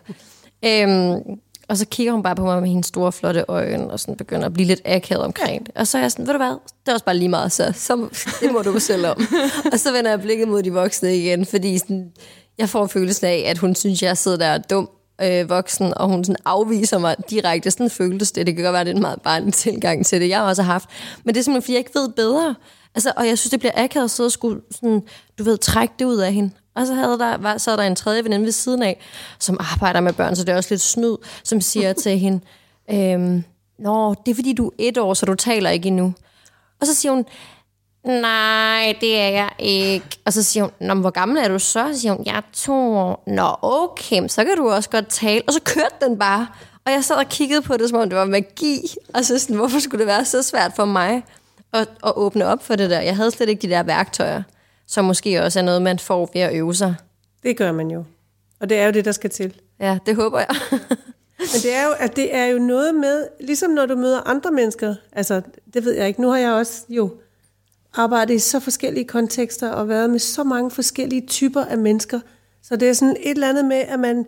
øhm, 0.65 1.39
og 1.67 1.77
så 1.77 1.85
kigger 1.85 2.13
hun 2.13 2.23
bare 2.23 2.35
på 2.35 2.43
mig 2.43 2.61
med 2.61 2.69
hendes 2.69 2.85
store, 2.87 3.11
flotte 3.11 3.45
øjne, 3.47 3.91
og 3.91 3.99
sådan 3.99 4.15
begynder 4.15 4.45
at 4.45 4.53
blive 4.53 4.67
lidt 4.67 4.81
akavet 4.85 5.25
omkring 5.25 5.65
det. 5.65 5.75
Og 5.75 5.87
så 5.87 5.97
er 5.97 6.01
jeg 6.01 6.11
sådan, 6.11 6.27
ved 6.27 6.33
du 6.33 6.37
hvad, 6.37 6.49
det 6.85 6.87
er 6.87 6.93
også 6.93 7.05
bare 7.05 7.17
lige 7.17 7.29
meget, 7.29 7.51
så, 7.51 7.71
så 7.75 7.95
det 8.41 8.51
må 8.51 8.61
du 8.61 8.79
selv 8.79 9.07
om. 9.07 9.27
og 9.71 9.79
så 9.79 9.91
vender 9.91 10.09
jeg 10.09 10.21
blikket 10.21 10.47
mod 10.47 10.63
de 10.63 10.73
voksne 10.73 11.17
igen, 11.17 11.45
fordi 11.45 11.77
sådan, 11.77 12.11
jeg 12.57 12.69
får 12.69 12.87
følelsen 12.87 13.27
af, 13.27 13.43
at 13.47 13.57
hun 13.57 13.75
synes, 13.75 14.03
jeg 14.03 14.17
sidder 14.17 14.37
der 14.37 14.57
dum 14.57 14.89
øh, 15.21 15.49
voksen, 15.49 15.93
og 15.97 16.07
hun 16.07 16.23
sådan 16.23 16.41
afviser 16.45 16.97
mig 16.97 17.15
direkte. 17.29 17.71
Sådan 17.71 17.89
føltes 17.89 18.31
det. 18.31 18.47
Det 18.47 18.55
kan 18.55 18.63
godt 18.63 18.73
være, 18.73 18.83
det 18.83 18.91
er 18.91 18.95
en 18.95 19.01
meget 19.01 19.21
barnlig 19.21 19.53
tilgang 19.53 20.05
til 20.05 20.21
det, 20.21 20.29
jeg 20.29 20.39
har 20.39 20.61
haft. 20.61 20.89
Men 21.23 21.35
det 21.35 21.39
er 21.39 21.43
simpelthen, 21.43 21.61
fordi 21.61 21.73
jeg 21.73 21.79
ikke 21.79 21.91
ved 21.95 22.09
bedre. 22.09 22.55
Altså, 22.95 23.13
og 23.17 23.27
jeg 23.27 23.37
synes, 23.37 23.51
det 23.51 23.59
bliver 23.59 23.73
akavet 23.75 24.03
at 24.03 24.11
sidde 24.11 24.27
og 24.27 24.31
skulle, 24.31 24.61
sådan, 24.71 25.01
du 25.39 25.43
ved, 25.43 25.57
trække 25.57 25.93
det 25.99 26.05
ud 26.05 26.17
af 26.17 26.33
hende. 26.33 26.51
Og 26.75 26.87
så 26.87 26.93
havde 26.93 27.19
der, 27.19 27.37
var, 27.37 27.57
så 27.57 27.75
der 27.75 27.83
en 27.83 27.95
tredje 27.95 28.23
veninde 28.23 28.45
ved 28.45 28.51
siden 28.51 28.83
af, 28.83 28.99
som 29.39 29.57
arbejder 29.59 29.99
med 29.99 30.13
børn, 30.13 30.35
så 30.35 30.43
det 30.43 30.51
er 30.51 30.55
også 30.55 30.73
lidt 30.73 30.81
snyd, 30.81 31.15
som 31.43 31.61
siger 31.61 31.93
til 31.93 32.19
hende, 32.19 32.39
øhm, 32.91 33.43
Nå, 33.79 34.15
det 34.25 34.31
er 34.31 34.35
fordi, 34.35 34.53
du 34.53 34.67
er 34.67 34.71
et 34.79 34.97
år, 34.97 35.13
så 35.13 35.25
du 35.25 35.35
taler 35.35 35.69
ikke 35.69 35.87
endnu. 35.87 36.13
Og 36.81 36.87
så 36.87 36.95
siger 36.95 37.11
hun, 37.11 37.25
Nej, 38.03 38.95
det 39.01 39.19
er 39.19 39.29
jeg 39.29 39.49
ikke. 39.59 40.05
Og 40.25 40.33
så 40.33 40.43
siger 40.43 40.63
hun, 40.63 40.71
Nå, 40.79 40.93
hvor 40.93 41.09
gammel 41.09 41.37
er 41.37 41.47
du 41.47 41.59
så? 41.59 41.89
Så 41.93 41.99
siger 41.99 42.13
hun, 42.13 42.25
jeg 42.25 42.37
er 42.37 42.41
to 42.53 42.73
år. 42.73 43.23
Nå, 43.27 43.55
okay, 43.61 44.27
så 44.27 44.45
kan 44.45 44.57
du 44.57 44.69
også 44.69 44.89
godt 44.89 45.07
tale. 45.07 45.41
Og 45.47 45.53
så 45.53 45.61
kørte 45.61 45.95
den 46.01 46.19
bare. 46.19 46.47
Og 46.85 46.91
jeg 46.91 47.03
sad 47.03 47.15
og 47.15 47.29
kiggede 47.29 47.61
på 47.61 47.77
det, 47.77 47.89
som 47.89 47.99
om 47.99 48.09
det 48.09 48.17
var 48.17 48.25
magi. 48.25 48.79
Og 49.13 49.25
så 49.25 49.39
sådan, 49.39 49.55
hvorfor 49.55 49.79
skulle 49.79 49.99
det 49.99 50.07
være 50.07 50.25
så 50.25 50.43
svært 50.43 50.71
for 50.75 50.85
mig 50.85 51.23
at, 51.73 51.89
at 52.05 52.13
åbne 52.15 52.45
op 52.45 52.63
for 52.63 52.75
det 52.75 52.89
der? 52.89 52.99
Jeg 52.99 53.15
havde 53.15 53.31
slet 53.31 53.49
ikke 53.49 53.61
de 53.61 53.69
der 53.69 53.83
værktøjer, 53.83 54.43
som 54.87 55.05
måske 55.05 55.43
også 55.43 55.59
er 55.59 55.63
noget, 55.63 55.81
man 55.81 55.99
får 55.99 56.29
ved 56.33 56.41
at 56.41 56.55
øve 56.55 56.75
sig. 56.75 56.95
Det 57.43 57.57
gør 57.57 57.71
man 57.71 57.91
jo. 57.91 58.03
Og 58.59 58.69
det 58.69 58.77
er 58.77 58.85
jo 58.85 58.91
det, 58.91 59.05
der 59.05 59.11
skal 59.11 59.29
til. 59.29 59.53
Ja, 59.79 59.97
det 60.05 60.15
håber 60.15 60.39
jeg. 60.39 60.55
Men 61.39 61.61
det 61.63 61.75
er, 61.75 61.85
jo, 61.85 61.91
at 61.99 62.15
det 62.15 62.35
er 62.35 62.45
jo 62.45 62.59
noget 62.59 62.95
med, 62.95 63.27
ligesom 63.39 63.71
når 63.71 63.85
du 63.85 63.95
møder 63.95 64.21
andre 64.25 64.51
mennesker, 64.51 64.95
altså 65.11 65.41
det 65.73 65.85
ved 65.85 65.93
jeg 65.93 66.07
ikke, 66.07 66.21
nu 66.21 66.29
har 66.29 66.37
jeg 66.37 66.51
også 66.51 66.83
jo 66.89 67.11
arbejdet 67.95 68.33
i 68.33 68.39
så 68.39 68.59
forskellige 68.59 69.05
kontekster 69.05 69.69
og 69.69 69.87
været 69.89 70.09
med 70.09 70.19
så 70.19 70.43
mange 70.43 70.71
forskellige 70.71 71.27
typer 71.27 71.63
af 71.65 71.77
mennesker. 71.77 72.19
Så 72.63 72.75
det 72.75 72.89
er 72.89 72.93
sådan 72.93 73.15
et 73.19 73.31
eller 73.31 73.49
andet 73.49 73.65
med, 73.65 73.77
at 73.77 73.99
man 73.99 74.25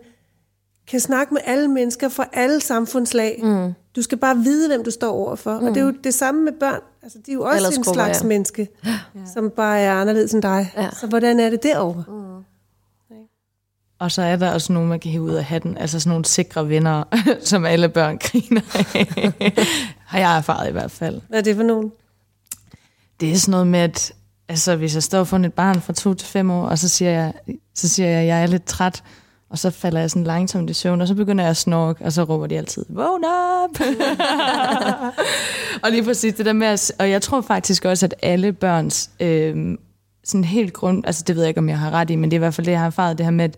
kan 0.86 1.00
snakke 1.00 1.34
med 1.34 1.40
alle 1.44 1.68
mennesker 1.68 2.08
fra 2.08 2.26
alle 2.32 2.60
samfundslag. 2.60 3.40
Mm. 3.42 3.72
Du 3.96 4.02
skal 4.02 4.18
bare 4.18 4.36
vide, 4.36 4.68
hvem 4.68 4.84
du 4.84 4.90
står 4.90 5.12
overfor. 5.12 5.60
Mm. 5.60 5.66
Og 5.66 5.74
det 5.74 5.80
er 5.80 5.84
jo 5.84 5.94
det 6.04 6.14
samme 6.14 6.44
med 6.44 6.52
børn. 6.60 6.80
Altså, 7.02 7.18
de 7.26 7.30
er 7.30 7.34
jo 7.34 7.42
også 7.42 7.56
Ellers 7.56 7.76
en 7.76 7.84
slags 7.84 8.22
ja. 8.22 8.26
menneske, 8.26 8.68
ja. 8.84 8.98
som 9.34 9.50
bare 9.50 9.80
er 9.80 9.92
anderledes 9.92 10.32
end 10.32 10.42
dig. 10.42 10.72
Ja. 10.76 10.90
Så 11.00 11.06
hvordan 11.06 11.40
er 11.40 11.50
det 11.50 11.62
derovre? 11.62 12.04
Mm. 12.08 12.44
Og 13.98 14.10
så 14.12 14.22
er 14.22 14.36
der 14.36 14.52
også 14.52 14.72
nogen, 14.72 14.88
man 14.88 15.00
kan 15.00 15.10
hive 15.10 15.22
ud 15.22 15.34
af 15.34 15.44
hatten. 15.44 15.78
Altså 15.78 16.00
sådan 16.00 16.10
nogle 16.10 16.24
sikre 16.24 16.68
venner, 16.68 17.04
som 17.50 17.64
alle 17.64 17.88
børn 17.88 18.18
griner 18.18 18.60
af. 18.94 19.52
Har 20.12 20.18
jeg 20.18 20.36
erfaret 20.36 20.68
i 20.68 20.72
hvert 20.72 20.90
fald. 20.90 21.20
Hvad 21.28 21.38
er 21.38 21.42
det 21.42 21.56
for 21.56 21.62
nogen? 21.62 21.92
Det 23.22 23.32
er 23.32 23.36
sådan 23.36 23.50
noget 23.50 23.66
med, 23.66 23.80
at 23.80 24.12
altså, 24.48 24.76
hvis 24.76 24.94
jeg 24.94 25.02
står 25.02 25.24
foran 25.24 25.44
et 25.44 25.52
barn 25.52 25.80
fra 25.80 25.92
to 25.92 26.14
til 26.14 26.28
fem 26.28 26.50
år, 26.50 26.66
og 26.66 26.78
så 26.78 26.88
siger 26.88 27.10
jeg, 27.10 27.32
så 27.74 27.88
siger 27.88 28.08
jeg, 28.08 28.20
at 28.20 28.26
jeg 28.26 28.42
er 28.42 28.46
lidt 28.46 28.64
træt, 28.64 29.02
og 29.50 29.58
så 29.58 29.70
falder 29.70 30.00
jeg 30.00 30.10
sådan 30.10 30.24
langsomt 30.24 30.70
i 30.70 30.72
søvn, 30.72 31.00
og 31.00 31.08
så 31.08 31.14
begynder 31.14 31.44
jeg 31.44 31.50
at 31.50 31.56
snorke, 31.56 32.04
og 32.04 32.12
så 32.12 32.24
råber 32.24 32.46
de 32.46 32.58
altid, 32.58 32.84
vågn 32.88 33.24
op! 33.24 33.70
og 35.82 35.90
lige 35.90 36.04
præcis 36.04 36.34
det 36.34 36.46
der 36.46 36.52
med, 36.52 36.66
at, 36.66 36.92
og 36.98 37.10
jeg 37.10 37.22
tror 37.22 37.40
faktisk 37.40 37.84
også, 37.84 38.06
at 38.06 38.14
alle 38.22 38.52
børns 38.52 39.10
øh, 39.20 39.78
sådan 40.24 40.44
helt 40.44 40.72
grund, 40.72 41.06
altså 41.06 41.24
det 41.26 41.36
ved 41.36 41.42
jeg 41.42 41.48
ikke, 41.48 41.60
om 41.60 41.68
jeg 41.68 41.78
har 41.78 41.90
ret 41.90 42.10
i, 42.10 42.16
men 42.16 42.30
det 42.30 42.36
er 42.36 42.38
i 42.38 42.44
hvert 42.44 42.54
fald 42.54 42.64
det, 42.64 42.72
jeg 42.72 42.80
har 42.80 42.86
erfaret, 42.86 43.18
det 43.18 43.26
her 43.26 43.30
med, 43.30 43.44
at, 43.44 43.56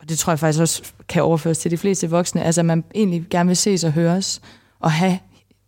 og 0.00 0.08
det 0.08 0.18
tror 0.18 0.30
jeg 0.30 0.38
faktisk 0.38 0.60
også 0.60 0.82
kan 1.08 1.22
overføres 1.22 1.58
til 1.58 1.70
de 1.70 1.76
fleste 1.76 2.10
voksne, 2.10 2.42
altså 2.42 2.60
at 2.60 2.64
man 2.64 2.84
egentlig 2.94 3.26
gerne 3.30 3.46
vil 3.46 3.56
ses 3.56 3.84
og 3.84 3.92
høres, 3.92 4.40
og 4.80 4.92
have 4.92 5.18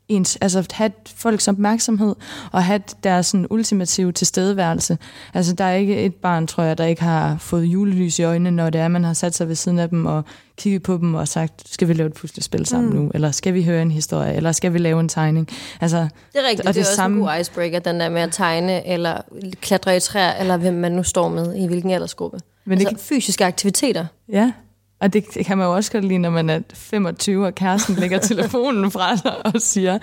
ens, 0.09 0.37
altså 0.41 0.67
have 0.73 0.91
folks 1.07 1.49
opmærksomhed 1.49 2.15
og 2.53 2.65
have 2.65 2.81
deres 3.05 3.27
sådan 3.27 3.47
ultimative 3.51 4.13
tilstedeværelse. 4.13 4.99
Altså 5.35 5.53
der 5.55 5.65
er 5.65 5.75
ikke 5.75 6.03
et 6.03 6.15
barn, 6.15 6.47
tror 6.47 6.63
jeg, 6.63 6.79
der 6.79 6.85
ikke 6.85 7.03
har 7.03 7.37
fået 7.39 7.65
julelys 7.65 8.19
i 8.19 8.23
øjnene, 8.23 8.51
når 8.51 8.71
det 8.71 8.81
er, 8.81 8.89
man 8.89 9.05
har 9.05 9.13
sat 9.13 9.35
sig 9.35 9.49
ved 9.49 9.55
siden 9.55 9.79
af 9.79 9.89
dem 9.89 10.07
og 10.07 10.25
kigget 10.57 10.83
på 10.83 10.97
dem 10.97 11.15
og 11.15 11.29
sagt, 11.29 11.69
skal 11.69 11.89
vi 11.89 11.93
lave 11.93 12.07
et 12.07 12.15
puslespil 12.15 12.67
sammen 12.67 12.93
mm. 12.93 12.99
nu? 12.99 13.11
Eller 13.15 13.31
skal 13.31 13.55
vi 13.55 13.65
høre 13.65 13.83
en 13.83 13.91
historie? 13.91 14.35
Eller 14.35 14.53
skal 14.53 14.73
vi 14.73 14.79
lave 14.79 15.01
en 15.01 15.09
tegning? 15.09 15.49
Altså, 15.81 15.99
det 15.99 16.09
er 16.35 16.49
rigtigt, 16.49 16.61
og 16.61 16.67
det, 16.67 16.75
det 16.75 16.81
er 16.81 16.85
også 16.85 16.95
samme... 16.95 17.17
en 17.17 17.23
god 17.23 17.41
icebreaker, 17.41 17.79
den 17.79 18.01
der 18.01 18.09
med 18.09 18.23
at 18.23 18.33
tegne, 18.33 18.87
eller 18.87 19.21
klatre 19.61 19.97
i 19.97 20.01
træer, 20.01 20.33
eller 20.33 20.57
hvem 20.57 20.75
man 20.75 20.93
nu 20.93 21.03
står 21.03 21.29
med, 21.29 21.55
i 21.57 21.67
hvilken 21.67 21.91
aldersgruppe. 21.91 22.39
Men 22.65 22.79
altså 22.79 22.91
det... 22.91 23.01
fysiske 23.01 23.45
aktiviteter. 23.45 24.07
Ja, 24.33 24.53
og 25.01 25.13
det, 25.13 25.35
det 25.35 25.47
kan 25.47 25.59
man 25.59 25.67
jo 25.67 25.75
også 25.75 25.93
godt 25.93 26.05
lide, 26.05 26.19
når 26.19 26.31
man 26.31 26.51
er 26.51 26.61
25, 26.75 27.47
og 27.47 27.55
kæresten 27.55 27.95
lægger 27.95 28.19
telefonen 28.19 28.91
fra 28.91 29.17
sig 29.17 29.47
og 29.47 29.63
siger. 29.63 29.99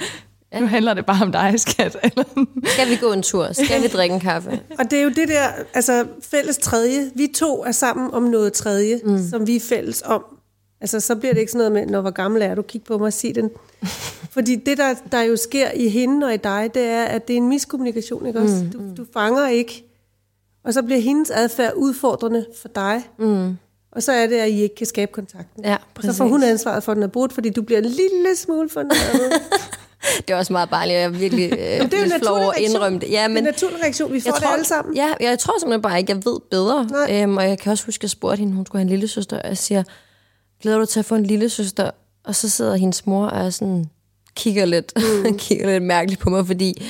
Nu 0.59 0.65
handler 0.65 0.93
det 0.93 1.05
bare 1.05 1.21
om 1.21 1.31
dig, 1.31 1.59
skat. 1.59 1.97
Eller? 2.03 2.23
Skal 2.65 2.89
vi 2.89 2.95
gå 2.95 3.11
en 3.11 3.23
tur? 3.23 3.53
Skal 3.53 3.81
vi 3.81 3.87
drikke 3.87 4.15
en 4.15 4.21
kaffe? 4.21 4.49
Og 4.79 4.91
det 4.91 4.99
er 4.99 5.03
jo 5.03 5.09
det 5.09 5.27
der, 5.27 5.47
altså 5.73 6.05
fælles 6.21 6.57
tredje. 6.57 7.11
Vi 7.15 7.27
to 7.35 7.63
er 7.63 7.71
sammen 7.71 8.13
om 8.13 8.23
noget 8.23 8.53
tredje, 8.53 8.99
mm. 9.05 9.27
som 9.29 9.47
vi 9.47 9.55
er 9.55 9.59
fælles 9.59 10.03
om. 10.05 10.23
Altså 10.81 10.99
så 10.99 11.15
bliver 11.15 11.33
det 11.33 11.39
ikke 11.39 11.51
sådan 11.51 11.71
noget 11.71 11.85
med, 11.85 11.93
når 11.93 12.01
hvor 12.01 12.11
gammel 12.11 12.41
er 12.41 12.55
du, 12.55 12.61
kig 12.61 12.83
på 12.83 12.97
mig 12.97 13.05
og 13.05 13.13
sig 13.13 13.35
den. 13.35 13.49
Fordi 14.35 14.55
det, 14.55 14.77
der, 14.77 14.93
der 15.11 15.21
jo 15.21 15.35
sker 15.35 15.71
i 15.71 15.89
hende 15.89 16.27
og 16.27 16.33
i 16.33 16.37
dig, 16.37 16.69
det 16.73 16.83
er, 16.83 17.03
at 17.03 17.27
det 17.27 17.33
er 17.33 17.37
en 17.37 17.49
miskommunikation, 17.49 18.25
ikke 18.25 18.39
også? 18.39 18.63
Mm. 18.63 18.71
Du, 18.71 18.79
du 18.97 19.05
fanger 19.13 19.47
ikke. 19.47 19.83
Og 20.63 20.73
så 20.73 20.83
bliver 20.83 21.01
hendes 21.01 21.29
adfærd 21.29 21.73
udfordrende 21.75 22.45
for 22.61 22.67
dig. 22.67 23.03
Mm. 23.19 23.57
Og 23.95 24.03
så 24.03 24.11
er 24.11 24.27
det, 24.27 24.35
at 24.35 24.49
I 24.49 24.61
ikke 24.61 24.75
kan 24.75 24.87
skabe 24.87 25.11
kontakten. 25.11 25.65
Ja, 25.65 25.77
præcis. 25.95 26.11
så 26.11 26.17
får 26.17 26.27
hun 26.27 26.43
ansvaret 26.43 26.83
for, 26.83 26.91
at 26.91 26.95
den 26.95 27.03
er 27.03 27.07
brudt, 27.07 27.33
fordi 27.33 27.49
du 27.49 27.61
bliver 27.61 27.79
en 27.79 27.85
lille 27.85 28.35
smule 28.35 28.69
fornærmet. 28.69 29.41
det 30.27 30.33
er 30.33 30.37
også 30.37 30.53
meget 30.53 30.69
barnligt, 30.69 30.95
og 30.95 31.01
jeg 31.01 31.05
er 31.05 31.19
virkelig 31.19 31.51
øh, 31.51 31.59
det 31.59 31.93
er 31.93 32.05
lidt 32.05 32.13
flov 32.23 32.37
at 32.37 32.57
indrømme 32.57 32.99
det. 32.99 33.11
Ja, 33.11 33.27
men, 33.27 33.35
det 33.37 33.43
er 33.43 33.47
en 33.47 33.51
naturlig 33.53 33.83
reaktion, 33.83 34.13
vi 34.13 34.19
får 34.19 34.31
tror, 34.31 34.39
det 34.39 34.53
alle 34.53 34.65
sammen. 34.65 34.95
Ja, 34.95 35.13
jeg 35.19 35.39
tror 35.39 35.59
simpelthen 35.59 35.81
bare 35.81 35.99
ikke, 35.99 36.11
jeg 36.11 36.25
ved 36.25 36.39
bedre. 36.51 36.87
Øhm, 37.09 37.37
og 37.37 37.49
jeg 37.49 37.59
kan 37.59 37.71
også 37.71 37.85
huske, 37.85 37.99
at 37.99 38.03
jeg 38.03 38.09
spurgte 38.09 38.39
hende, 38.39 38.53
hun 38.53 38.65
skulle 38.65 38.79
have 38.79 38.85
en 38.85 38.89
lille 38.89 39.07
søster, 39.07 39.41
og 39.41 39.47
jeg 39.47 39.57
siger, 39.57 39.83
glæder 40.61 40.77
du 40.77 40.85
til 40.85 40.99
at 40.99 41.05
få 41.05 41.15
en 41.15 41.25
lille 41.25 41.49
søster? 41.49 41.91
Og 42.23 42.35
så 42.35 42.49
sidder 42.49 42.75
hendes 42.75 43.05
mor 43.05 43.25
og 43.25 43.53
sådan, 43.53 43.85
kigger 44.35 44.65
lidt, 44.65 44.93
mm. 44.95 45.37
kigger 45.45 45.71
lidt 45.71 45.83
mærkeligt 45.83 46.21
på 46.21 46.29
mig, 46.29 46.47
fordi 46.47 46.85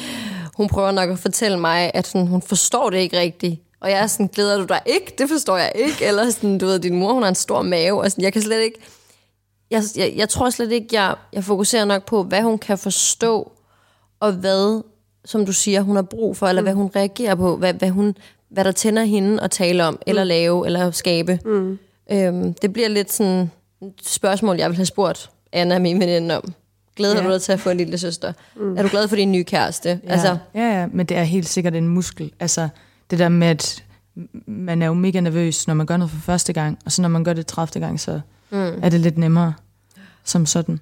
hun 0.56 0.68
prøver 0.68 0.92
nok 0.92 1.10
at 1.10 1.20
fortælle 1.20 1.60
mig, 1.60 1.92
at 1.94 2.08
sådan, 2.08 2.28
hun 2.28 2.42
forstår 2.42 2.90
det 2.90 2.98
ikke 2.98 3.20
rigtigt. 3.20 3.65
Og 3.86 3.92
jeg 3.92 4.00
er 4.00 4.08
sådan, 4.08 4.28
glæder 4.28 4.58
du 4.58 4.64
dig 4.64 4.82
ikke? 4.86 5.14
Det 5.18 5.30
forstår 5.30 5.58
jeg 5.58 5.72
ikke. 5.76 6.06
Eller 6.06 6.30
sådan, 6.30 6.58
du 6.58 6.66
ved, 6.66 6.80
din 6.80 6.96
mor, 6.96 7.14
hun 7.14 7.22
har 7.22 7.30
en 7.30 7.36
stor 7.36 7.62
mave. 7.62 8.02
Og 8.02 8.12
sådan, 8.12 8.24
jeg 8.24 8.34
kan 8.34 8.42
slet 8.42 8.62
ikke... 8.62 8.80
Jeg, 9.72 9.84
jeg, 9.96 10.14
jeg 10.16 10.30
tror 10.30 10.50
slet 10.50 10.72
ikke, 10.72 10.88
jeg, 10.92 11.16
jeg 11.34 11.44
fokuserer 11.44 11.86
nok 11.86 12.06
på, 12.06 12.24
hvad 12.24 12.42
hun 12.42 12.58
kan 12.58 12.78
forstå, 12.78 13.52
og 14.20 14.32
hvad, 14.32 14.84
som 15.26 15.46
du 15.46 15.54
siger, 15.54 15.82
hun 15.82 15.96
har 15.96 16.04
brug 16.04 16.38
for, 16.38 16.48
eller 16.48 16.62
mm. 16.62 16.66
hvad 16.66 16.74
hun 16.74 16.92
reagerer 16.96 17.36
på, 17.36 17.56
hvad, 17.56 17.74
hvad, 17.74 17.90
hun, 17.90 18.16
hvad 18.50 18.64
der 18.64 18.72
tænder 18.72 19.04
hende 19.04 19.44
at 19.44 19.52
tale 19.52 19.86
om, 19.86 19.94
mm. 19.94 20.00
eller 20.08 20.24
lave, 20.24 20.66
eller 20.66 20.92
skabe. 20.92 21.40
Mm. 21.46 21.80
Øhm, 22.12 22.54
det 22.54 22.74
bliver 22.74 22.88
lidt 22.88 23.14
sådan 23.14 23.52
et 23.82 23.94
spørgsmål, 24.02 24.58
jeg 24.58 24.70
vil 24.70 24.76
have 24.76 24.86
spurgt 24.86 25.30
Anna, 25.52 25.80
min 25.80 26.00
veninde, 26.00 26.38
om. 26.38 26.54
Glæder 26.96 27.22
ja. 27.22 27.28
du 27.28 27.32
dig 27.34 27.42
til 27.42 27.52
at 27.52 27.60
få 27.60 27.70
en 27.70 27.78
lille 27.78 27.98
søster? 27.98 28.34
Mm. 28.56 28.78
Er 28.78 28.82
du 28.82 28.88
glad 28.88 29.08
for 29.08 29.16
din 29.16 29.32
nye 29.32 29.44
kæreste? 29.44 30.00
Ja. 30.04 30.12
Altså, 30.12 30.38
ja, 30.56 30.80
ja, 30.80 30.88
men 30.92 31.06
det 31.06 31.18
er 31.18 31.24
helt 31.24 31.50
sikkert 31.50 31.76
en 31.76 31.88
muskel. 31.88 32.32
Altså, 32.40 32.70
det 33.12 33.20
der 33.20 33.30
med, 33.30 33.48
at 33.48 33.84
man 34.48 34.82
er 34.82 34.88
jo 34.88 34.94
mega 34.94 35.20
nervøs, 35.20 35.68
når 35.68 35.74
man 35.74 35.86
gør 35.86 35.98
noget 35.98 36.12
for 36.12 36.20
første 36.20 36.54
gang, 36.54 36.78
og 36.86 36.92
så 36.92 37.02
når 37.02 37.10
man 37.10 37.24
gør 37.24 37.34
det 37.34 37.48
30. 37.48 37.86
gang, 37.86 38.00
så 38.00 38.22
mm. 38.52 38.58
er 38.58 38.90
det 38.90 39.00
lidt 39.00 39.18
nemmere 39.18 39.54
som 40.24 40.46
sådan. 40.46 40.80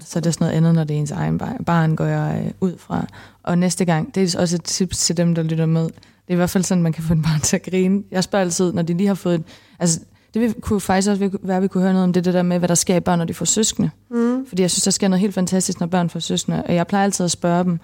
Så 0.00 0.20
det 0.20 0.26
er 0.26 0.30
sådan 0.30 0.44
noget 0.44 0.56
andet, 0.56 0.74
når 0.74 0.84
det 0.84 0.96
er 0.96 1.00
ens 1.00 1.10
egen 1.10 1.38
barn, 1.66 1.96
går 1.96 2.04
jeg 2.04 2.42
øh, 2.44 2.52
ud 2.60 2.78
fra. 2.78 3.06
Og 3.42 3.58
næste 3.58 3.84
gang, 3.84 4.14
det 4.14 4.34
er 4.34 4.40
også 4.40 4.56
et 4.56 4.64
tip 4.64 4.90
til 4.90 5.16
dem, 5.16 5.34
der 5.34 5.42
lytter 5.42 5.66
med. 5.66 5.84
Det 5.84 6.28
er 6.28 6.32
i 6.32 6.34
hvert 6.34 6.50
fald 6.50 6.64
sådan, 6.64 6.82
man 6.82 6.92
kan 6.92 7.04
få 7.04 7.12
en 7.12 7.22
barn 7.22 7.40
til 7.40 7.56
at 7.56 7.62
grine. 7.62 8.02
Jeg 8.10 8.24
spørger 8.24 8.44
altid, 8.44 8.72
når 8.72 8.82
de 8.82 8.94
lige 8.94 9.06
har 9.06 9.14
fået... 9.14 9.34
Et, 9.34 9.42
altså, 9.78 10.00
det 10.34 10.54
kunne 10.60 10.80
faktisk 10.80 11.10
også 11.10 11.30
være, 11.42 11.56
at 11.56 11.62
vi 11.62 11.68
kunne 11.68 11.82
høre 11.82 11.92
noget 11.92 12.04
om 12.04 12.12
det, 12.12 12.24
det 12.24 12.34
der 12.34 12.42
med, 12.42 12.58
hvad 12.58 12.68
der 12.68 12.74
sker 12.74 12.96
i 12.96 13.00
børn, 13.00 13.18
når 13.18 13.24
de 13.24 13.34
får 13.34 13.44
søskende. 13.44 13.90
Mm. 14.10 14.46
Fordi 14.46 14.62
jeg 14.62 14.70
synes, 14.70 14.84
der 14.84 14.90
sker 14.90 15.08
noget 15.08 15.20
helt 15.20 15.34
fantastisk, 15.34 15.80
når 15.80 15.86
børn 15.86 16.10
får 16.10 16.20
søskende. 16.20 16.62
Og 16.62 16.74
jeg 16.74 16.86
plejer 16.86 17.04
altid 17.04 17.24
at 17.24 17.30
spørge 17.30 17.64
dem, 17.64 17.80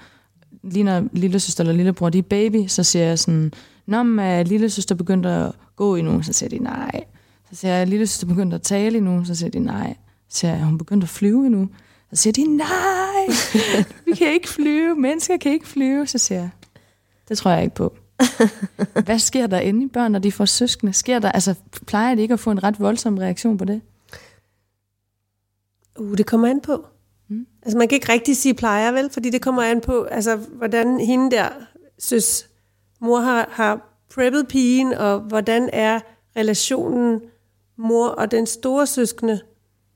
lige 0.62 0.82
når 0.82 1.04
lille 1.12 1.40
søster 1.40 1.64
eller 1.64 1.74
lillebror, 1.74 2.10
de 2.10 2.18
er 2.18 2.22
baby, 2.22 2.66
så 2.66 2.84
siger 2.84 3.04
jeg 3.04 3.18
sådan, 3.18 3.52
Nå, 3.86 4.02
men 4.02 4.46
lille 4.46 4.70
søster 4.70 4.94
begyndte 4.94 5.28
at 5.28 5.52
gå 5.76 5.96
endnu, 5.96 6.22
så 6.22 6.32
siger 6.32 6.50
de 6.50 6.58
nej. 6.58 7.04
Så 7.50 7.56
siger 7.56 7.74
jeg, 7.74 7.86
lille 7.86 8.06
søster 8.06 8.26
begyndte 8.26 8.54
at 8.54 8.62
tale 8.62 8.98
endnu, 8.98 9.24
så 9.24 9.34
siger 9.34 9.50
de 9.50 9.58
nej. 9.58 9.96
Så 10.28 10.38
siger 10.38 10.54
jeg, 10.54 10.64
hun 10.64 10.78
begyndte 10.78 11.04
at 11.04 11.08
flyve 11.08 11.46
endnu. 11.46 11.68
Så 12.12 12.22
siger 12.22 12.32
de, 12.32 12.56
nej, 12.56 13.26
vi 14.04 14.12
kan 14.12 14.32
ikke 14.32 14.48
flyve, 14.48 14.94
mennesker 14.94 15.36
kan 15.36 15.52
ikke 15.52 15.68
flyve. 15.68 16.06
Så 16.06 16.18
siger 16.18 16.40
jeg, 16.40 16.50
det 17.28 17.38
tror 17.38 17.50
jeg 17.50 17.62
ikke 17.62 17.74
på. 17.74 17.96
Hvad 19.04 19.18
sker 19.18 19.46
der 19.46 19.58
inde 19.58 19.84
i 19.84 19.88
børn, 19.88 20.12
når 20.12 20.18
de 20.18 20.32
får 20.32 20.44
søskende? 20.44 20.92
Sker 20.92 21.18
der, 21.18 21.32
altså, 21.32 21.54
plejer 21.86 22.14
de 22.14 22.22
ikke 22.22 22.34
at 22.34 22.40
få 22.40 22.50
en 22.50 22.62
ret 22.62 22.80
voldsom 22.80 23.18
reaktion 23.18 23.58
på 23.58 23.64
det? 23.64 23.80
Uh, 25.98 26.16
det 26.16 26.26
kommer 26.26 26.48
an 26.48 26.60
på. 26.60 26.86
Mm. 27.28 27.46
Altså, 27.62 27.78
man 27.78 27.88
kan 27.88 27.96
ikke 27.96 28.12
rigtig 28.12 28.36
sige 28.36 28.54
plejer, 28.54 28.92
vel? 28.92 29.10
Fordi 29.10 29.30
det 29.30 29.42
kommer 29.42 29.62
an 29.62 29.80
på, 29.80 30.02
altså, 30.02 30.36
hvordan 30.36 31.00
hende 31.00 31.30
der 31.30 31.48
synes, 31.98 32.48
mor 33.00 33.18
har, 33.18 33.48
har 33.50 33.98
preppet 34.14 34.48
pigen, 34.48 34.94
og 34.94 35.20
hvordan 35.20 35.70
er 35.72 36.00
relationen 36.36 37.20
mor 37.76 38.08
og 38.08 38.30
den 38.30 38.46
store 38.46 38.86
søskende. 38.86 39.40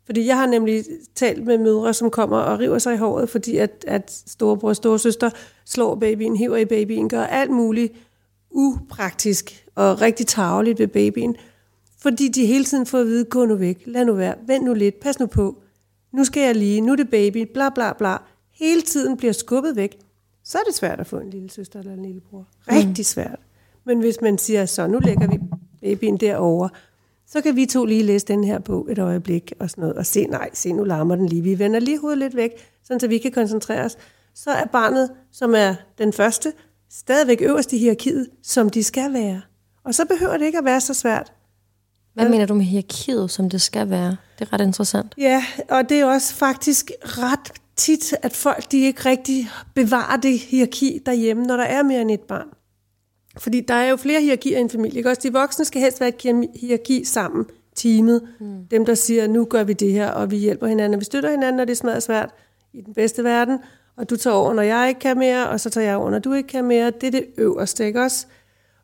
Fordi 0.06 0.26
jeg 0.26 0.36
har 0.36 0.46
nemlig 0.46 0.84
talt 1.14 1.44
med 1.44 1.58
mødre, 1.58 1.94
som 1.94 2.10
kommer 2.10 2.36
og 2.36 2.58
river 2.58 2.78
sig 2.78 2.94
i 2.94 2.96
håret, 2.96 3.28
fordi 3.28 3.56
at, 3.56 3.84
at 3.88 4.22
storebror 4.26 4.68
og 4.68 4.76
storesøster 4.76 5.30
slår 5.64 5.94
babyen, 5.94 6.36
hiver 6.36 6.56
i 6.56 6.64
babyen, 6.64 7.08
gør 7.08 7.22
alt 7.22 7.50
muligt 7.50 7.92
upraktisk 8.50 9.66
og 9.74 10.00
rigtig 10.00 10.26
tageligt 10.26 10.78
ved 10.78 10.88
babyen. 10.88 11.36
Fordi 12.02 12.28
de 12.28 12.46
hele 12.46 12.64
tiden 12.64 12.86
får 12.86 12.98
at 12.98 13.06
vide, 13.06 13.24
gå 13.24 13.44
nu 13.44 13.54
væk, 13.54 13.82
lad 13.86 14.04
nu 14.04 14.12
være, 14.12 14.34
vent 14.46 14.64
nu 14.64 14.74
lidt, 14.74 15.00
pas 15.00 15.20
nu 15.20 15.26
på, 15.26 15.62
nu 16.12 16.24
skal 16.24 16.42
jeg 16.42 16.56
lige, 16.56 16.80
nu 16.80 16.92
er 16.92 16.96
det 16.96 17.10
baby, 17.10 17.46
bla 17.54 17.68
bla 17.68 17.92
bla. 17.92 18.16
Hele 18.58 18.82
tiden 18.82 19.16
bliver 19.16 19.32
skubbet 19.32 19.76
væk 19.76 19.98
så 20.50 20.58
er 20.58 20.62
det 20.62 20.74
svært 20.74 21.00
at 21.00 21.06
få 21.06 21.18
en 21.18 21.30
lille 21.30 21.50
søster 21.50 21.78
eller 21.78 21.92
en 21.92 22.02
lillebror. 22.02 22.46
Rigtig 22.70 22.88
mm. 22.88 23.04
svært. 23.04 23.38
Men 23.84 24.00
hvis 24.00 24.20
man 24.22 24.38
siger, 24.38 24.66
så 24.66 24.86
nu 24.86 24.98
lægger 24.98 25.28
vi 25.28 25.38
babyen 25.80 26.16
derover, 26.16 26.68
så 27.26 27.40
kan 27.40 27.56
vi 27.56 27.66
to 27.66 27.84
lige 27.84 28.02
læse 28.02 28.26
den 28.26 28.44
her 28.44 28.58
bog 28.58 28.92
et 28.92 28.98
øjeblik 28.98 29.52
og 29.58 29.70
sådan 29.70 29.82
noget, 29.82 29.96
og 29.96 30.06
se, 30.06 30.24
nej, 30.24 30.50
se, 30.52 30.72
nu 30.72 30.84
larmer 30.84 31.16
den 31.16 31.26
lige. 31.26 31.42
Vi 31.42 31.58
vender 31.58 31.80
lige 31.80 32.00
hovedet 32.00 32.18
lidt 32.18 32.36
væk, 32.36 32.50
sådan 32.84 33.00
så 33.00 33.08
vi 33.08 33.18
kan 33.18 33.32
koncentrere 33.32 33.84
os. 33.84 33.96
Så 34.34 34.50
er 34.50 34.64
barnet, 34.64 35.10
som 35.32 35.54
er 35.54 35.74
den 35.98 36.12
første, 36.12 36.52
stadigvæk 36.90 37.42
øverst 37.42 37.72
i 37.72 37.78
hierarkiet, 37.78 38.28
som 38.42 38.70
de 38.70 38.84
skal 38.84 39.12
være. 39.12 39.40
Og 39.84 39.94
så 39.94 40.04
behøver 40.04 40.36
det 40.36 40.46
ikke 40.46 40.58
at 40.58 40.64
være 40.64 40.80
så 40.80 40.94
svært. 40.94 41.32
Hvad 42.14 42.28
mener 42.28 42.46
du 42.46 42.54
med 42.54 42.64
hierarkiet, 42.64 43.30
som 43.30 43.50
det 43.50 43.60
skal 43.60 43.90
være? 43.90 44.16
Det 44.38 44.48
er 44.48 44.52
ret 44.52 44.60
interessant. 44.60 45.14
Ja, 45.18 45.44
og 45.68 45.88
det 45.88 46.00
er 46.00 46.04
også 46.04 46.34
faktisk 46.34 46.90
ret 47.02 47.59
tit, 47.80 48.14
at 48.22 48.36
folk 48.36 48.72
de 48.72 48.80
ikke 48.80 49.08
rigtig 49.08 49.50
bevarer 49.74 50.16
det 50.16 50.38
hierarki 50.38 51.02
derhjemme, 51.06 51.42
når 51.42 51.56
der 51.56 51.64
er 51.64 51.82
mere 51.82 52.00
end 52.00 52.10
et 52.10 52.20
barn. 52.20 52.48
Fordi 53.38 53.60
der 53.60 53.74
er 53.74 53.88
jo 53.88 53.96
flere 53.96 54.20
hierarkier 54.20 54.58
i 54.58 54.60
en 54.60 54.70
familie. 54.70 54.96
Ikke? 54.96 55.10
Også 55.10 55.22
de 55.22 55.32
voksne 55.32 55.64
skal 55.64 55.82
helst 55.82 56.00
være 56.00 56.08
et 56.08 56.48
hierarki 56.54 57.04
sammen, 57.04 57.46
teamet. 57.74 58.28
Mm. 58.40 58.66
Dem, 58.70 58.86
der 58.86 58.94
siger, 58.94 59.26
nu 59.26 59.44
gør 59.44 59.64
vi 59.64 59.72
det 59.72 59.92
her, 59.92 60.10
og 60.10 60.30
vi 60.30 60.36
hjælper 60.36 60.66
hinanden, 60.66 61.00
vi 61.00 61.04
støtter 61.04 61.30
hinanden, 61.30 61.56
når 61.56 61.64
det 61.64 61.76
smadrer 61.76 62.00
svært 62.00 62.30
i 62.72 62.80
den 62.80 62.94
bedste 62.94 63.24
verden. 63.24 63.58
Og 63.96 64.10
du 64.10 64.16
tager 64.16 64.34
over, 64.34 64.54
når 64.54 64.62
jeg 64.62 64.88
ikke 64.88 65.00
kan 65.00 65.18
mere, 65.18 65.48
og 65.48 65.60
så 65.60 65.70
tager 65.70 65.86
jeg 65.86 65.96
over, 65.96 66.10
når 66.10 66.18
du 66.18 66.32
ikke 66.32 66.46
kan 66.46 66.64
mere. 66.64 66.90
Det 66.90 67.06
er 67.06 67.10
det 67.10 67.26
øverste, 67.38 67.86
ikke 67.86 68.02
også? 68.02 68.26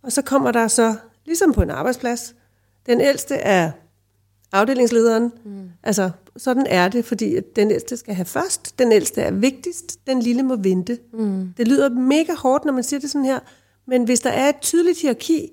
Og 0.02 0.12
så 0.12 0.22
kommer 0.22 0.52
der 0.52 0.68
så, 0.68 0.94
ligesom 1.26 1.52
på 1.52 1.62
en 1.62 1.70
arbejdsplads, 1.70 2.34
den 2.86 3.00
ældste 3.00 3.34
er 3.34 3.70
afdelingslederen. 4.52 5.32
Mm. 5.44 5.68
Altså, 5.82 6.10
sådan 6.36 6.66
er 6.66 6.88
det, 6.88 7.04
fordi 7.04 7.40
den 7.56 7.70
ældste 7.70 7.96
skal 7.96 8.14
have 8.14 8.24
først, 8.24 8.78
den 8.78 8.92
ældste 8.92 9.22
er 9.22 9.30
vigtigst, 9.30 10.06
den 10.06 10.20
lille 10.20 10.42
må 10.42 10.56
vente. 10.56 10.98
Mm. 11.12 11.54
Det 11.56 11.68
lyder 11.68 11.88
mega 11.88 12.34
hårdt, 12.34 12.64
når 12.64 12.72
man 12.72 12.82
siger 12.84 13.00
det 13.00 13.10
sådan 13.10 13.24
her, 13.24 13.38
men 13.86 14.04
hvis 14.04 14.20
der 14.20 14.30
er 14.30 14.48
et 14.48 14.60
tydeligt 14.60 15.00
hierarki, 15.00 15.50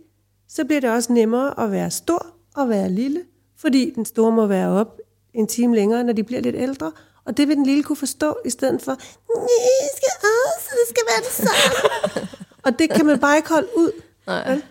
så 0.50 0.66
bliver 0.66 0.82
det 0.82 0.90
også 0.90 1.14
nemmere 1.14 1.60
at 1.60 1.72
være 1.72 1.92
stor 1.92 2.28
og 2.56 2.70
være 2.70 2.90
lille, 2.90 3.22
fordi 3.58 3.94
den 3.96 4.06
store 4.06 4.32
må 4.32 4.46
være 4.48 4.70
op 4.70 5.00
en 5.34 5.48
time 5.48 5.76
længere, 5.76 6.04
når 6.04 6.14
de 6.14 6.24
bliver 6.24 6.42
lidt 6.42 6.56
ældre. 6.56 6.92
Og 7.26 7.38
det 7.38 7.48
vil 7.48 7.56
den 7.56 7.66
lille 7.66 7.84
kunne 7.84 7.96
forstå, 7.96 8.38
i 8.46 8.50
stedet 8.50 8.82
for, 8.82 8.92
nej, 8.92 9.90
skal 9.96 10.10
også, 10.22 10.70
det 10.72 10.90
skal 10.90 11.04
være 11.08 11.22
det 11.24 11.32
samme. 11.32 12.28
og 12.66 12.80
det 12.80 12.90
kan 12.90 13.06
man 13.06 13.20
bare 13.20 13.38
ikke 13.38 13.50
holde 13.50 13.68
ud. 13.76 13.92
Nej. 14.28 14.62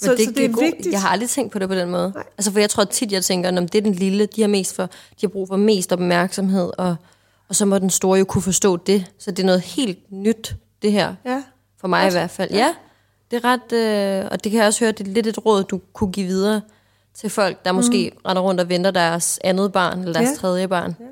Så, 0.00 0.10
det, 0.10 0.24
så 0.24 0.32
det 0.36 0.44
er 0.44 0.48
god- 0.52 0.62
vigtigt. 0.62 0.92
Jeg 0.92 1.00
har 1.02 1.08
aldrig 1.08 1.28
tænkt 1.28 1.52
på 1.52 1.58
det 1.58 1.68
på 1.68 1.74
den 1.74 1.90
måde. 1.90 2.12
Nej. 2.14 2.24
Altså, 2.38 2.52
for 2.52 2.58
jeg 2.58 2.70
tror 2.70 2.84
tit, 2.84 3.12
jeg 3.12 3.24
tænker, 3.24 3.48
at 3.62 3.72
det 3.72 3.78
er 3.78 3.82
den 3.82 3.94
lille, 3.94 4.26
de 4.26 4.40
har, 4.40 4.48
mest 4.48 4.74
for, 4.74 4.82
de 4.86 4.90
har 5.20 5.28
brug 5.28 5.48
for 5.48 5.56
mest 5.56 5.92
opmærksomhed, 5.92 6.70
og, 6.78 6.96
og 7.48 7.56
så 7.56 7.64
må 7.64 7.78
den 7.78 7.90
store 7.90 8.18
jo 8.18 8.24
kunne 8.24 8.42
forstå 8.42 8.76
det. 8.76 9.04
Så 9.18 9.30
det 9.30 9.42
er 9.42 9.46
noget 9.46 9.60
helt 9.60 10.12
nyt, 10.12 10.54
det 10.82 10.92
her. 10.92 11.14
Ja. 11.26 11.42
For 11.80 11.88
mig 11.88 12.08
i 12.08 12.10
hvert 12.10 12.30
fald. 12.30 12.50
Ja, 12.52 12.74
det 13.30 13.44
er 13.44 13.44
ret... 13.44 13.72
Øh, 14.24 14.28
og 14.30 14.44
det 14.44 14.52
kan 14.52 14.58
jeg 14.60 14.66
også 14.66 14.80
høre, 14.84 14.92
det 14.92 15.08
er 15.08 15.12
lidt 15.12 15.26
et 15.26 15.46
råd, 15.46 15.64
du 15.64 15.80
kunne 15.92 16.12
give 16.12 16.26
videre 16.26 16.60
til 17.14 17.30
folk, 17.30 17.64
der 17.64 17.72
måske 17.72 18.10
mm. 18.14 18.20
render 18.26 18.42
rundt 18.42 18.60
og 18.60 18.68
venter 18.68 18.90
deres 18.90 19.40
andet 19.44 19.72
barn, 19.72 19.98
eller 19.98 20.12
deres 20.12 20.24
Ja. 20.24 20.30
ja. 20.30 20.36
tredje 20.36 20.68
barn. 20.68 20.96
Ja. 21.00 21.04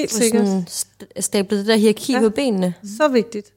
Helt 0.00 0.12
sikkert. 0.12 0.46
Sådan 0.46 0.66
st- 0.70 1.20
stablet 1.20 1.58
det 1.58 1.66
der 1.66 1.76
hierarki 1.76 2.12
ja. 2.12 2.20
på 2.20 2.30
benene. 2.30 2.74
Så 2.98 3.08
vigtigt. 3.08 3.52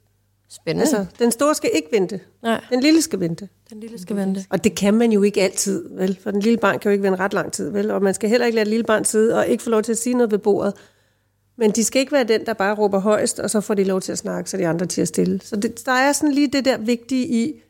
Spændende. 0.50 0.82
Altså, 0.82 1.06
den 1.20 1.32
store 1.32 1.56
skal 1.56 1.70
ikke 1.74 1.88
vente. 1.92 2.20
Nej, 2.42 2.64
Den 2.70 2.80
lille 2.80 3.02
skal 3.02 3.20
vente. 3.20 3.50
den 3.70 3.80
lille 3.80 4.00
skal 4.00 4.16
vente. 4.16 4.46
Og 4.50 4.64
det 4.64 4.76
kan 4.76 4.94
man 4.94 5.12
jo 5.12 5.22
ikke 5.24 5.42
altid, 5.42 5.90
vel? 5.96 6.20
For 6.24 6.32
den 6.32 6.40
lille 6.40 6.58
barn 6.58 6.80
kan 6.80 6.90
jo 6.90 6.94
ikke 6.94 7.04
vente 7.04 7.20
ret 7.20 7.34
lang 7.34 7.52
tid, 7.52 7.70
vel? 7.70 7.92
Og 7.92 8.02
man 8.02 8.14
skal 8.14 8.30
heller 8.30 8.46
ikke 8.46 8.56
lade 8.56 8.62
et 8.62 8.68
lille 8.68 8.84
barn 8.84 9.06
sidde 9.06 9.36
og 9.38 9.48
ikke 9.48 9.64
få 9.64 9.70
lov 9.70 9.82
til 9.84 9.92
at 9.92 9.98
sige 9.98 10.14
noget 10.14 10.32
ved 10.32 10.40
bordet. 10.40 10.74
Men 11.58 11.72
de 11.72 11.84
skal 11.84 12.00
ikke 12.00 12.12
være 12.12 12.24
den, 12.24 12.46
der 12.46 12.54
bare 12.54 12.76
råber 12.76 13.00
højst, 13.00 13.40
og 13.40 13.50
så 13.50 13.62
får 13.62 13.74
de 13.74 13.84
lov 13.84 14.02
til 14.02 14.12
at 14.12 14.18
snakke, 14.18 14.50
så 14.50 14.58
de 14.58 14.68
andre 14.68 14.86
til 14.86 15.02
at 15.02 15.08
stille. 15.08 15.42
Så 15.44 15.56
det, 15.56 15.86
der 15.86 15.92
er 15.92 16.12
sådan 16.12 16.32
lige 16.34 16.48
det 16.48 16.66
der 16.66 16.78
vigtige 16.78 17.28
i, 17.28 17.62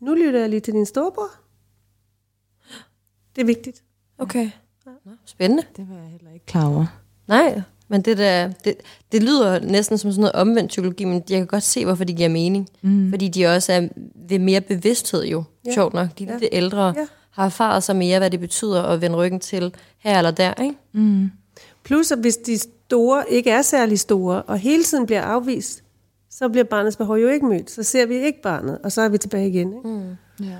nu 0.00 0.14
lytter 0.14 0.40
jeg 0.40 0.48
lige 0.48 0.60
til 0.60 0.74
din 0.74 0.86
storebror. 0.86 1.30
Det 3.36 3.42
er 3.42 3.46
vigtigt. 3.46 3.82
Okay. 4.18 4.50
Nå, 4.86 4.92
Spændende. 5.24 5.62
Det 5.76 5.86
var 5.90 5.96
jeg 5.96 6.06
heller 6.10 6.32
ikke 6.34 6.46
klar 6.46 6.68
over. 6.68 6.86
Nej, 7.28 7.62
men 7.88 8.02
det, 8.02 8.18
der, 8.18 8.50
det, 8.64 8.74
det 9.12 9.22
lyder 9.22 9.60
næsten 9.60 9.98
som 9.98 10.12
sådan 10.12 10.20
noget 10.20 10.32
omvendt 10.32 10.68
psykologi, 10.68 11.04
men 11.04 11.22
jeg 11.30 11.38
kan 11.38 11.46
godt 11.46 11.62
se, 11.62 11.84
hvorfor 11.84 12.04
det 12.04 12.16
giver 12.16 12.28
mening. 12.28 12.68
Mm. 12.82 13.10
Fordi 13.10 13.28
de 13.28 13.46
også 13.46 13.72
er 13.72 13.88
ved 14.28 14.38
mere 14.38 14.60
bevidsthed 14.60 15.24
jo, 15.24 15.44
ja. 15.66 15.74
sjovt 15.74 15.94
nok. 15.94 16.18
De 16.18 16.24
ja. 16.24 16.32
lidt 16.38 16.48
ældre 16.52 16.94
Ja. 16.96 17.06
har 17.30 17.44
erfaret 17.44 17.82
sig 17.82 17.96
mere, 17.96 18.18
hvad 18.18 18.30
det 18.30 18.40
betyder 18.40 18.82
at 18.82 19.00
vende 19.00 19.16
ryggen 19.16 19.40
til 19.40 19.74
her 19.98 20.18
eller 20.18 20.30
der. 20.30 20.54
Ikke? 20.62 20.74
Plus, 21.84 22.12
at 22.12 22.18
hvis 22.18 22.36
de 22.36 22.58
store 22.58 23.24
ikke 23.30 23.50
er 23.50 23.62
særlig 23.62 23.98
store, 24.00 24.42
og 24.42 24.58
hele 24.58 24.84
tiden 24.84 25.06
bliver 25.06 25.22
afvist, 25.22 25.82
så 26.30 26.48
bliver 26.48 26.64
barnets 26.64 26.96
behov 26.96 27.16
jo 27.16 27.28
ikke 27.28 27.46
mødt. 27.46 27.70
Så 27.70 27.82
ser 27.82 28.06
vi 28.06 28.14
ikke 28.14 28.42
barnet, 28.42 28.78
og 28.84 28.92
så 28.92 29.00
er 29.02 29.08
vi 29.08 29.18
tilbage 29.18 29.48
igen. 29.48 29.72
Ikke? 29.76 29.88
Mm. 29.88 30.16
Ja. 30.40 30.56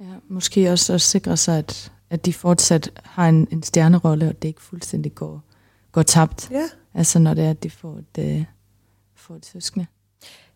ja 0.00 0.06
måske 0.28 0.70
også 0.72 0.92
at 0.92 1.00
sikre 1.00 1.36
sig, 1.36 1.58
at, 1.58 1.92
at 2.10 2.26
de 2.26 2.32
fortsat 2.32 2.90
har 3.04 3.28
en, 3.28 3.48
en 3.50 3.62
stjernerolle, 3.62 4.28
og 4.28 4.42
det 4.42 4.48
ikke 4.48 4.62
fuldstændig 4.62 5.14
går, 5.14 5.42
går 5.94 6.02
tabt. 6.02 6.50
Ja. 6.50 6.68
Altså 6.94 7.18
når 7.18 7.34
det 7.34 7.44
er, 7.44 7.50
at 7.50 7.62
de 7.62 7.70
får 7.70 7.98
et, 7.98 8.24
øh, 8.24 8.44
får 9.16 9.34
et 9.34 9.46
søskende. 9.46 9.86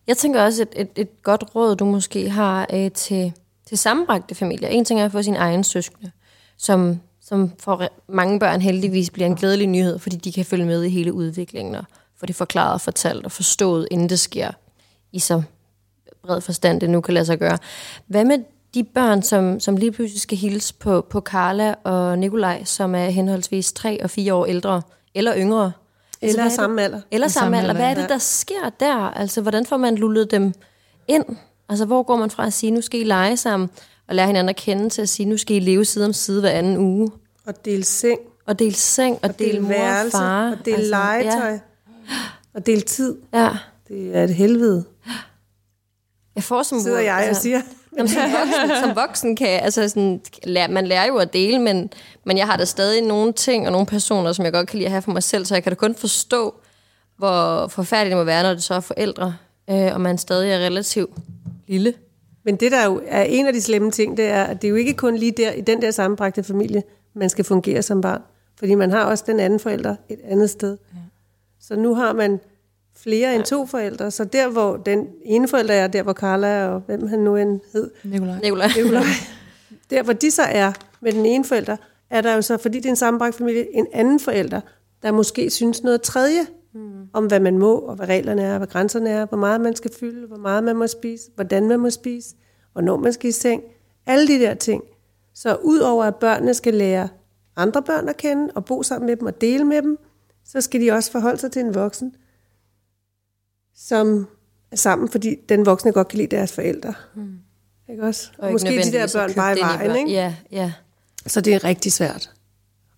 Jeg 0.07 0.17
tænker 0.17 0.43
også, 0.43 0.61
et, 0.61 0.69
et, 0.75 0.89
et 0.95 1.23
godt 1.23 1.55
råd, 1.55 1.75
du 1.75 1.85
måske 1.85 2.29
har 2.29 2.67
øh, 2.73 2.91
til, 2.91 3.33
til 3.67 3.77
sammenbragte 3.77 4.35
familier. 4.35 4.69
En 4.69 4.85
ting 4.85 5.01
er 5.01 5.05
at 5.05 5.11
få 5.11 5.21
sin 5.21 5.35
egen 5.35 5.63
søskende, 5.63 6.11
som, 6.57 6.99
som 7.21 7.51
for 7.59 7.87
mange 8.07 8.39
børn 8.39 8.61
heldigvis 8.61 9.09
bliver 9.09 9.27
en 9.27 9.35
glædelig 9.35 9.67
nyhed, 9.67 9.99
fordi 9.99 10.15
de 10.15 10.31
kan 10.31 10.45
følge 10.45 10.65
med 10.65 10.83
i 10.83 10.89
hele 10.89 11.13
udviklingen 11.13 11.75
og 11.75 11.83
få 12.17 12.25
det 12.25 12.35
forklaret 12.35 12.73
og 12.73 12.81
fortalt 12.81 13.25
og 13.25 13.31
forstået, 13.31 13.87
inden 13.91 14.09
det 14.09 14.19
sker 14.19 14.51
i 15.11 15.19
så 15.19 15.41
bred 16.23 16.41
forstand, 16.41 16.81
det 16.81 16.89
nu 16.89 17.01
kan 17.01 17.13
lade 17.13 17.25
sig 17.25 17.39
gøre. 17.39 17.57
Hvad 18.07 18.25
med 18.25 18.37
de 18.73 18.83
børn, 18.83 19.23
som, 19.23 19.59
som 19.59 19.77
lige 19.77 19.91
pludselig 19.91 20.21
skal 20.21 20.37
hilse 20.37 20.73
på, 20.73 21.01
på 21.09 21.21
Carla 21.21 21.75
og 21.83 22.19
Nikolaj, 22.19 22.63
som 22.63 22.95
er 22.95 23.09
henholdsvis 23.09 23.73
3 23.73 24.03
og 24.03 24.09
4 24.09 24.33
år 24.33 24.45
ældre 24.45 24.81
eller 25.19 25.37
yngre? 25.37 25.71
Altså, 26.21 26.37
Eller 26.37 26.51
er 26.51 26.55
samme 26.55 26.81
alder. 26.83 27.01
eller 27.11 27.27
samme 27.27 27.57
alder. 27.59 27.73
Hvad 27.73 27.85
er 27.85 27.93
det, 27.93 28.09
der 28.09 28.17
sker 28.17 28.69
der? 28.79 28.95
Altså, 28.95 29.41
hvordan 29.41 29.65
får 29.65 29.77
man 29.77 29.95
lullet 29.95 30.31
dem 30.31 30.53
ind? 31.07 31.25
Altså, 31.69 31.85
hvor 31.85 32.03
går 32.03 32.15
man 32.15 32.29
fra 32.29 32.45
at 32.47 32.53
sige, 32.53 32.71
nu 32.71 32.81
skal 32.81 32.99
I 32.99 33.03
lege 33.03 33.37
sammen, 33.37 33.69
og 34.07 34.15
lære 34.15 34.27
hinanden 34.27 34.49
at 34.49 34.55
kende 34.55 34.89
til 34.89 35.01
at 35.01 35.09
sige, 35.09 35.25
nu 35.25 35.37
skal 35.37 35.55
I 35.55 35.59
leve 35.59 35.85
side 35.85 36.05
om 36.05 36.13
side 36.13 36.39
hver 36.41 36.49
anden 36.49 36.77
uge, 36.77 37.11
Og 37.45 37.65
dele 37.65 37.83
seng, 37.83 38.19
og 38.45 38.59
dele 38.59 38.75
seng, 38.75 39.13
og, 39.23 39.29
og 39.29 39.39
dele 39.39 39.51
dele 39.51 39.61
mor 39.61 39.73
og 40.05 40.11
far. 40.11 40.51
og 40.51 40.57
dele 40.65 40.77
altså, 40.77 40.89
legetøj, 40.89 41.51
ja. 41.51 41.59
og 42.53 42.65
dele 42.65 42.81
tid. 42.81 43.17
Ja. 43.33 43.49
Det 43.87 44.15
er 44.17 44.23
et 44.23 44.35
helvede, 44.35 44.83
Jeg 46.35 46.43
får 46.43 46.63
som 46.63 46.79
sidder 46.79 46.99
jeg 46.99 47.27
og 47.29 47.35
siger. 47.35 47.61
Jamen, 47.97 48.09
som, 48.09 48.21
voksen, 48.39 48.83
som 48.83 48.95
voksen 48.95 49.35
kan 49.35 49.47
altså 49.47 49.89
sådan, 49.89 50.21
man 50.69 50.87
lærer 50.87 51.07
jo 51.07 51.17
at 51.17 51.33
dele, 51.33 51.59
men, 51.59 51.89
men 52.23 52.37
jeg 52.37 52.45
har 52.45 52.57
da 52.57 52.65
stadig 52.65 53.01
nogle 53.01 53.33
ting 53.33 53.65
og 53.65 53.71
nogle 53.71 53.87
personer, 53.87 54.33
som 54.33 54.45
jeg 54.45 54.53
godt 54.53 54.67
kan 54.67 54.77
lide 54.77 54.85
at 54.85 54.91
have 54.91 55.01
for 55.01 55.11
mig 55.11 55.23
selv, 55.23 55.45
så 55.45 55.55
jeg 55.55 55.63
kan 55.63 55.71
da 55.71 55.75
kun 55.75 55.95
forstå, 55.95 56.55
hvor 57.17 57.67
forfærdeligt 57.67 58.11
det 58.11 58.17
må 58.17 58.23
være, 58.23 58.43
når 58.43 58.53
det 58.53 58.63
så 58.63 58.73
er 58.73 58.79
forældre, 58.79 59.35
øh, 59.69 59.93
og 59.93 60.01
man 60.01 60.17
stadig 60.17 60.51
er 60.51 60.57
relativt 60.57 61.11
lille. 61.67 61.93
Men 62.43 62.55
det, 62.55 62.71
der 62.71 62.85
jo 62.85 63.01
er 63.07 63.23
en 63.23 63.47
af 63.47 63.53
de 63.53 63.61
slemme 63.61 63.91
ting, 63.91 64.17
det 64.17 64.25
er, 64.25 64.43
at 64.43 64.61
det 64.61 64.67
er 64.67 64.69
jo 64.69 64.75
ikke 64.75 64.93
kun 64.93 65.15
lige 65.17 65.31
der, 65.31 65.51
i 65.51 65.61
den 65.61 65.81
der 65.81 65.91
sammenbragte 65.91 66.43
familie, 66.43 66.83
man 67.13 67.29
skal 67.29 67.45
fungere 67.45 67.81
som 67.81 68.01
barn. 68.01 68.21
Fordi 68.59 68.75
man 68.75 68.91
har 68.91 69.03
også 69.03 69.23
den 69.27 69.39
anden 69.39 69.59
forælder 69.59 69.95
et 70.09 70.19
andet 70.23 70.49
sted. 70.49 70.77
Ja. 70.93 70.99
Så 71.61 71.75
nu 71.75 71.95
har 71.95 72.13
man 72.13 72.39
flere 73.03 73.35
end 73.35 73.43
to 73.43 73.65
forældre. 73.65 74.11
Så 74.11 74.23
der, 74.23 74.49
hvor 74.49 74.77
den 74.77 75.07
ene 75.25 75.47
forælder 75.47 75.73
er, 75.73 75.87
der 75.87 76.03
hvor 76.03 76.13
Carla 76.13 76.67
og 76.67 76.79
hvem 76.85 77.07
han 77.07 77.19
nu 77.19 77.35
end 77.35 77.59
hed, 77.73 77.91
Nikolaj. 78.03 78.39
Nikolaj, 78.43 79.03
der 79.89 80.03
hvor 80.03 80.13
de 80.13 80.31
så 80.31 80.41
er 80.41 80.71
med 81.01 81.11
den 81.11 81.25
ene 81.25 81.45
forælder, 81.45 81.77
er 82.09 82.21
der 82.21 82.35
jo 82.35 82.41
så, 82.41 82.57
fordi 82.57 82.77
det 82.77 82.85
er 82.85 82.89
en 82.89 82.95
sammenbragt 82.95 83.35
familie, 83.35 83.75
en 83.75 83.87
anden 83.93 84.19
forælder, 84.19 84.61
der 85.03 85.11
måske 85.11 85.49
synes 85.49 85.83
noget 85.83 86.01
tredje 86.01 86.41
mm. 86.73 86.81
om, 87.13 87.25
hvad 87.25 87.39
man 87.39 87.57
må, 87.57 87.75
og 87.75 87.95
hvad 87.95 88.09
reglerne 88.09 88.41
er, 88.41 88.57
hvad 88.57 88.67
grænserne 88.67 89.09
er, 89.09 89.25
hvor 89.25 89.37
meget 89.37 89.61
man 89.61 89.75
skal 89.75 89.91
fylde, 89.99 90.27
hvor 90.27 90.37
meget 90.37 90.63
man 90.63 90.75
må 90.75 90.87
spise, 90.87 91.23
hvordan 91.35 91.67
man 91.67 91.79
må 91.79 91.89
spise, 91.89 92.35
hvornår 92.73 92.97
man 92.97 93.13
skal 93.13 93.29
i 93.29 93.31
seng, 93.31 93.63
alle 94.05 94.27
de 94.27 94.39
der 94.39 94.53
ting. 94.53 94.83
Så 95.33 95.55
udover 95.55 96.03
at 96.03 96.15
børnene 96.15 96.53
skal 96.53 96.73
lære 96.73 97.09
andre 97.55 97.81
børn 97.81 98.09
at 98.09 98.17
kende, 98.17 98.49
og 98.55 98.65
bo 98.65 98.83
sammen 98.83 99.07
med 99.07 99.15
dem 99.15 99.27
og 99.27 99.41
dele 99.41 99.65
med 99.65 99.81
dem, 99.81 99.97
så 100.45 100.61
skal 100.61 100.81
de 100.81 100.91
også 100.91 101.11
forholde 101.11 101.37
sig 101.37 101.51
til 101.51 101.59
en 101.59 101.75
voksen, 101.75 102.15
som 103.79 104.27
er 104.71 104.75
sammen, 104.75 105.09
fordi 105.09 105.35
den 105.49 105.65
voksne 105.65 105.91
godt 105.91 106.07
kan 106.07 106.17
lide 106.17 106.35
deres 106.35 106.51
forældre. 106.51 106.93
Mm. 107.15 107.39
Ikke 107.89 108.03
også? 108.03 108.31
Og 108.37 108.47
ikke 108.47 108.53
Måske 108.53 108.83
de 108.83 108.91
der 108.91 109.09
børn 109.13 109.33
bare 109.33 109.57
i 109.57 109.61
vejen, 109.61 109.95
ikke? 109.95 110.11
Ja, 110.11 110.35
ja. 110.51 110.73
Så 111.27 111.41
det 111.41 111.53
er 111.53 111.63
rigtig 111.63 111.91
svært. 111.91 112.31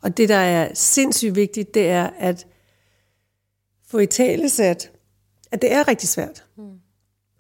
Og 0.02 0.18
det, 0.18 0.30
der 0.30 0.36
er 0.36 0.74
sindssygt 0.74 1.36
vigtigt, 1.36 1.74
det 1.74 1.90
er 1.90 2.10
at 2.18 2.48
få 3.88 4.00
i 4.00 4.06
tale 4.06 4.50
sat, 4.50 4.92
at 5.52 5.62
det 5.62 5.74
er 5.74 5.88
rigtig 5.88 6.10
svært. 6.10 6.46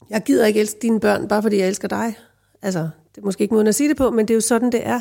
Jeg 0.10 0.24
gider 0.24 0.46
ikke 0.46 0.60
elske 0.60 0.80
dine 0.82 1.00
børn, 1.00 1.28
bare 1.28 1.42
fordi 1.42 1.58
jeg 1.58 1.68
elsker 1.68 1.88
dig. 1.88 2.18
Altså, 2.62 2.90
det 3.16 3.22
er 3.22 3.26
måske 3.26 3.42
ikke 3.42 3.54
måden 3.54 3.68
at 3.68 3.76
sige 3.76 3.90
det 3.90 3.98
på, 3.98 4.12
men 4.12 4.28
det 4.28 4.34
er 4.34 4.36
jo 4.36 4.42
sådan, 4.42 4.72
det 4.72 4.88
er. 4.88 5.00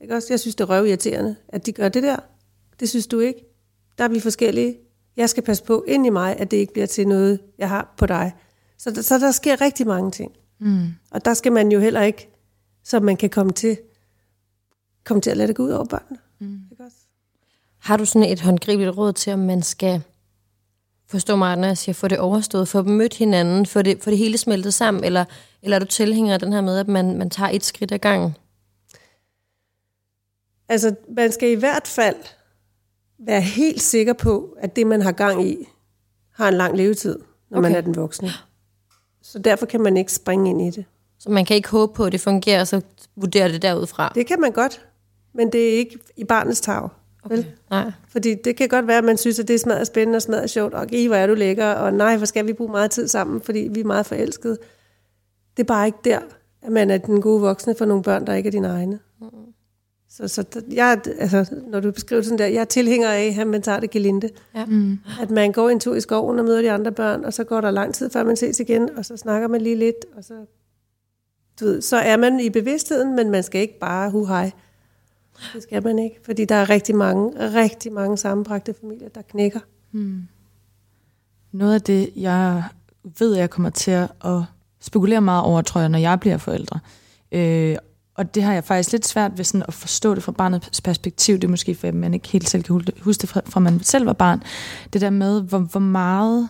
Ikke 0.00 0.14
også? 0.14 0.26
Jeg 0.30 0.40
synes, 0.40 0.54
det 0.54 0.64
er 0.64 0.70
røvirriterende, 0.70 1.36
at 1.48 1.66
de 1.66 1.72
gør 1.72 1.88
det 1.88 2.02
der. 2.02 2.16
Det 2.80 2.88
synes 2.88 3.06
du 3.06 3.20
ikke. 3.20 3.44
Der 3.98 4.04
er 4.04 4.08
vi 4.08 4.20
forskellige. 4.20 4.78
Jeg 5.16 5.30
skal 5.30 5.42
passe 5.42 5.64
på 5.64 5.84
ind 5.88 6.06
i 6.06 6.10
mig, 6.10 6.36
at 6.36 6.50
det 6.50 6.56
ikke 6.56 6.72
bliver 6.72 6.86
til 6.86 7.08
noget, 7.08 7.40
jeg 7.58 7.68
har 7.68 7.94
på 7.96 8.06
dig. 8.06 8.32
Så, 8.78 8.90
der- 8.90 9.02
så 9.02 9.18
der 9.18 9.30
sker 9.30 9.60
rigtig 9.60 9.86
mange 9.86 10.10
ting. 10.10 10.32
Mm. 10.58 10.86
Og 11.10 11.24
der 11.24 11.34
skal 11.34 11.52
man 11.52 11.72
jo 11.72 11.80
heller 11.80 12.02
ikke, 12.02 12.28
så 12.84 13.00
man 13.00 13.16
kan 13.16 13.30
komme 13.30 13.52
til, 13.52 13.78
komme 15.04 15.20
til 15.20 15.30
at 15.30 15.36
lade 15.36 15.48
det 15.48 15.56
gå 15.56 15.62
ud 15.62 15.70
over 15.70 15.84
børnene. 15.84 16.18
Mm. 16.38 16.60
Ikke 16.70 16.82
også? 16.84 16.96
Har 17.78 17.96
du 17.96 18.04
sådan 18.04 18.28
et 18.28 18.40
håndgribeligt 18.40 18.96
råd 18.96 19.12
til, 19.12 19.32
om 19.32 19.38
man 19.38 19.62
skal 19.62 20.02
forstå 21.06 21.36
mig, 21.36 21.56
når 21.56 21.66
jeg 21.68 21.78
siger, 21.78 21.94
få 21.94 22.08
det 22.08 22.18
overstået, 22.18 22.68
få 22.68 22.82
mødt 22.82 23.14
hinanden, 23.14 23.66
få 23.66 23.82
det, 23.82 24.02
få 24.02 24.10
det 24.10 24.18
hele 24.18 24.38
smeltet 24.38 24.74
sammen, 24.74 25.04
eller, 25.04 25.24
eller 25.62 25.74
er 25.76 25.78
du 25.80 25.86
tilhænger 25.86 26.32
af 26.34 26.40
den 26.40 26.52
her 26.52 26.60
med, 26.60 26.78
at 26.78 26.88
man, 26.88 27.18
man 27.18 27.30
tager 27.30 27.50
et 27.50 27.64
skridt 27.64 27.92
ad 27.92 27.98
gangen? 27.98 28.36
Altså, 30.68 30.94
man 31.16 31.32
skal 31.32 31.50
i 31.50 31.54
hvert 31.54 31.86
fald 31.86 32.16
være 33.26 33.40
helt 33.40 33.82
sikker 33.82 34.12
på, 34.12 34.56
at 34.58 34.76
det, 34.76 34.86
man 34.86 35.02
har 35.02 35.12
gang 35.12 35.46
i, 35.46 35.68
har 36.30 36.48
en 36.48 36.54
lang 36.54 36.76
levetid, 36.76 37.18
når 37.50 37.58
okay. 37.58 37.68
man 37.68 37.76
er 37.76 37.80
den 37.80 37.96
voksne. 37.96 38.28
Så 39.22 39.38
derfor 39.38 39.66
kan 39.66 39.80
man 39.80 39.96
ikke 39.96 40.12
springe 40.12 40.50
ind 40.50 40.62
i 40.62 40.70
det. 40.70 40.84
Så 41.18 41.30
man 41.30 41.44
kan 41.44 41.56
ikke 41.56 41.68
håbe 41.68 41.94
på, 41.94 42.04
at 42.04 42.12
det 42.12 42.20
fungerer, 42.20 42.60
og 42.60 42.66
så 42.66 42.80
vurdere 43.16 43.48
det 43.48 43.62
derudfra. 43.62 44.12
Det 44.14 44.26
kan 44.26 44.40
man 44.40 44.52
godt, 44.52 44.86
men 45.34 45.52
det 45.52 45.68
er 45.68 45.78
ikke 45.78 45.98
i 46.16 46.24
barnets 46.24 46.60
tag. 46.60 46.88
Okay. 47.24 47.44
Nej. 47.70 47.92
Fordi 48.08 48.34
det 48.34 48.56
kan 48.56 48.68
godt 48.68 48.86
være, 48.86 48.98
at 48.98 49.04
man 49.04 49.16
synes, 49.16 49.38
at 49.38 49.48
det 49.48 49.54
er 49.54 49.58
smadret 49.58 49.86
spændende 49.86 50.16
og 50.16 50.22
smadret 50.22 50.50
sjovt, 50.50 50.74
og 50.74 50.92
i 50.92 51.06
hvor 51.06 51.16
er 51.16 51.26
du 51.26 51.34
lækker, 51.34 51.66
og 51.66 51.92
nej, 51.92 52.16
hvor 52.16 52.26
skal 52.26 52.46
vi 52.46 52.52
bruge 52.52 52.70
meget 52.70 52.90
tid 52.90 53.08
sammen, 53.08 53.40
fordi 53.40 53.68
vi 53.70 53.80
er 53.80 53.84
meget 53.84 54.06
forelskede. 54.06 54.58
Det 55.56 55.62
er 55.62 55.66
bare 55.66 55.86
ikke 55.86 55.98
der, 56.04 56.20
at 56.62 56.72
man 56.72 56.90
er 56.90 56.98
den 56.98 57.22
gode 57.22 57.40
voksne 57.40 57.74
for 57.78 57.84
nogle 57.84 58.02
børn, 58.02 58.26
der 58.26 58.34
ikke 58.34 58.46
er 58.46 58.50
dine 58.50 58.68
egne. 58.68 58.98
Så, 60.16 60.28
så 60.28 60.62
jeg, 60.72 61.00
altså, 61.18 61.54
når 61.66 61.80
du 61.80 61.90
beskriver 61.90 62.22
sådan 62.22 62.38
der, 62.38 62.46
jeg 62.46 62.60
er 62.60 62.64
tilhænger 62.64 63.08
af, 63.08 63.36
at 63.40 63.46
man 63.46 63.62
tager 63.62 63.80
det 63.80 63.90
gelinde. 63.90 64.28
Ja. 64.54 64.64
Mm. 64.64 64.98
At 65.20 65.30
man 65.30 65.52
går 65.52 65.68
en 65.68 65.80
tur 65.80 65.94
i 65.94 66.00
skoven 66.00 66.38
og 66.38 66.44
møder 66.44 66.62
de 66.62 66.70
andre 66.70 66.92
børn, 66.92 67.24
og 67.24 67.32
så 67.32 67.44
går 67.44 67.60
der 67.60 67.70
lang 67.70 67.94
tid, 67.94 68.10
før 68.10 68.24
man 68.24 68.36
ses 68.36 68.60
igen, 68.60 68.90
og 68.96 69.04
så 69.04 69.16
snakker 69.16 69.48
man 69.48 69.60
lige 69.60 69.76
lidt, 69.76 69.96
og 70.16 70.24
så, 70.24 70.34
du 71.60 71.64
ved, 71.64 71.82
så 71.82 71.96
er 71.96 72.16
man 72.16 72.40
i 72.40 72.50
bevidstheden, 72.50 73.16
men 73.16 73.30
man 73.30 73.42
skal 73.42 73.60
ikke 73.60 73.78
bare 73.78 74.10
hu 74.10 74.26
hej. 74.26 74.50
Det 75.54 75.62
skal 75.62 75.82
man 75.84 75.98
ikke, 75.98 76.20
fordi 76.24 76.44
der 76.44 76.54
er 76.54 76.70
rigtig 76.70 76.96
mange, 76.96 77.54
rigtig 77.54 77.92
mange 77.92 78.18
sammenbragte 78.18 78.74
familier, 78.80 79.08
der 79.08 79.22
knækker. 79.22 79.60
Noget 81.52 81.74
af 81.74 81.82
det, 81.82 82.10
jeg 82.16 82.64
ved, 83.18 83.36
jeg 83.36 83.50
kommer 83.50 83.70
til 83.70 83.90
at 83.90 84.42
spekulere 84.80 85.20
meget 85.20 85.44
over, 85.44 85.62
tror 85.62 85.80
jeg, 85.80 85.88
når 85.88 85.98
jeg 85.98 86.20
bliver 86.20 86.38
forældre. 86.38 86.80
Øh, 87.32 87.76
og 88.22 88.34
det 88.34 88.42
har 88.42 88.52
jeg 88.52 88.64
faktisk 88.64 88.92
lidt 88.92 89.06
svært 89.06 89.38
ved 89.38 89.44
sådan 89.44 89.64
at 89.68 89.74
forstå 89.74 90.14
det 90.14 90.22
fra 90.22 90.32
barnets 90.32 90.80
perspektiv. 90.80 91.34
Det 91.34 91.44
er 91.44 91.48
måske, 91.48 91.74
fordi 91.74 91.96
man 91.96 92.14
ikke 92.14 92.28
helt 92.28 92.48
selv 92.48 92.62
kan 92.62 92.82
huske 93.00 93.20
det 93.20 93.28
fra, 93.28 93.40
fra 93.46 93.60
man 93.60 93.82
selv 93.82 94.06
var 94.06 94.12
barn. 94.12 94.42
Det 94.92 95.00
der 95.00 95.10
med, 95.10 95.42
hvor, 95.42 95.58
hvor 95.58 95.80
meget 95.80 96.48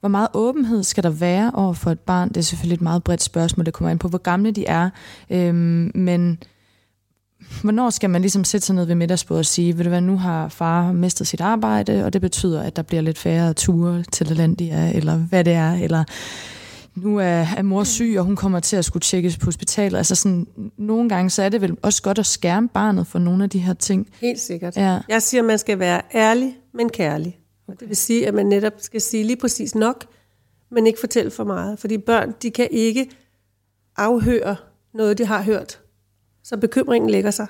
hvor 0.00 0.08
meget 0.08 0.28
åbenhed 0.34 0.82
skal 0.82 1.02
der 1.02 1.10
være 1.10 1.50
over 1.54 1.72
for 1.72 1.90
et 1.90 2.00
barn? 2.00 2.28
Det 2.28 2.36
er 2.36 2.40
selvfølgelig 2.42 2.74
et 2.74 2.80
meget 2.80 3.04
bredt 3.04 3.22
spørgsmål, 3.22 3.66
det 3.66 3.74
kommer 3.74 3.90
ind 3.90 3.98
på, 3.98 4.08
hvor 4.08 4.18
gamle 4.18 4.50
de 4.50 4.66
er. 4.66 4.90
Øhm, 5.30 5.90
men 5.94 6.38
hvornår 7.62 7.90
skal 7.90 8.10
man 8.10 8.20
ligesom 8.20 8.44
sætte 8.44 8.66
sig 8.66 8.74
ned 8.74 8.84
ved 8.84 8.94
middagsbordet 8.94 9.38
og 9.38 9.46
sige, 9.46 9.76
ved 9.76 9.84
du 9.84 9.90
hvad, 9.90 10.00
nu 10.00 10.16
har 10.16 10.48
far 10.48 10.92
mistet 10.92 11.26
sit 11.26 11.40
arbejde, 11.40 12.04
og 12.04 12.12
det 12.12 12.20
betyder, 12.20 12.62
at 12.62 12.76
der 12.76 12.82
bliver 12.82 13.02
lidt 13.02 13.18
færre 13.18 13.52
ture 13.52 14.02
til 14.12 14.32
Elandia, 14.32 14.92
eller 14.94 15.16
hvad 15.16 15.44
det 15.44 15.52
er, 15.52 15.72
eller 15.72 16.04
nu 16.96 17.18
er, 17.18 17.46
er 17.56 17.62
mor 17.62 17.84
syg, 17.84 18.14
og 18.18 18.24
hun 18.24 18.36
kommer 18.36 18.60
til 18.60 18.76
at 18.76 18.84
skulle 18.84 19.00
tjekkes 19.00 19.38
på 19.38 19.44
hospitalet. 19.44 19.98
Altså 19.98 20.14
sådan, 20.14 20.46
nogle 20.78 21.08
gange, 21.08 21.30
så 21.30 21.42
er 21.42 21.48
det 21.48 21.60
vel 21.60 21.76
også 21.82 22.02
godt 22.02 22.18
at 22.18 22.26
skærme 22.26 22.68
barnet 22.68 23.06
for 23.06 23.18
nogle 23.18 23.44
af 23.44 23.50
de 23.50 23.58
her 23.58 23.74
ting. 23.74 24.08
Helt 24.20 24.40
sikkert. 24.40 24.76
Ja. 24.76 24.98
Jeg 25.08 25.22
siger, 25.22 25.40
at 25.40 25.44
man 25.44 25.58
skal 25.58 25.78
være 25.78 26.02
ærlig, 26.14 26.56
men 26.74 26.88
kærlig. 26.88 27.38
Okay. 27.68 27.76
Det 27.80 27.88
vil 27.88 27.96
sige, 27.96 28.26
at 28.26 28.34
man 28.34 28.46
netop 28.46 28.72
skal 28.78 29.00
sige 29.00 29.24
lige 29.24 29.36
præcis 29.36 29.74
nok, 29.74 30.04
men 30.70 30.86
ikke 30.86 31.00
fortælle 31.00 31.30
for 31.30 31.44
meget. 31.44 31.78
Fordi 31.78 31.98
børn, 31.98 32.34
de 32.42 32.50
kan 32.50 32.68
ikke 32.70 33.10
afhøre 33.96 34.56
noget, 34.94 35.18
de 35.18 35.26
har 35.26 35.42
hørt. 35.42 35.80
Så 36.44 36.56
bekymringen 36.56 37.10
lægger 37.10 37.30
sig. 37.30 37.46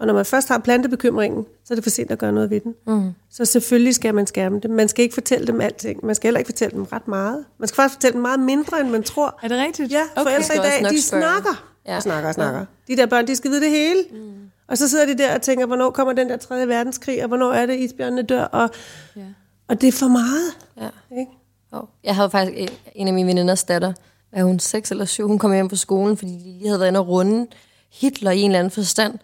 Og 0.00 0.06
når 0.06 0.14
man 0.14 0.24
først 0.24 0.48
har 0.48 0.58
plantet 0.58 0.90
bekymringen, 0.90 1.44
så 1.64 1.74
er 1.74 1.76
det 1.76 1.84
for 1.84 1.90
sent 1.90 2.10
at 2.10 2.18
gøre 2.18 2.32
noget 2.32 2.50
ved 2.50 2.60
den. 2.60 2.74
Mm. 2.86 3.10
Så 3.30 3.44
selvfølgelig 3.44 3.94
skal 3.94 4.14
man 4.14 4.26
skærme 4.26 4.60
dem. 4.60 4.70
Man 4.70 4.88
skal 4.88 5.02
ikke 5.02 5.14
fortælle 5.14 5.46
dem 5.46 5.60
alting. 5.60 6.06
Man 6.06 6.14
skal 6.14 6.26
heller 6.28 6.38
ikke 6.38 6.48
fortælle 6.48 6.74
dem 6.76 6.82
ret 6.84 7.08
meget. 7.08 7.44
Man 7.58 7.68
skal 7.68 7.76
faktisk 7.76 7.94
fortælle 7.94 8.12
dem 8.12 8.22
meget 8.22 8.40
mindre, 8.40 8.80
end 8.80 8.88
man 8.90 9.02
tror. 9.02 9.38
Er 9.42 9.48
det 9.48 9.58
rigtigt? 9.58 9.92
Ja, 9.92 10.02
Okay. 10.16 10.22
forældre 10.22 10.42
Skal 10.44 10.56
i 10.56 10.82
dag, 10.82 10.90
de 10.90 11.02
snakker. 11.02 11.64
Ja. 11.86 11.94
Ja. 11.94 12.00
Snakker 12.00 12.28
og 12.28 12.34
snakker. 12.34 12.64
De 12.88 12.96
der 12.96 13.06
børn, 13.06 13.26
de 13.26 13.36
skal 13.36 13.50
vide 13.50 13.60
det 13.60 13.70
hele. 13.70 14.04
Mm. 14.12 14.18
Og 14.68 14.78
så 14.78 14.88
sidder 14.88 15.06
de 15.06 15.18
der 15.18 15.34
og 15.34 15.42
tænker, 15.42 15.66
hvornår 15.66 15.90
kommer 15.90 16.12
den 16.12 16.28
der 16.28 16.36
tredje 16.36 16.68
verdenskrig, 16.68 17.22
og 17.22 17.28
hvornår 17.28 17.52
er 17.52 17.66
det, 17.66 17.78
isbjørnene 17.78 18.22
dør, 18.22 18.44
og, 18.44 18.70
Ja. 19.16 19.22
og 19.68 19.80
det 19.80 19.88
er 19.88 19.92
for 19.92 20.08
meget. 20.08 20.52
Ja. 20.80 21.16
Ikke? 21.20 21.32
Oh. 21.72 21.82
Jeg 22.04 22.14
havde 22.16 22.30
faktisk 22.30 22.58
en- 22.60 22.68
en 22.94 23.08
af 23.08 23.14
mine 23.14 23.28
veninders 23.28 23.64
datter, 23.64 23.92
er 24.32 24.44
hun 24.44 24.58
seks 24.58 24.90
eller 24.90 25.04
syv, 25.04 25.26
hun 25.28 25.38
kom 25.38 25.52
hjem 25.52 25.68
fra 25.70 25.76
skolen, 25.76 26.16
fordi 26.16 26.32
de 26.32 26.38
lige 26.58 26.66
havde 26.68 26.80
været 26.80 26.88
inde 26.88 27.00
og 27.00 27.08
runde 27.08 27.46
Hitler 27.92 28.30
i 28.30 28.40
en 28.40 28.50
eller 28.50 28.58
anden 28.58 28.70
forstand. 28.70 29.14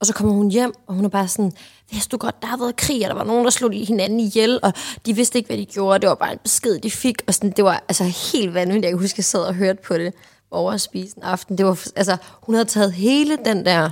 Og 0.00 0.06
så 0.06 0.12
kommer 0.12 0.32
hun 0.32 0.50
hjem, 0.50 0.72
og 0.86 0.94
hun 0.94 1.04
er 1.04 1.08
bare 1.08 1.28
sådan, 1.28 1.52
vidste 1.90 2.08
du 2.08 2.16
godt, 2.16 2.42
der 2.42 2.48
har 2.48 2.56
været 2.56 2.76
krig, 2.76 3.02
og 3.02 3.08
der 3.08 3.14
var 3.14 3.24
nogen, 3.24 3.44
der 3.44 3.50
slog 3.50 3.72
hinanden 3.72 4.20
ihjel, 4.20 4.58
og 4.62 4.72
de 5.06 5.12
vidste 5.12 5.38
ikke, 5.38 5.46
hvad 5.46 5.56
de 5.56 5.66
gjorde, 5.66 5.98
det 5.98 6.08
var 6.08 6.14
bare 6.14 6.32
en 6.32 6.38
besked, 6.42 6.78
de 6.78 6.90
fik. 6.90 7.22
Og 7.26 7.34
sådan, 7.34 7.50
det 7.50 7.64
var 7.64 7.84
altså 7.88 8.04
helt 8.04 8.54
vanvittigt. 8.54 8.84
Jeg 8.84 8.92
kan 8.92 8.98
huske, 9.00 9.18
jeg 9.18 9.24
sad 9.24 9.40
og 9.40 9.54
hørte 9.54 9.82
på 9.82 9.94
det 9.98 10.14
over 10.50 10.72
at 10.72 10.80
spise 10.80 11.16
en 11.16 11.22
aften. 11.22 11.58
Det 11.58 11.66
var, 11.66 11.86
altså, 11.96 12.16
hun 12.42 12.54
havde 12.54 12.68
taget 12.68 12.92
hele 12.92 13.38
den 13.44 13.64
der 13.64 13.90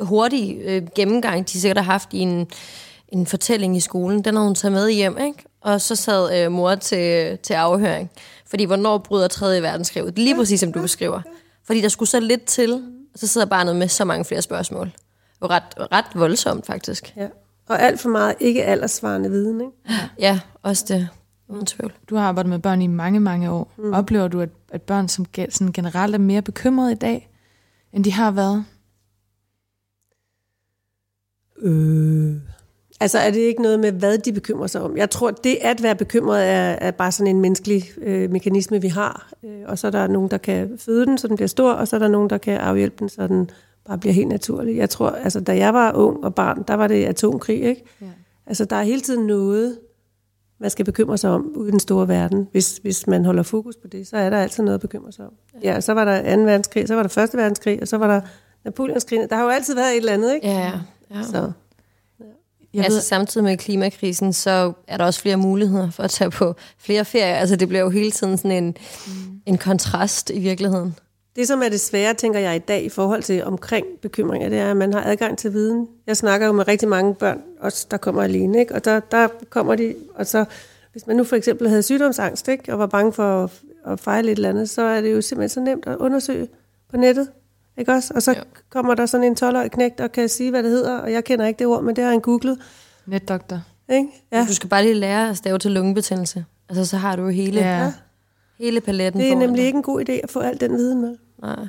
hurtige 0.00 0.54
øh, 0.54 0.82
gennemgang, 0.94 1.48
de 1.48 1.60
sikkert 1.60 1.76
har 1.84 1.92
haft 1.92 2.12
i 2.12 2.18
en, 2.18 2.46
en 3.08 3.26
fortælling 3.26 3.76
i 3.76 3.80
skolen, 3.80 4.24
den 4.24 4.34
havde 4.34 4.46
hun 4.46 4.54
taget 4.54 4.72
med 4.72 4.90
hjem, 4.90 5.18
ikke? 5.18 5.44
Og 5.60 5.80
så 5.80 5.96
sad 5.96 6.38
øh, 6.38 6.52
mor 6.52 6.74
til, 6.74 7.38
til 7.38 7.54
afhøring. 7.54 8.10
Fordi 8.46 8.64
hvornår 8.64 8.98
bryder 8.98 9.28
3. 9.28 9.62
verdenskrig 9.62 10.04
ud? 10.04 10.10
Lige 10.10 10.36
præcis 10.36 10.60
som 10.60 10.72
du 10.72 10.82
beskriver. 10.82 11.20
Fordi 11.64 11.80
der 11.80 11.88
skulle 11.88 12.08
så 12.08 12.20
lidt 12.20 12.44
til, 12.44 12.72
og 13.14 13.18
så 13.18 13.26
sidder 13.26 13.46
barnet 13.46 13.76
med 13.76 13.88
så 13.88 14.04
mange 14.04 14.24
flere 14.24 14.42
spørgsmål. 14.42 14.92
Det 15.40 15.48
var 15.48 15.50
ret, 15.50 15.92
ret 15.92 16.04
voldsomt, 16.14 16.66
faktisk. 16.66 17.16
Ja. 17.16 17.28
Og 17.68 17.82
alt 17.82 18.00
for 18.00 18.08
meget 18.08 18.34
ikke 18.40 18.64
aldersvarende 18.64 19.30
viden. 19.30 19.60
Ikke? 19.60 19.72
Ja, 20.18 20.40
også 20.62 20.84
det. 20.88 21.08
Uden 21.48 21.66
tvivl. 21.66 21.92
Du 22.10 22.16
har 22.16 22.28
arbejdet 22.28 22.50
med 22.50 22.58
børn 22.58 22.82
i 22.82 22.86
mange, 22.86 23.20
mange 23.20 23.50
år. 23.50 23.72
Mm. 23.76 23.92
Oplever 23.92 24.28
du, 24.28 24.40
at, 24.40 24.50
at 24.72 24.82
børn 24.82 25.08
som 25.08 25.26
sådan 25.50 25.72
generelt 25.72 26.14
er 26.14 26.18
mere 26.18 26.42
bekymrede 26.42 26.92
i 26.92 26.94
dag, 26.94 27.30
end 27.92 28.04
de 28.04 28.12
har 28.12 28.30
været? 28.30 28.64
Øh. 31.58 32.36
Altså 33.00 33.18
er 33.18 33.30
det 33.30 33.38
ikke 33.38 33.62
noget 33.62 33.80
med, 33.80 33.92
hvad 33.92 34.18
de 34.18 34.32
bekymrer 34.32 34.66
sig 34.66 34.82
om? 34.82 34.96
Jeg 34.96 35.10
tror, 35.10 35.30
det 35.30 35.58
at 35.60 35.82
være 35.82 35.94
bekymret 35.94 36.46
er, 36.46 36.76
er 36.80 36.90
bare 36.90 37.12
sådan 37.12 37.36
en 37.36 37.40
menneskelig 37.40 37.84
øh, 37.98 38.30
mekanisme, 38.30 38.80
vi 38.80 38.88
har. 38.88 39.32
Øh, 39.44 39.60
og 39.66 39.78
så 39.78 39.86
er 39.86 39.90
der 39.90 40.06
nogen, 40.06 40.30
der 40.30 40.38
kan 40.38 40.78
føde 40.78 41.06
den, 41.06 41.18
så 41.18 41.28
den 41.28 41.36
bliver 41.36 41.48
stor, 41.48 41.72
og 41.72 41.88
så 41.88 41.96
er 41.96 42.00
der 42.00 42.08
nogen, 42.08 42.30
der 42.30 42.38
kan 42.38 42.58
afhjælpe 42.58 42.96
den, 42.98 43.08
så 43.08 43.26
den 43.26 43.50
bare 43.86 43.98
bliver 43.98 44.12
helt 44.12 44.28
naturlig. 44.28 44.76
Jeg 44.76 44.90
tror, 44.90 45.10
altså 45.10 45.40
da 45.40 45.56
jeg 45.56 45.74
var 45.74 45.92
ung 45.92 46.24
og 46.24 46.34
barn, 46.34 46.64
der 46.68 46.74
var 46.74 46.86
det 46.86 47.04
atomkrig, 47.04 47.62
ikke? 47.62 47.84
Ja. 48.00 48.06
Altså 48.46 48.64
der 48.64 48.76
er 48.76 48.82
hele 48.82 49.00
tiden 49.00 49.26
noget, 49.26 49.78
man 50.58 50.70
skal 50.70 50.84
bekymre 50.84 51.18
sig 51.18 51.30
om 51.30 51.52
ude 51.54 51.68
i 51.68 51.70
den 51.70 51.80
store 51.80 52.08
verden. 52.08 52.48
Hvis, 52.52 52.76
hvis 52.76 53.06
man 53.06 53.24
holder 53.24 53.42
fokus 53.42 53.76
på 53.76 53.88
det, 53.88 54.06
så 54.06 54.16
er 54.16 54.30
der 54.30 54.38
altid 54.38 54.62
noget 54.62 54.74
at 54.74 54.80
bekymre 54.80 55.12
sig 55.12 55.26
om. 55.26 55.32
Ja, 55.62 55.80
så 55.80 55.92
var 55.92 56.04
der 56.04 56.36
2. 56.36 56.42
verdenskrig, 56.42 56.88
så 56.88 56.94
var 56.94 57.02
der 57.02 57.22
1. 57.22 57.30
verdenskrig, 57.34 57.82
og 57.82 57.88
så 57.88 57.96
var 57.96 58.06
der 58.06 58.20
Napoleonskrig. 58.64 59.30
Der 59.30 59.36
har 59.36 59.42
jo 59.42 59.48
altid 59.48 59.74
været 59.74 59.90
et 59.90 59.96
eller 59.96 60.12
andet, 60.12 60.34
ikke? 60.34 60.46
Ja, 60.46 60.72
ja. 61.10 61.22
Så. 61.22 61.52
Jeg 62.74 62.84
altså 62.84 62.96
ved, 62.96 63.02
samtidig 63.02 63.44
med 63.44 63.56
klimakrisen, 63.56 64.32
så 64.32 64.72
er 64.86 64.96
der 64.96 65.04
også 65.04 65.20
flere 65.20 65.36
muligheder 65.36 65.90
for 65.90 66.02
at 66.02 66.10
tage 66.10 66.30
på 66.30 66.54
flere 66.78 67.04
ferier. 67.04 67.34
Altså 67.34 67.56
det 67.56 67.68
bliver 67.68 67.82
jo 67.82 67.90
hele 67.90 68.10
tiden 68.10 68.36
sådan 68.36 68.64
en, 68.64 68.76
mm. 69.06 69.40
en 69.46 69.58
kontrast 69.58 70.30
i 70.30 70.38
virkeligheden. 70.38 70.94
Det, 71.36 71.46
som 71.48 71.62
er 71.62 71.68
det 71.68 71.80
svære, 71.80 72.14
tænker 72.14 72.40
jeg 72.40 72.56
i 72.56 72.58
dag 72.58 72.84
i 72.84 72.88
forhold 72.88 73.22
til 73.22 73.44
omkring 73.44 73.86
bekymringer, 74.02 74.48
det 74.48 74.58
er, 74.58 74.70
at 74.70 74.76
man 74.76 74.92
har 74.94 75.02
adgang 75.04 75.38
til 75.38 75.52
viden. 75.52 75.88
Jeg 76.06 76.16
snakker 76.16 76.46
jo 76.46 76.52
med 76.52 76.68
rigtig 76.68 76.88
mange 76.88 77.14
børn, 77.14 77.40
også 77.60 77.86
der 77.90 77.96
kommer 77.96 78.22
alene, 78.22 78.58
ikke? 78.58 78.74
og 78.74 78.84
der, 78.84 79.00
der 79.00 79.28
kommer 79.50 79.74
de, 79.74 79.94
og 80.14 80.26
så 80.26 80.44
hvis 80.92 81.06
man 81.06 81.16
nu 81.16 81.24
for 81.24 81.36
eksempel 81.36 81.68
havde 81.68 81.82
sygdomsangst, 81.82 82.48
ikke? 82.48 82.72
og 82.72 82.78
var 82.78 82.86
bange 82.86 83.12
for 83.12 83.50
at, 83.86 84.00
fejle 84.00 84.32
et 84.32 84.36
eller 84.36 84.48
andet, 84.48 84.70
så 84.70 84.82
er 84.82 85.00
det 85.00 85.12
jo 85.12 85.20
simpelthen 85.22 85.48
så 85.48 85.60
nemt 85.70 85.86
at 85.86 85.96
undersøge 85.96 86.48
på 86.90 86.96
nettet. 86.96 87.28
Ikke 87.78 87.92
også? 87.92 88.12
Og 88.14 88.22
så 88.22 88.32
ja. 88.32 88.40
kommer 88.70 88.94
der 88.94 89.06
sådan 89.06 89.24
en 89.24 89.36
12-årig 89.42 89.70
knægt 89.70 90.00
og 90.00 90.12
kan 90.12 90.28
sige, 90.28 90.50
hvad 90.50 90.62
det 90.62 90.70
hedder, 90.70 90.98
og 90.98 91.12
jeg 91.12 91.24
kender 91.24 91.46
ikke 91.46 91.58
det 91.58 91.66
ord, 91.66 91.82
men 91.82 91.96
det 91.96 92.04
har 92.04 92.10
han 92.10 92.20
googlet. 92.20 92.58
netdoktor. 93.06 93.60
Ikke? 93.92 94.08
Ja. 94.32 94.44
Du 94.48 94.54
skal 94.54 94.68
bare 94.68 94.82
lige 94.82 94.94
lære 94.94 95.30
at 95.30 95.36
stave 95.36 95.58
til 95.58 95.70
lungebetændelse. 95.72 96.44
Altså 96.68 96.84
så 96.86 96.96
har 96.96 97.16
du 97.16 97.22
jo 97.22 97.28
hele, 97.28 97.60
Ja. 97.60 97.92
hele 98.58 98.80
paletten 98.80 99.20
Det 99.20 99.32
er 99.32 99.36
nemlig 99.36 99.58
dig. 99.58 99.66
ikke 99.66 99.76
en 99.76 99.82
god 99.82 100.00
idé 100.08 100.12
at 100.12 100.30
få 100.30 100.40
al 100.40 100.60
den 100.60 100.72
viden 100.76 101.00
med. 101.00 101.16
Nej. 101.42 101.68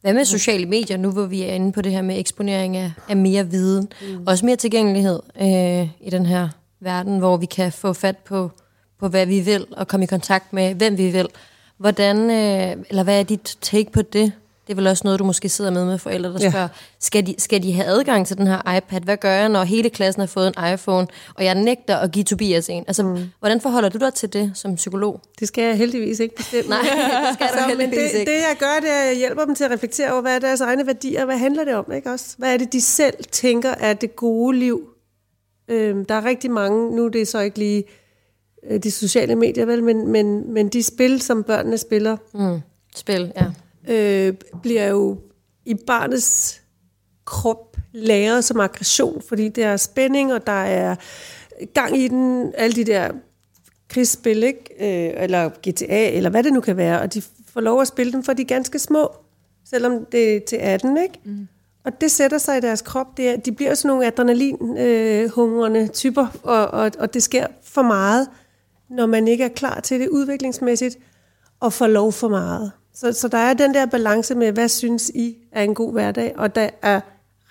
Hvad 0.00 0.14
med 0.14 0.24
sociale 0.24 0.66
medier, 0.66 0.96
nu 0.96 1.10
hvor 1.10 1.26
vi 1.26 1.42
er 1.42 1.54
inde 1.54 1.72
på 1.72 1.82
det 1.82 1.92
her 1.92 2.02
med 2.02 2.18
eksponering 2.18 2.76
af, 2.76 2.92
af 3.08 3.16
mere 3.16 3.50
viden, 3.50 3.88
mm. 4.02 4.26
også 4.26 4.46
mere 4.46 4.56
tilgængelighed 4.56 5.20
øh, 5.40 6.06
i 6.06 6.10
den 6.10 6.26
her 6.26 6.48
verden, 6.80 7.18
hvor 7.18 7.36
vi 7.36 7.46
kan 7.46 7.72
få 7.72 7.92
fat 7.92 8.16
på, 8.18 8.50
på, 8.98 9.08
hvad 9.08 9.26
vi 9.26 9.40
vil, 9.40 9.66
og 9.70 9.88
komme 9.88 10.04
i 10.04 10.06
kontakt 10.06 10.52
med, 10.52 10.74
hvem 10.74 10.98
vi 10.98 11.10
vil. 11.10 11.28
Hvordan, 11.76 12.16
øh, 12.16 12.84
eller 12.88 13.02
hvad 13.02 13.20
er 13.20 13.22
dit 13.22 13.58
take 13.60 13.92
på 13.92 14.02
det? 14.02 14.32
Det 14.66 14.72
er 14.72 14.74
vel 14.76 14.86
også 14.86 15.00
noget, 15.04 15.18
du 15.18 15.24
måske 15.24 15.48
sidder 15.48 15.70
med 15.70 15.84
med 15.84 15.98
forældre, 15.98 16.32
der 16.32 16.38
Ja. 16.40 16.50
spørger, 16.50 16.68
skal 17.00 17.26
de, 17.26 17.34
skal 17.38 17.62
de 17.62 17.72
have 17.72 17.86
adgang 17.86 18.26
til 18.26 18.38
den 18.38 18.46
her 18.46 18.76
iPad? 18.76 19.00
Hvad 19.00 19.16
gør 19.16 19.30
jeg, 19.32 19.48
når 19.48 19.64
hele 19.64 19.90
klassen 19.90 20.20
har 20.20 20.26
fået 20.26 20.46
en 20.58 20.72
iPhone, 20.74 21.06
og 21.34 21.44
jeg 21.44 21.54
nægter 21.54 21.96
at 21.96 22.12
give 22.12 22.24
Tobias 22.24 22.68
en? 22.68 22.84
Altså, 22.86 23.02
mm. 23.02 23.18
hvordan 23.38 23.60
forholder 23.60 23.88
du 23.88 23.98
dig 23.98 24.14
til 24.14 24.32
det 24.32 24.50
som 24.54 24.74
psykolog? 24.74 25.20
Det 25.40 25.48
skal 25.48 25.64
jeg 25.64 25.76
heldigvis 25.76 26.20
ikke 26.20 26.36
bestemme. 26.36 26.68
Nej, 26.68 26.78
det 26.80 27.34
skal 27.34 27.48
du 27.64 27.68
heldigvis 27.68 28.10
det, 28.12 28.18
ikke. 28.18 28.32
det 28.32 28.38
jeg 28.38 28.56
gør, 28.58 28.80
det 28.82 28.90
er, 28.90 29.00
at 29.02 29.06
jeg 29.08 29.16
hjælper 29.16 29.44
dem 29.44 29.54
til 29.54 29.64
at 29.64 29.70
reflektere 29.70 30.12
over, 30.12 30.20
hvad 30.20 30.34
er 30.34 30.38
deres 30.38 30.60
egne 30.60 30.86
værdier, 30.86 31.24
hvad 31.24 31.38
handler 31.38 31.64
det 31.64 31.74
om, 31.74 31.92
ikke 31.96 32.10
også? 32.10 32.34
Hvad 32.38 32.52
er 32.54 32.56
det, 32.56 32.72
de 32.72 32.80
selv 32.80 33.14
tænker 33.32 33.70
er 33.70 33.92
det 33.92 34.16
gode 34.16 34.58
liv? 34.58 34.88
Øhm, 35.68 36.04
der 36.04 36.14
er 36.14 36.24
rigtig 36.24 36.50
mange, 36.50 36.96
nu 36.96 37.04
er 37.04 37.08
det 37.08 37.28
så 37.28 37.40
ikke 37.40 37.58
lige 37.58 37.84
øh, 38.70 38.82
de 38.82 38.90
sociale 38.90 39.34
medier, 39.34 39.64
vel, 39.64 39.82
men, 39.84 40.08
men, 40.08 40.52
men 40.52 40.68
de 40.68 40.82
spil, 40.82 41.22
som 41.22 41.42
børnene 41.42 41.78
spiller, 41.78 42.16
Mm. 42.34 42.60
Spil, 42.96 43.32
ja. 43.36 43.44
Øh, 43.88 44.34
bliver 44.62 44.86
jo 44.86 45.18
i 45.64 45.74
barnets 45.86 46.62
krop 47.24 47.76
lagret 47.92 48.44
som 48.44 48.60
aggression, 48.60 49.22
fordi 49.28 49.48
der 49.48 49.66
er 49.66 49.76
spænding, 49.76 50.32
og 50.32 50.46
der 50.46 50.52
er 50.52 50.96
gang 51.74 51.98
i 51.98 52.08
den, 52.08 52.52
alle 52.56 52.76
de 52.76 52.84
der 52.84 53.10
krigsspil, 53.88 54.42
ikke? 54.42 54.64
Øh, 54.80 55.22
eller 55.22 55.48
GTA, 55.48 56.10
eller 56.10 56.30
hvad 56.30 56.42
det 56.42 56.52
nu 56.52 56.60
kan 56.60 56.76
være, 56.76 57.00
og 57.00 57.14
de 57.14 57.22
får 57.48 57.60
lov 57.60 57.80
at 57.80 57.88
spille 57.88 58.12
dem, 58.12 58.22
for 58.22 58.32
de 58.32 58.42
er 58.42 58.46
ganske 58.46 58.78
små, 58.78 59.12
selvom 59.64 60.04
det 60.12 60.36
er 60.36 60.40
til 60.40 60.56
18, 60.56 60.96
ikke? 60.96 61.20
Mm. 61.24 61.48
Og 61.84 62.00
det 62.00 62.10
sætter 62.10 62.38
sig 62.38 62.58
i 62.58 62.60
deres 62.60 62.82
krop. 62.82 63.16
Det 63.16 63.28
er, 63.28 63.36
de 63.36 63.52
bliver 63.52 63.74
sådan 63.74 63.88
nogle 63.88 64.06
adrenalin-hungrende 64.06 65.80
øh, 65.80 65.88
typer, 65.88 66.26
og, 66.42 66.66
og, 66.68 66.90
og 66.98 67.14
det 67.14 67.22
sker 67.22 67.46
for 67.62 67.82
meget, 67.82 68.28
når 68.90 69.06
man 69.06 69.28
ikke 69.28 69.44
er 69.44 69.48
klar 69.48 69.80
til 69.80 70.00
det 70.00 70.08
udviklingsmæssigt, 70.08 70.98
og 71.60 71.72
får 71.72 71.86
lov 71.86 72.12
for 72.12 72.28
meget. 72.28 72.72
Så, 72.94 73.12
så 73.12 73.28
der 73.28 73.38
er 73.38 73.54
den 73.54 73.74
der 73.74 73.86
balance 73.86 74.34
med, 74.34 74.52
hvad 74.52 74.68
synes 74.68 75.10
I 75.14 75.38
er 75.52 75.62
en 75.62 75.74
god 75.74 75.92
hverdag? 75.92 76.34
Og 76.36 76.54
der 76.54 76.70
er 76.82 77.00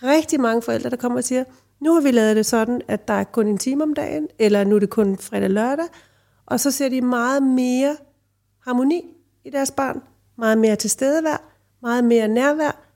rigtig 0.03 0.39
mange 0.39 0.61
forældre, 0.61 0.89
der 0.89 0.95
kommer 0.95 1.17
og 1.17 1.23
siger, 1.23 1.43
nu 1.79 1.93
har 1.93 2.01
vi 2.01 2.11
lavet 2.11 2.35
det 2.35 2.45
sådan, 2.45 2.81
at 2.87 3.07
der 3.07 3.13
er 3.13 3.23
kun 3.23 3.47
en 3.47 3.57
time 3.57 3.83
om 3.83 3.93
dagen, 3.93 4.27
eller 4.39 4.63
nu 4.63 4.75
er 4.75 4.79
det 4.79 4.89
kun 4.89 5.17
fredag 5.17 5.45
og 5.45 5.51
lørdag, 5.51 5.85
og 6.45 6.59
så 6.59 6.71
ser 6.71 6.89
de 6.89 7.01
meget 7.01 7.43
mere 7.43 7.97
harmoni 8.63 9.03
i 9.45 9.49
deres 9.49 9.71
barn, 9.71 10.01
meget 10.37 10.57
mere 10.57 10.75
tilstedevær, 10.75 11.41
meget 11.81 12.03
mere 12.03 12.27
nærvær, 12.27 12.87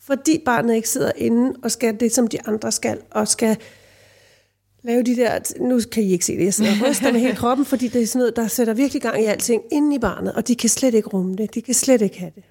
fordi 0.00 0.42
barnet 0.44 0.74
ikke 0.74 0.88
sidder 0.88 1.12
inde 1.16 1.54
og 1.62 1.70
skal 1.70 2.00
det, 2.00 2.12
som 2.12 2.26
de 2.26 2.38
andre 2.46 2.72
skal, 2.72 3.00
og 3.10 3.28
skal 3.28 3.56
lave 4.86 5.02
de 5.02 5.16
der, 5.16 5.38
nu 5.60 5.80
kan 5.92 6.02
I 6.02 6.12
ikke 6.12 6.24
se 6.24 6.36
det, 6.36 6.44
jeg 6.44 6.54
sidder 6.54 6.70
og 6.70 6.90
ryster 6.90 7.12
med 7.12 7.20
hele 7.20 7.36
kroppen, 7.42 7.66
fordi 7.66 7.88
det 7.88 8.02
er 8.02 8.06
sådan 8.06 8.18
noget, 8.18 8.36
der 8.36 8.48
sætter 8.48 8.74
virkelig 8.74 9.02
gang 9.02 9.22
i 9.22 9.24
alting 9.24 9.62
inde 9.72 9.96
i 9.96 9.98
barnet, 9.98 10.32
og 10.32 10.48
de 10.48 10.54
kan 10.54 10.68
slet 10.68 10.94
ikke 10.94 11.08
rumme 11.08 11.36
det, 11.36 11.54
de 11.54 11.62
kan 11.62 11.74
slet 11.74 12.02
ikke 12.02 12.18
have 12.18 12.32
det. 12.34 12.44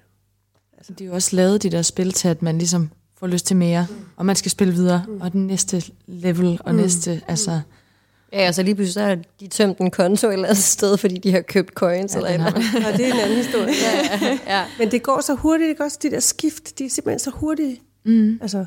Altså. 0.76 0.92
De 0.92 1.04
har 1.04 1.10
jo 1.10 1.14
også 1.14 1.36
lavet 1.36 1.62
de 1.62 1.70
der 1.70 1.82
spil 1.82 2.12
til, 2.12 2.28
at 2.28 2.42
man 2.42 2.58
ligesom 2.58 2.90
får 3.18 3.26
lyst 3.26 3.46
til 3.46 3.56
mere, 3.56 3.86
mm. 3.90 3.96
og 4.16 4.26
man 4.26 4.36
skal 4.36 4.50
spille 4.50 4.74
videre, 4.74 5.04
mm. 5.08 5.20
og 5.20 5.32
den 5.32 5.46
næste 5.46 5.82
level, 6.06 6.60
og 6.64 6.74
mm. 6.74 6.80
næste, 6.80 7.22
altså... 7.28 7.60
Ja, 8.32 8.38
altså 8.38 8.62
lige 8.62 8.74
pludselig 8.74 8.94
så 8.94 9.00
har 9.00 9.18
de 9.40 9.46
tømt 9.46 9.78
en 9.78 9.90
konto 9.90 10.28
et 10.28 10.32
eller 10.32 10.48
andet 10.48 10.64
sted, 10.64 10.96
fordi 10.96 11.18
de 11.18 11.32
har 11.32 11.40
købt 11.40 11.74
coins 11.74 12.14
ja, 12.14 12.18
eller 12.18 12.30
eller 12.30 12.46
andet. 12.46 12.62
Ja, 12.74 12.92
det 12.92 13.08
er 13.08 13.12
en 13.12 13.20
anden 13.20 13.36
historie. 13.36 13.72
ja, 13.82 14.18
ja, 14.26 14.38
ja. 14.46 14.64
Men 14.78 14.90
det 14.90 15.02
går 15.02 15.20
så 15.20 15.34
hurtigt, 15.34 15.68
ikke 15.68 15.84
også? 15.84 15.98
De 16.02 16.10
der 16.10 16.20
skift, 16.20 16.78
de 16.78 16.84
er 16.84 16.90
simpelthen 16.90 17.18
så 17.18 17.30
hurtige. 17.30 17.80
Mm. 18.04 18.38
Altså, 18.42 18.64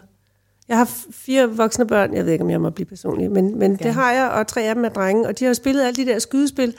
jeg 0.70 0.78
har 0.78 0.90
fire 1.12 1.50
voksne 1.56 1.88
børn, 1.88 2.14
jeg 2.14 2.26
ved 2.26 2.34
ikke, 2.34 2.44
om 2.44 2.50
jeg 2.50 2.62
må 2.62 2.70
blive 2.70 2.86
personlig, 2.86 3.32
men, 3.32 3.60
men 3.60 3.76
det 3.76 3.94
har 3.94 4.12
jeg, 4.12 4.30
og 4.30 4.48
tre 4.48 4.62
af 4.62 4.76
dem 4.76 4.86
er 4.86 4.90
drenge, 4.90 5.28
og 5.28 5.40
de 5.40 5.46
har 5.46 5.54
spillet 5.54 5.84
alle 5.84 6.06
de 6.06 6.12
der 6.12 6.20
skydespil 6.20 6.76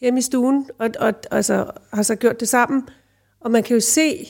hjemme 0.00 0.18
i 0.18 0.22
stuen, 0.22 0.66
og, 0.78 0.90
og 0.98 1.14
altså, 1.30 1.70
har 1.92 2.02
så 2.02 2.14
gjort 2.14 2.40
det 2.40 2.48
sammen. 2.48 2.88
Og 3.40 3.50
man 3.50 3.62
kan 3.62 3.74
jo 3.74 3.80
se, 3.80 4.26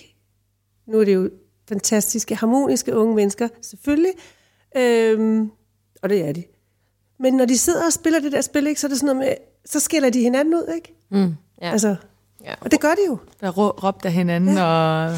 nu 0.86 1.00
er 1.00 1.04
det 1.04 1.14
jo 1.14 1.30
fantastiske, 1.68 2.34
harmoniske 2.34 2.96
unge 2.96 3.14
mennesker, 3.14 3.48
selvfølgelig, 3.62 4.12
øhm, 4.76 5.50
og 6.02 6.08
det 6.08 6.28
er 6.28 6.32
de. 6.32 6.44
Men 7.18 7.34
når 7.34 7.44
de 7.44 7.58
sidder 7.58 7.86
og 7.86 7.92
spiller 7.92 8.20
det 8.20 8.32
der 8.32 8.40
spil, 8.40 8.66
ikke, 8.66 8.80
så 8.80 8.86
er 8.86 8.88
det 8.88 8.98
sådan 8.98 9.16
noget 9.16 9.28
med, 9.28 9.36
så 9.64 9.80
skiller 9.80 10.10
de 10.10 10.20
hinanden 10.20 10.54
ud, 10.54 10.72
ikke? 10.74 10.94
Mm, 11.10 11.34
ja. 11.62 11.70
Altså, 11.70 11.96
ja. 12.44 12.54
Og 12.60 12.70
det 12.70 12.80
gør 12.80 12.94
de 12.94 13.00
jo. 13.08 13.18
Der 13.40 13.50
råbte 13.84 14.08
af 14.08 14.14
hinanden 14.14 14.56
ja. 14.56 14.64
og 14.64 15.10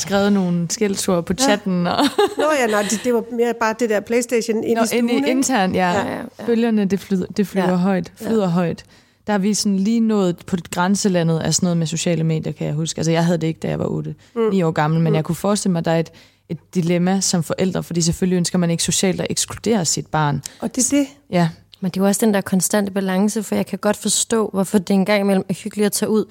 skrevet 0.00 0.32
nogle 0.32 0.66
skældsord 0.70 1.26
på 1.26 1.34
chatten. 1.34 1.86
Ja. 1.86 1.92
Og 1.92 2.04
Nå 2.38 2.44
ja, 2.60 2.66
nej, 2.66 2.82
det, 2.82 3.00
det 3.04 3.14
var 3.14 3.24
mere 3.32 3.54
bare 3.60 3.74
det 3.78 3.90
der 3.90 4.00
Playstation 4.00 4.64
ind 4.64 4.78
Nå, 4.78 4.84
i 4.84 4.86
stuen, 4.86 5.10
ind 5.10 5.26
i, 5.26 5.30
internt, 5.30 5.74
ja. 5.74 5.90
ja, 5.90 6.10
ja, 6.10 6.16
ja. 6.38 6.46
Bølgerne, 6.46 6.84
det, 6.84 7.00
flyder, 7.00 7.26
det 7.26 7.46
flyver 7.46 7.68
ja. 7.68 7.76
højt, 7.76 8.12
flyder 8.16 8.44
ja. 8.44 8.50
højt. 8.50 8.84
Der 9.26 9.32
er 9.32 9.38
vi 9.38 9.54
sådan 9.54 9.78
lige 9.78 10.00
nået 10.00 10.36
på 10.46 10.56
det 10.56 10.70
grænselandet 10.70 11.38
af 11.38 11.54
sådan 11.54 11.66
noget 11.66 11.76
med 11.76 11.86
sociale 11.86 12.24
medier, 12.24 12.52
kan 12.52 12.66
jeg 12.66 12.74
huske. 12.74 12.98
Altså, 12.98 13.12
jeg 13.12 13.24
havde 13.24 13.38
det 13.38 13.46
ikke, 13.46 13.60
da 13.60 13.68
jeg 13.68 13.78
var 13.78 13.86
8, 13.86 14.14
mm. 14.34 14.50
9 14.50 14.62
år 14.62 14.70
gammel, 14.70 15.00
men 15.00 15.10
mm. 15.10 15.14
jeg 15.14 15.24
kunne 15.24 15.36
forestille 15.36 15.72
mig, 15.72 15.78
at 15.78 15.84
der 15.84 15.90
er 15.90 16.00
et, 16.00 16.10
et 16.48 16.58
dilemma 16.74 17.20
som 17.20 17.42
forældre, 17.42 17.82
fordi 17.82 18.00
selvfølgelig 18.00 18.36
ønsker 18.36 18.58
man 18.58 18.70
ikke 18.70 18.82
socialt 18.82 19.20
at 19.20 19.26
ekskludere 19.30 19.84
sit 19.84 20.06
barn. 20.06 20.42
Og 20.60 20.76
det 20.76 20.92
er 20.92 20.96
det. 20.96 21.06
Ja. 21.30 21.48
Men 21.80 21.90
det 21.90 22.00
er 22.00 22.04
jo 22.04 22.06
også 22.06 22.26
den 22.26 22.34
der 22.34 22.40
konstante 22.40 22.92
balance, 22.92 23.42
for 23.42 23.54
jeg 23.54 23.66
kan 23.66 23.78
godt 23.78 23.96
forstå, 23.96 24.50
hvorfor 24.52 24.78
det 24.78 24.94
engang 24.94 25.20
imellem 25.20 25.44
er 25.48 25.54
hyggeligt 25.54 25.86
at 25.86 25.92
tage 25.92 26.10
ud 26.10 26.24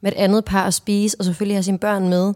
med 0.00 0.12
et 0.12 0.16
andet 0.18 0.44
par 0.44 0.66
at 0.66 0.74
spise, 0.74 1.16
og 1.18 1.24
selvfølgelig 1.24 1.56
have 1.56 1.62
sine 1.62 1.78
børn 1.78 2.08
med 2.08 2.34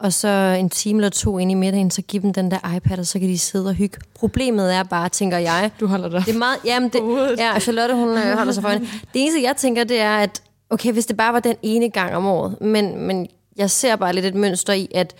og 0.00 0.12
så 0.12 0.56
en 0.60 0.70
time 0.70 0.98
eller 0.98 1.10
to 1.10 1.38
ind 1.38 1.50
i 1.50 1.54
middagen, 1.54 1.90
så 1.90 2.02
giv 2.02 2.22
dem 2.22 2.32
den 2.32 2.50
der 2.50 2.76
iPad, 2.76 2.98
og 2.98 3.06
så 3.06 3.18
kan 3.18 3.28
de 3.28 3.38
sidde 3.38 3.68
og 3.68 3.74
hygge. 3.74 3.98
Problemet 4.14 4.74
er 4.74 4.82
bare, 4.82 5.08
tænker 5.08 5.38
jeg... 5.38 5.70
Du 5.80 5.86
holder 5.86 6.08
dig 6.08 6.22
det 6.26 6.34
er 6.34 6.38
meget, 6.38 6.58
jamen 6.64 6.88
det, 6.88 7.38
Ja, 7.38 7.58
Charlotte, 7.58 7.94
hun 7.94 8.08
øh, 8.08 8.36
holder 8.36 8.52
sig 8.52 8.62
foran. 8.62 8.80
Det 8.80 8.88
eneste, 9.14 9.42
jeg 9.42 9.56
tænker, 9.56 9.84
det 9.84 10.00
er, 10.00 10.16
at 10.16 10.42
okay, 10.70 10.92
hvis 10.92 11.06
det 11.06 11.16
bare 11.16 11.32
var 11.32 11.40
den 11.40 11.56
ene 11.62 11.90
gang 11.90 12.14
om 12.16 12.26
året, 12.26 12.60
men, 12.60 12.98
men 12.98 13.28
jeg 13.56 13.70
ser 13.70 13.96
bare 13.96 14.12
lidt 14.12 14.26
et 14.26 14.34
mønster 14.34 14.72
i, 14.72 14.88
at 14.94 15.14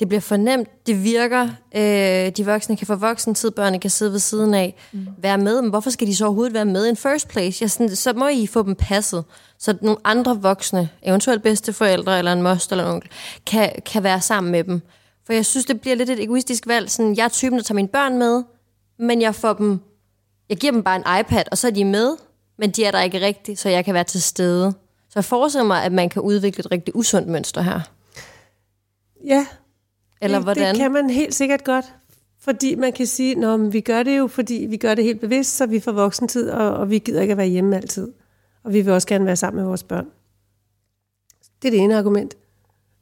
det 0.00 0.08
bliver 0.08 0.20
fornemt, 0.20 0.86
det 0.86 1.04
virker, 1.04 1.48
øh, 1.74 2.32
de 2.36 2.46
voksne 2.46 2.76
kan 2.76 2.86
få 2.86 2.94
voksen 2.94 3.34
tid, 3.34 3.50
børnene 3.50 3.80
kan 3.80 3.90
sidde 3.90 4.12
ved 4.12 4.18
siden 4.18 4.54
af, 4.54 4.76
mm. 4.92 5.06
være 5.18 5.38
med, 5.38 5.62
men 5.62 5.70
hvorfor 5.70 5.90
skal 5.90 6.06
de 6.06 6.16
så 6.16 6.24
overhovedet 6.24 6.54
være 6.54 6.64
med 6.64 6.86
in 6.86 6.96
first 6.96 7.28
place? 7.28 7.62
Jeg, 7.62 7.70
sådan, 7.70 7.96
så 7.96 8.12
må 8.12 8.28
I 8.28 8.46
få 8.46 8.62
dem 8.62 8.74
passet, 8.74 9.24
så 9.58 9.74
nogle 9.82 9.98
andre 10.04 10.42
voksne, 10.42 10.88
eventuelt 11.02 11.42
bedsteforældre 11.42 12.18
eller 12.18 12.32
en 12.32 12.42
moster 12.42 12.72
eller 12.72 12.84
en 12.84 12.90
onkel, 12.90 13.10
kan, 13.46 13.72
kan 13.86 14.02
være 14.02 14.20
sammen 14.20 14.52
med 14.52 14.64
dem. 14.64 14.82
For 15.26 15.32
jeg 15.32 15.46
synes, 15.46 15.66
det 15.66 15.80
bliver 15.80 15.96
lidt 15.96 16.10
et 16.10 16.22
egoistisk 16.22 16.66
valg. 16.66 16.90
Sådan, 16.90 17.16
jeg 17.16 17.24
er 17.24 17.28
typen, 17.28 17.58
der 17.58 17.64
tager 17.64 17.76
mine 17.76 17.88
børn 17.88 18.18
med, 18.18 18.42
men 18.98 19.22
jeg 19.22 19.34
får 19.34 19.52
dem, 19.52 19.80
jeg 20.48 20.56
giver 20.56 20.72
dem 20.72 20.82
bare 20.82 20.96
en 20.96 21.20
iPad, 21.20 21.44
og 21.50 21.58
så 21.58 21.66
er 21.66 21.70
de 21.70 21.84
med, 21.84 22.16
men 22.58 22.70
de 22.70 22.84
er 22.84 22.90
der 22.90 23.00
ikke 23.00 23.20
rigtigt, 23.20 23.60
så 23.60 23.68
jeg 23.68 23.84
kan 23.84 23.94
være 23.94 24.04
til 24.04 24.22
stede. 24.22 24.72
Så 25.08 25.12
jeg 25.18 25.24
forestiller 25.24 25.66
mig, 25.66 25.84
at 25.84 25.92
man 25.92 26.08
kan 26.08 26.22
udvikle 26.22 26.60
et 26.60 26.70
rigtig 26.70 26.96
usundt 26.96 27.28
mønster 27.28 27.62
her. 27.62 27.80
Ja, 29.26 29.46
eller 30.22 30.38
det, 30.38 30.44
hvordan? 30.44 30.74
det 30.74 30.80
kan 30.80 30.92
man 30.92 31.10
helt 31.10 31.34
sikkert 31.34 31.64
godt. 31.64 31.94
Fordi 32.40 32.74
man 32.74 32.92
kan 32.92 33.06
sige, 33.06 33.46
at 33.46 33.72
vi 33.72 33.80
gør 33.80 34.02
det 34.02 34.18
jo, 34.18 34.26
fordi 34.26 34.66
vi 34.70 34.76
gør 34.76 34.94
det 34.94 35.04
helt 35.04 35.20
bevidst, 35.20 35.56
så 35.56 35.66
vi 35.66 35.80
får 35.80 35.92
voksentid, 35.92 36.50
og, 36.50 36.76
og 36.76 36.90
vi 36.90 36.98
gider 36.98 37.20
ikke 37.20 37.32
at 37.32 37.38
være 37.38 37.46
hjemme 37.46 37.76
altid. 37.76 38.12
Og 38.64 38.72
vi 38.72 38.80
vil 38.80 38.92
også 38.92 39.08
gerne 39.08 39.26
være 39.26 39.36
sammen 39.36 39.60
med 39.60 39.68
vores 39.68 39.82
børn. 39.82 40.06
Det 41.62 41.68
er 41.68 41.72
det 41.72 41.80
ene 41.80 41.98
argument. 41.98 42.36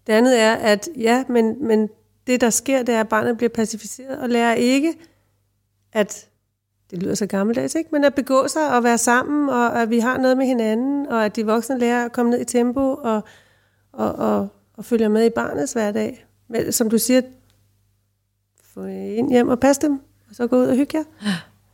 Det 0.06 0.12
andet 0.12 0.40
er, 0.40 0.54
at 0.54 0.88
ja, 0.96 1.24
men, 1.28 1.66
men 1.66 1.88
det 2.26 2.40
der 2.40 2.50
sker, 2.50 2.82
det 2.82 2.94
er, 2.94 3.00
at 3.00 3.08
barnet 3.08 3.36
bliver 3.36 3.50
pacificeret 3.50 4.18
og 4.18 4.28
lærer 4.28 4.54
ikke, 4.54 4.94
at 5.92 6.28
det 6.90 7.02
lyder 7.02 7.14
så 7.14 7.26
gammeldags, 7.26 7.74
ikke? 7.74 7.88
men 7.92 8.04
at 8.04 8.14
begå 8.14 8.48
sig 8.48 8.76
og 8.76 8.84
være 8.84 8.98
sammen, 8.98 9.48
og 9.48 9.82
at 9.82 9.90
vi 9.90 9.98
har 9.98 10.18
noget 10.18 10.36
med 10.36 10.46
hinanden, 10.46 11.06
og 11.06 11.24
at 11.24 11.36
de 11.36 11.46
voksne 11.46 11.78
lærer 11.78 12.04
at 12.04 12.12
komme 12.12 12.30
ned 12.30 12.40
i 12.40 12.44
tempo 12.44 12.94
og, 12.94 13.22
og, 13.92 14.12
og, 14.12 14.48
og 14.76 14.84
følger 14.84 15.08
med 15.08 15.26
i 15.26 15.30
barnets 15.30 15.72
hverdag. 15.72 16.26
Men 16.50 16.72
som 16.72 16.90
du 16.90 16.98
siger, 16.98 17.20
få 18.74 18.84
ind 18.84 19.30
hjem 19.30 19.48
og 19.48 19.60
passe 19.60 19.82
dem, 19.82 20.00
og 20.30 20.34
så 20.36 20.46
gå 20.46 20.56
ud 20.56 20.66
og 20.66 20.76
hygge 20.76 20.98
jer. 20.98 21.04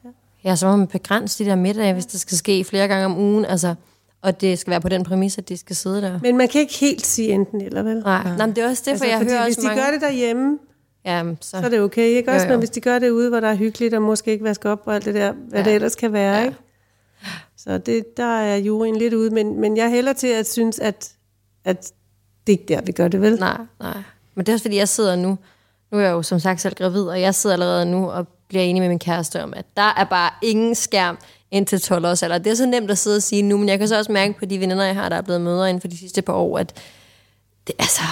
Ja, 0.05 0.11
ja 0.45 0.57
så 0.57 0.67
må 0.67 0.77
man 0.77 0.87
begrænse 0.87 1.45
de 1.45 1.51
der 1.51 1.57
middage, 1.57 1.93
hvis 1.93 2.07
det 2.07 2.21
skal 2.21 2.39
ske 2.39 2.65
flere 2.65 2.89
gange 2.89 3.05
om 3.05 3.19
ugen, 3.19 3.45
altså, 3.45 3.75
og 4.23 4.41
det 4.41 4.59
skal 4.59 4.71
være 4.71 4.81
på 4.81 4.89
den 4.89 5.05
præmis, 5.05 5.39
at 5.39 5.49
de 5.49 5.57
skal 5.57 5.77
sidde 5.77 6.03
der. 6.03 6.21
Men 6.23 6.37
man 6.37 6.49
kan 6.49 6.61
ikke 6.61 6.75
helt 6.75 7.07
sige 7.07 7.29
enten 7.29 7.61
eller, 7.61 7.83
vel? 7.83 7.99
Nej, 7.99 8.23
ja. 8.25 8.37
Nej 8.37 8.47
men 8.47 8.57
det 8.57 8.65
er 8.65 8.69
også 8.69 8.83
det, 8.87 8.99
for 8.99 9.05
altså, 9.05 9.07
jeg 9.07 9.19
hører 9.19 9.45
hvis 9.45 9.57
også 9.57 9.69
de 9.71 9.75
gør 9.75 9.91
det 9.93 10.01
derhjemme, 10.01 10.59
ja, 11.05 11.25
så... 11.41 11.51
så 11.51 11.57
er 11.57 11.69
det 11.69 11.81
okay, 11.81 12.09
ikke? 12.09 12.33
Også, 12.33 12.47
jo, 12.47 12.53
jo. 12.53 12.57
men 12.57 12.59
hvis 12.59 12.71
de 12.71 12.81
gør 12.81 12.99
det 12.99 13.11
ude, 13.11 13.29
hvor 13.29 13.41
der 13.41 13.49
er 13.49 13.55
hyggeligt, 13.55 13.95
og 13.95 14.03
måske 14.03 14.33
ikke 14.33 14.45
vasker 14.45 14.71
op 14.71 14.83
og 14.85 14.95
alt 14.95 15.05
det 15.05 15.15
der, 15.15 15.33
hvad 15.33 15.61
ja. 15.61 15.65
det 15.65 15.75
ellers 15.75 15.95
kan 15.95 16.13
være, 16.13 16.37
ja. 16.37 16.45
ikke? 16.45 16.57
Så 17.57 17.79
det, 17.79 18.17
der 18.17 18.39
er 18.41 18.57
juryen 18.57 18.97
lidt 18.97 19.15
ude, 19.15 19.31
men, 19.31 19.61
men 19.61 19.77
jeg 19.77 19.91
hælder 19.91 20.13
til 20.13 20.27
at 20.27 20.49
synes, 20.49 20.79
at, 20.79 21.13
at 21.65 21.93
det 22.47 22.53
er 22.53 22.59
ikke 22.59 22.75
der, 22.75 22.81
vi 22.81 22.93
gør 22.93 23.09
det, 23.09 23.21
vel? 23.21 23.39
Nej, 23.39 23.59
nej. 23.81 24.03
Men 24.37 24.47
det 24.47 24.53
er 24.53 24.55
også 24.55 24.65
fordi, 24.65 24.77
jeg 24.77 24.89
sidder 24.89 25.17
nu, 25.17 25.39
nu 25.93 25.99
er 25.99 26.03
jeg 26.03 26.11
jo 26.11 26.23
som 26.23 26.39
sagt 26.39 26.61
selv 26.61 26.75
gravid, 26.75 27.03
og 27.03 27.21
jeg 27.21 27.35
sidder 27.35 27.55
allerede 27.55 27.87
nu 27.87 28.11
og 28.11 28.29
bliver 28.49 28.65
enig 28.65 28.83
med 28.83 28.89
min 28.89 28.99
kæreste 28.99 29.43
om, 29.43 29.55
at 29.57 29.65
der 29.77 29.95
er 29.97 30.05
bare 30.05 30.31
ingen 30.43 30.75
skærm 30.75 31.19
indtil 31.51 31.81
12 31.81 32.07
års 32.07 32.23
alder. 32.23 32.39
Det 32.39 32.51
er 32.51 32.55
så 32.55 32.67
nemt 32.67 32.91
at 32.91 32.99
sidde 32.99 33.17
og 33.17 33.23
sige 33.23 33.43
nu, 33.43 33.59
men 33.59 33.69
jeg 33.69 33.79
kan 33.79 33.89
så 33.89 33.99
også 33.99 34.13
mærke 34.13 34.39
på 34.39 34.45
de 34.45 34.61
venner, 34.61 34.85
jeg 34.85 34.95
har, 34.95 35.09
der 35.09 35.17
er 35.17 35.23
blevet 35.23 35.41
mødre 35.41 35.69
inden 35.69 35.81
for 35.81 35.89
de 35.89 35.99
sidste 35.99 36.23
par 36.23 36.33
år, 36.33 36.59
at 36.59 36.73
det, 37.67 37.75
altså, 37.79 38.03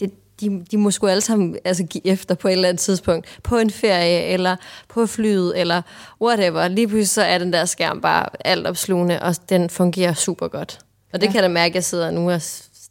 det, 0.00 0.10
de, 0.40 0.64
de 0.70 0.78
må 0.78 0.90
sgu 0.90 1.06
alle 1.06 1.20
sammen 1.20 1.56
altså, 1.64 1.84
give 1.84 2.06
efter 2.06 2.34
på 2.34 2.48
et 2.48 2.52
eller 2.52 2.68
andet 2.68 2.80
tidspunkt. 2.80 3.38
På 3.42 3.58
en 3.58 3.70
ferie, 3.70 4.22
eller 4.22 4.56
på 4.88 5.06
flyet, 5.06 5.60
eller 5.60 5.82
whatever. 6.22 6.68
Lige 6.68 6.88
pludselig 6.88 7.08
så 7.08 7.22
er 7.22 7.38
den 7.38 7.52
der 7.52 7.64
skærm 7.64 8.00
bare 8.00 8.26
alt 8.44 8.66
opslugende, 8.66 9.22
og 9.22 9.36
den 9.48 9.70
fungerer 9.70 10.14
super 10.14 10.48
godt. 10.48 10.78
Og 11.12 11.20
det 11.20 11.26
ja. 11.26 11.32
kan 11.32 11.34
jeg 11.34 11.42
da 11.42 11.48
mærke, 11.48 11.72
at 11.72 11.74
jeg 11.74 11.84
sidder 11.84 12.10
nu 12.10 12.30
og 12.30 12.40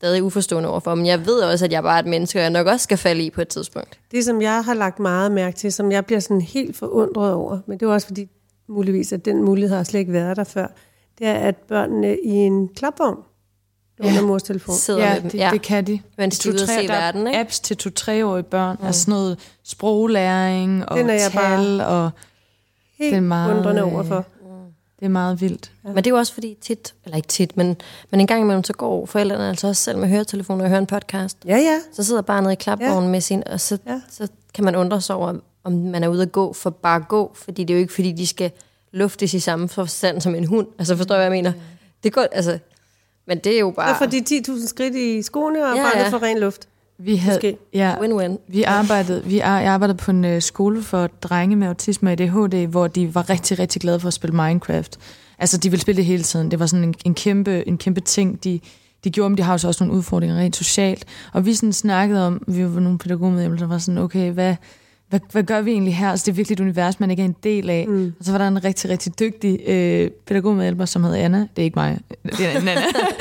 stadig 0.03 0.23
uforstående 0.23 0.69
overfor, 0.69 0.95
men 0.95 1.05
jeg 1.05 1.25
ved 1.25 1.39
også, 1.39 1.65
at 1.65 1.71
jeg 1.71 1.83
bare 1.83 1.95
er 1.95 1.99
et 1.99 2.05
menneske, 2.05 2.39
og 2.39 2.43
jeg 2.43 2.49
nok 2.49 2.67
også 2.67 2.83
skal 2.83 2.97
falde 2.97 3.23
i 3.23 3.29
på 3.29 3.41
et 3.41 3.47
tidspunkt. 3.47 3.99
Det, 4.11 4.25
som 4.25 4.41
jeg 4.41 4.63
har 4.63 4.73
lagt 4.73 4.99
meget 4.99 5.31
mærke 5.31 5.57
til, 5.57 5.73
som 5.73 5.91
jeg 5.91 6.05
bliver 6.05 6.19
sådan 6.19 6.41
helt 6.41 6.75
forundret 6.75 7.33
over, 7.33 7.59
men 7.67 7.79
det 7.79 7.85
er 7.85 7.89
også 7.89 8.07
fordi, 8.07 8.27
muligvis, 8.69 9.13
at 9.13 9.25
den 9.25 9.43
mulighed 9.43 9.75
har 9.77 9.83
slet 9.83 9.99
ikke 9.99 10.13
været 10.13 10.37
der 10.37 10.43
før, 10.43 10.67
det 11.19 11.27
er, 11.27 11.33
at 11.33 11.55
børnene 11.55 12.17
i 12.23 12.29
en 12.29 12.67
klapvogn 12.67 13.17
under 13.99 14.13
ja. 14.13 14.21
mors 14.21 14.43
telefon. 14.43 14.75
Sidder 14.75 15.03
ja, 15.03 15.13
med 15.13 15.21
dem. 15.21 15.29
Det, 15.29 15.37
ja, 15.37 15.49
det 15.53 15.61
kan 15.61 15.87
de. 15.87 15.99
Mens 16.17 16.39
de, 16.39 16.51
to, 16.51 16.57
se 16.57 16.87
verden, 16.87 17.27
ikke? 17.27 17.39
apps 17.39 17.59
til 17.59 17.77
to-treårige 17.77 18.43
børn, 18.43 18.77
mm. 18.79 18.85
altså 18.85 19.01
sådan 19.01 19.11
noget 19.11 19.39
sproglæring 19.63 20.89
og 20.89 20.97
tal, 20.97 21.31
bare 21.33 21.87
og 21.87 22.11
helt 22.99 23.11
det 23.11 23.17
er 23.17 23.21
meget, 23.21 23.57
undrende 23.57 23.83
overfor. 23.83 24.25
Det 25.03 25.07
er 25.07 25.11
meget 25.11 25.41
vildt. 25.41 25.71
Ja. 25.83 25.89
Men 25.89 25.97
det 25.97 26.07
er 26.07 26.09
jo 26.09 26.17
også 26.17 26.33
fordi 26.33 26.57
tit, 26.61 26.93
eller 27.05 27.17
ikke 27.17 27.27
tit, 27.27 27.57
men, 27.57 27.77
men 28.11 28.19
en 28.19 28.27
gang 28.27 28.41
imellem, 28.41 28.63
så 28.63 28.73
går 28.73 29.05
forældrene 29.05 29.49
altså 29.49 29.67
også 29.67 29.83
selv 29.83 29.97
med 29.97 30.07
høretelefoner 30.07 30.63
og 30.63 30.69
hører 30.69 30.79
en 30.79 30.85
podcast. 30.85 31.37
Ja, 31.45 31.57
ja. 31.57 31.79
Så 31.93 32.03
sidder 32.03 32.21
barnet 32.21 32.51
i 32.51 32.55
klapvognen 32.55 33.03
ja. 33.03 33.09
med 33.09 33.21
sin, 33.21 33.43
og 33.47 33.59
så, 33.59 33.77
ja. 33.87 34.01
så 34.09 34.27
kan 34.53 34.63
man 34.63 34.75
undre 34.75 35.01
sig 35.01 35.15
over, 35.15 35.33
om 35.63 35.73
man 35.73 36.03
er 36.03 36.07
ude 36.07 36.21
at 36.21 36.31
gå 36.31 36.53
for 36.53 36.69
bare 36.69 36.95
at 36.95 37.07
gå, 37.07 37.31
fordi 37.35 37.63
det 37.63 37.73
er 37.73 37.77
jo 37.77 37.81
ikke 37.81 37.93
fordi, 37.93 38.11
de 38.11 38.27
skal 38.27 38.51
luftes 38.91 39.33
i 39.33 39.39
samme 39.39 39.69
forstand 39.69 40.21
som 40.21 40.35
en 40.35 40.45
hund. 40.45 40.67
Altså 40.79 40.97
forstår 40.97 41.15
du, 41.15 41.17
hvad 41.17 41.25
jeg 41.25 41.31
mener? 41.31 41.51
Det 42.03 42.09
er 42.09 42.13
godt, 42.13 42.27
altså, 42.31 42.59
men 43.27 43.37
det 43.37 43.55
er 43.55 43.59
jo 43.59 43.71
bare... 43.71 43.89
Ja, 43.89 43.97
for 43.97 44.05
de 44.05 44.23
10.000 44.29 44.67
skridt 44.67 44.95
i 44.95 45.21
skoene, 45.21 45.65
og 45.65 45.75
ja, 45.75 45.83
barnet 45.83 46.03
ja. 46.03 46.09
får 46.09 46.23
ren 46.23 46.39
luft. 46.39 46.67
Vi 46.99 47.15
havde, 47.15 47.57
ja, 47.73 47.95
Win-win. 47.95 48.37
Vi 48.47 48.63
arbejdede, 48.63 49.23
vi 49.25 49.37
jeg 49.37 49.67
arbejdede 49.67 49.97
på 49.97 50.11
en 50.11 50.25
uh, 50.25 50.41
skole 50.41 50.81
for 50.81 51.07
drenge 51.07 51.55
med 51.55 51.67
autisme 51.67 52.09
og 52.09 52.11
ADHD, 52.11 52.67
hvor 52.67 52.87
de 52.87 53.15
var 53.15 53.29
rigtig, 53.29 53.59
rigtig 53.59 53.81
glade 53.81 53.99
for 53.99 54.07
at 54.07 54.13
spille 54.13 54.35
Minecraft. 54.35 54.97
Altså, 55.39 55.57
de 55.57 55.69
ville 55.69 55.81
spille 55.81 55.97
det 55.97 56.05
hele 56.05 56.23
tiden. 56.23 56.51
Det 56.51 56.59
var 56.59 56.65
sådan 56.65 56.83
en, 56.83 56.95
en, 57.05 57.15
kæmpe, 57.15 57.67
en 57.67 57.77
kæmpe 57.77 58.01
ting, 58.01 58.43
de, 58.43 58.59
de 59.03 59.09
gjorde, 59.11 59.29
men 59.29 59.37
de 59.37 59.43
har 59.43 59.53
jo 59.53 59.57
så 59.57 59.67
også 59.67 59.83
nogle 59.83 59.97
udfordringer 59.97 60.37
rent 60.37 60.55
socialt. 60.55 61.05
Og 61.33 61.45
vi 61.45 61.53
sådan 61.53 61.73
snakkede 61.73 62.27
om, 62.27 62.43
vi 62.47 62.63
var 62.63 62.79
nogle 62.79 62.97
pædagogmedlemmer, 62.97 63.57
der 63.57 63.67
var 63.67 63.77
sådan, 63.77 63.97
okay, 63.97 64.31
hvad, 64.31 64.55
hvad, 65.13 65.21
hvad 65.31 65.43
gør 65.43 65.61
vi 65.61 65.71
egentlig 65.71 65.95
her? 65.95 66.09
Altså, 66.09 66.25
det 66.25 66.31
er 66.31 66.35
virkelig 66.35 66.55
et 66.55 66.59
univers, 66.59 66.99
man 66.99 67.11
ikke 67.11 67.21
er 67.21 67.25
en 67.25 67.35
del 67.43 67.69
af. 67.69 67.85
Mm. 67.87 68.13
Og 68.19 68.25
så 68.25 68.31
var 68.31 68.37
der 68.37 68.47
en 68.47 68.63
rigtig, 68.63 68.89
rigtig 68.89 69.19
dygtig 69.19 69.59
øh, 69.67 70.11
pædagogmedhjælper, 70.27 70.85
som 70.85 71.03
hed 71.03 71.15
Anna. 71.15 71.37
Det 71.37 71.47
er 71.57 71.63
ikke 71.63 71.79
mig, 71.79 71.99
det 72.23 72.45
er 72.45 72.49
Anna. 72.49 72.75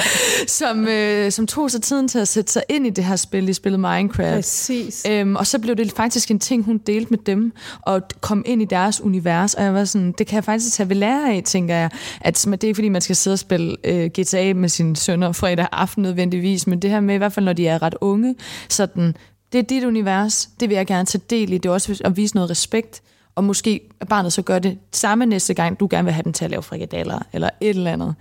som, 0.61 0.88
øh, 0.88 1.32
som 1.32 1.47
tog 1.47 1.70
sig 1.70 1.82
tiden 1.82 2.09
til 2.09 2.18
at 2.18 2.28
sætte 2.28 2.53
sig 2.53 2.62
ind 2.68 2.86
i 2.86 2.90
det 2.90 3.05
her 3.05 3.16
spil. 3.16 3.47
De 3.47 3.55
spillede 3.55 3.80
Minecraft. 3.80 4.34
Præcis. 4.34 5.07
Øhm, 5.11 5.36
og 5.36 5.47
så 5.47 5.59
blev 5.59 5.76
det 5.76 5.93
faktisk 5.93 6.30
en 6.30 6.38
ting, 6.38 6.64
hun 6.64 6.78
delte 6.78 7.11
med 7.11 7.18
dem, 7.18 7.53
og 7.80 8.03
kom 8.20 8.43
ind 8.47 8.62
i 8.62 8.64
deres 8.64 9.01
univers. 9.01 9.55
Og 9.55 9.64
jeg 9.64 9.74
var 9.74 9.84
sådan, 9.84 10.14
det 10.18 10.26
kan 10.26 10.36
jeg 10.36 10.45
faktisk 10.45 10.76
tage 10.76 10.88
ved 10.88 10.97
lære 10.97 11.34
af, 11.34 11.43
tænker 11.45 11.74
jeg. 11.74 11.90
At 12.20 12.47
det 12.51 12.64
er 12.64 12.68
ikke, 12.68 12.74
fordi 12.74 12.88
man 12.88 13.01
skal 13.01 13.16
sidde 13.16 13.34
og 13.34 13.38
spille 13.38 13.76
øh, 13.84 14.11
GTA 14.18 14.53
med 14.55 14.68
sine 14.68 14.97
sønner 14.97 15.32
fredag 15.32 15.66
aften 15.72 16.03
nødvendigvis, 16.03 16.66
men 16.66 16.82
det 16.82 16.90
her 16.90 17.01
med, 17.01 17.14
i 17.14 17.18
hvert 17.18 17.32
fald 17.32 17.45
når 17.45 17.53
de 17.53 17.66
er 17.66 17.82
ret 17.82 17.95
unge, 18.01 18.34
sådan 18.68 19.14
det 19.53 19.59
er 19.59 19.63
dit 19.63 19.85
univers, 19.85 20.51
det 20.61 20.69
vil 20.69 20.75
jeg 20.77 20.87
gerne 20.87 21.07
tage 21.07 21.23
del 21.31 21.53
i. 21.53 21.59
Det 21.59 21.69
er 21.69 21.73
også 21.73 22.01
at 22.05 22.17
vise 22.17 22.35
noget 22.35 22.51
respekt, 22.51 23.03
og 23.35 23.45
måske 23.45 23.81
at 24.01 24.09
barnet 24.09 24.33
så 24.33 24.43
gør 24.43 24.59
det 24.59 24.79
samme 24.93 25.27
næste 25.27 25.55
gang, 25.55 25.81
du 25.81 25.89
gerne 25.91 26.05
vil 26.05 26.13
have 26.13 26.23
dem 26.23 26.33
til 26.33 26.45
at 26.45 26.51
lave 26.51 26.63
frikadeller, 26.63 27.19
eller 27.33 27.51
et 27.61 27.69
eller 27.69 27.93
andet. 27.93 28.15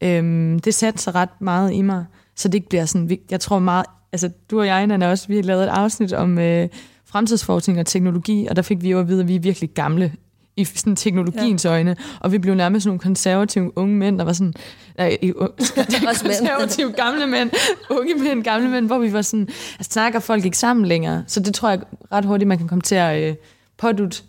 Øhm, 0.00 0.58
det 0.58 0.74
satte 0.74 1.02
sig 1.02 1.14
ret 1.14 1.40
meget 1.40 1.72
i 1.72 1.82
mig, 1.82 2.04
så 2.36 2.48
det 2.48 2.54
ikke 2.54 2.68
bliver 2.68 2.84
sådan, 2.84 3.18
jeg 3.30 3.40
tror 3.40 3.58
meget, 3.58 3.86
altså 4.12 4.30
du 4.50 4.60
og 4.60 4.66
jeg, 4.66 4.86
Nana, 4.86 5.10
også, 5.10 5.28
vi 5.28 5.36
har 5.36 5.42
lavet 5.42 5.64
et 5.64 5.68
afsnit 5.68 6.12
om 6.12 6.38
øh, 6.38 6.68
fremtidsforskning 7.04 7.80
og 7.80 7.86
teknologi, 7.86 8.46
og 8.50 8.56
der 8.56 8.62
fik 8.62 8.82
vi 8.82 8.90
jo 8.90 9.00
at 9.00 9.08
vide, 9.08 9.20
at 9.20 9.28
vi 9.28 9.36
er 9.36 9.40
virkelig 9.40 9.70
gamle 9.70 10.12
i 10.58 10.64
sådan 10.64 10.96
teknologiens 10.96 11.64
ja. 11.64 11.70
øjne, 11.70 11.96
og 12.20 12.32
vi 12.32 12.38
blev 12.38 12.54
nærmest 12.54 12.86
nogle 12.86 12.98
konservative 12.98 13.78
unge 13.78 13.96
mænd, 13.96 14.18
der 14.18 14.24
var 14.24 14.32
sådan, 14.32 14.54
nej, 14.98 15.18
i, 15.22 15.32
konservative 16.22 16.92
gamle 16.92 17.26
mænd, 17.26 17.50
unge 17.90 18.14
mænd, 18.14 18.44
gamle 18.44 18.68
mænd, 18.68 18.86
hvor 18.86 18.98
vi 18.98 19.12
var 19.12 19.22
sådan, 19.22 19.48
altså 19.78 19.92
snakker 19.92 20.20
folk 20.20 20.44
ikke 20.44 20.58
sammen 20.58 20.86
længere, 20.86 21.24
så 21.26 21.40
det 21.40 21.54
tror 21.54 21.68
jeg 21.70 21.80
ret 22.12 22.24
hurtigt, 22.24 22.48
man 22.48 22.58
kan 22.58 22.68
komme 22.68 22.82
til 22.82 22.94
at 22.94 23.30
øh, 23.30 23.34
pådute 23.78 24.22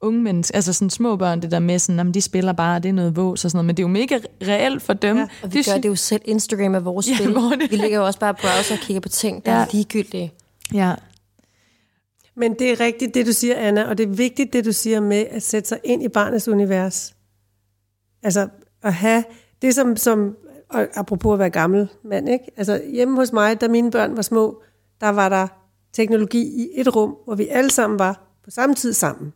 unge 0.00 0.22
mennesker, 0.22 0.54
altså 0.54 0.72
sådan 0.72 0.90
små 0.90 1.16
børn, 1.16 1.42
det 1.42 1.50
der 1.50 1.58
med 1.58 1.78
sådan, 1.78 1.96
jamen, 1.96 2.14
de 2.14 2.20
spiller 2.20 2.52
bare, 2.52 2.78
det 2.78 2.88
er 2.88 2.92
noget 2.92 3.16
vås 3.16 3.44
og 3.44 3.50
sådan 3.50 3.56
noget, 3.56 3.66
men 3.66 3.76
det 3.76 3.82
er 3.82 3.84
jo 3.84 3.92
mega 3.92 4.18
reelt 4.42 4.82
for 4.82 4.92
dem. 4.92 5.16
Ja, 5.16 5.26
og 5.42 5.54
vi 5.54 5.58
de 5.58 5.70
gør 5.70 5.78
det 5.78 5.88
jo 5.88 5.94
selv, 5.94 6.22
Instagram 6.24 6.74
er 6.74 6.80
vores 6.80 7.08
ja, 7.08 7.14
spil. 7.14 7.34
Det... 7.34 7.70
Vi 7.70 7.76
ligger 7.76 7.98
jo 7.98 8.06
også 8.06 8.18
bare 8.18 8.34
browser 8.34 8.74
og 8.74 8.80
kigger 8.80 9.00
på 9.00 9.08
ting, 9.08 9.46
der 9.46 9.52
ja. 9.52 9.58
er 9.58 9.66
ligegyldige. 9.72 10.32
Ja, 10.74 10.94
men 12.34 12.54
det 12.54 12.70
er 12.70 12.80
rigtigt, 12.80 13.14
det 13.14 13.26
du 13.26 13.32
siger, 13.32 13.56
Anna, 13.56 13.88
og 13.88 13.98
det 13.98 14.08
er 14.08 14.12
vigtigt, 14.12 14.52
det 14.52 14.64
du 14.64 14.72
siger 14.72 15.00
med 15.00 15.26
at 15.30 15.42
sætte 15.42 15.68
sig 15.68 15.80
ind 15.84 16.02
i 16.02 16.08
barnets 16.08 16.48
univers. 16.48 17.16
Altså 18.22 18.48
at 18.82 18.94
have 18.94 19.24
det 19.62 19.74
som, 19.74 19.96
som 19.96 20.36
og 20.72 20.88
apropos 20.94 21.32
at 21.32 21.38
være 21.38 21.50
gammel 21.50 21.88
mand, 22.04 22.28
ikke? 22.28 22.44
Altså 22.56 22.82
hjemme 22.92 23.16
hos 23.16 23.32
mig, 23.32 23.60
da 23.60 23.68
mine 23.68 23.90
børn 23.90 24.16
var 24.16 24.22
små, 24.22 24.62
der 25.00 25.08
var 25.08 25.28
der 25.28 25.46
teknologi 25.92 26.42
i 26.42 26.68
et 26.74 26.96
rum, 26.96 27.16
hvor 27.24 27.34
vi 27.34 27.48
alle 27.48 27.70
sammen 27.70 27.98
var 27.98 28.38
på 28.44 28.50
samme 28.50 28.74
tid 28.74 28.92
sammen. 28.92 29.32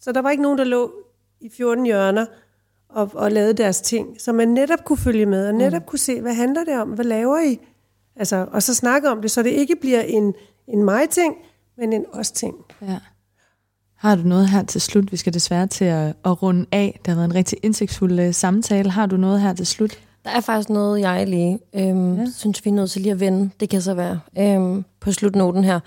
Så 0.00 0.12
der 0.12 0.22
var 0.22 0.30
ikke 0.30 0.42
nogen, 0.42 0.58
der 0.58 0.64
lå 0.64 0.92
i 1.40 1.48
14 1.48 1.84
hjørner 1.84 2.26
og, 2.88 3.10
og 3.14 3.32
lavede 3.32 3.52
deres 3.52 3.80
ting, 3.80 4.20
så 4.20 4.32
man 4.32 4.48
netop 4.48 4.84
kunne 4.84 4.96
følge 4.96 5.26
med, 5.26 5.48
og 5.48 5.54
netop 5.54 5.82
mm. 5.82 5.86
kunne 5.86 5.98
se, 5.98 6.20
hvad 6.20 6.34
handler 6.34 6.64
det 6.64 6.80
om, 6.80 6.88
hvad 6.88 7.04
laver 7.04 7.38
I? 7.38 7.60
Altså, 8.16 8.46
og 8.52 8.62
så 8.62 8.74
snakke 8.74 9.10
om 9.10 9.22
det, 9.22 9.30
så 9.30 9.42
det 9.42 9.50
ikke 9.50 9.76
bliver 9.76 10.00
en, 10.00 10.34
en 10.68 10.82
mig-ting, 10.82 11.36
men 11.78 11.92
en 11.92 12.04
os-ting. 12.12 12.54
Ja. 12.82 12.98
Har 13.96 14.16
du 14.16 14.22
noget 14.22 14.48
her 14.48 14.62
til 14.62 14.80
slut? 14.80 15.12
Vi 15.12 15.16
skal 15.16 15.34
desværre 15.34 15.66
til 15.66 15.84
at, 15.84 16.14
at 16.24 16.42
runde 16.42 16.66
af. 16.72 16.98
Det 16.98 17.06
har 17.06 17.14
været 17.14 17.28
en 17.28 17.34
rigtig 17.34 17.58
indsigtsfuld 17.62 18.20
uh, 18.20 18.34
samtale. 18.34 18.90
Har 18.90 19.06
du 19.06 19.16
noget 19.16 19.40
her 19.40 19.52
til 19.52 19.66
slut? 19.66 19.98
Der 20.24 20.30
er 20.30 20.40
faktisk 20.40 20.68
noget, 20.68 21.00
jeg 21.00 21.26
lige 21.26 21.58
øhm, 21.74 22.16
ja. 22.16 22.26
synes, 22.36 22.64
vi 22.64 22.70
er 22.70 22.74
nødt 22.74 22.90
til 22.90 23.02
lige 23.02 23.12
at 23.12 23.20
vende. 23.20 23.50
Det 23.60 23.68
kan 23.68 23.82
så 23.82 23.94
være 23.94 24.20
øhm, 24.38 24.84
på 25.00 25.12
slutnoten 25.12 25.64
her. 25.64 25.80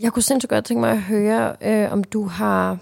Jeg 0.00 0.12
kunne 0.12 0.22
sindssygt 0.22 0.50
godt 0.50 0.64
tænke 0.64 0.80
mig 0.80 0.90
at 0.90 1.02
høre, 1.02 1.56
øh, 1.60 1.92
om 1.92 2.04
du 2.04 2.26
har, 2.26 2.78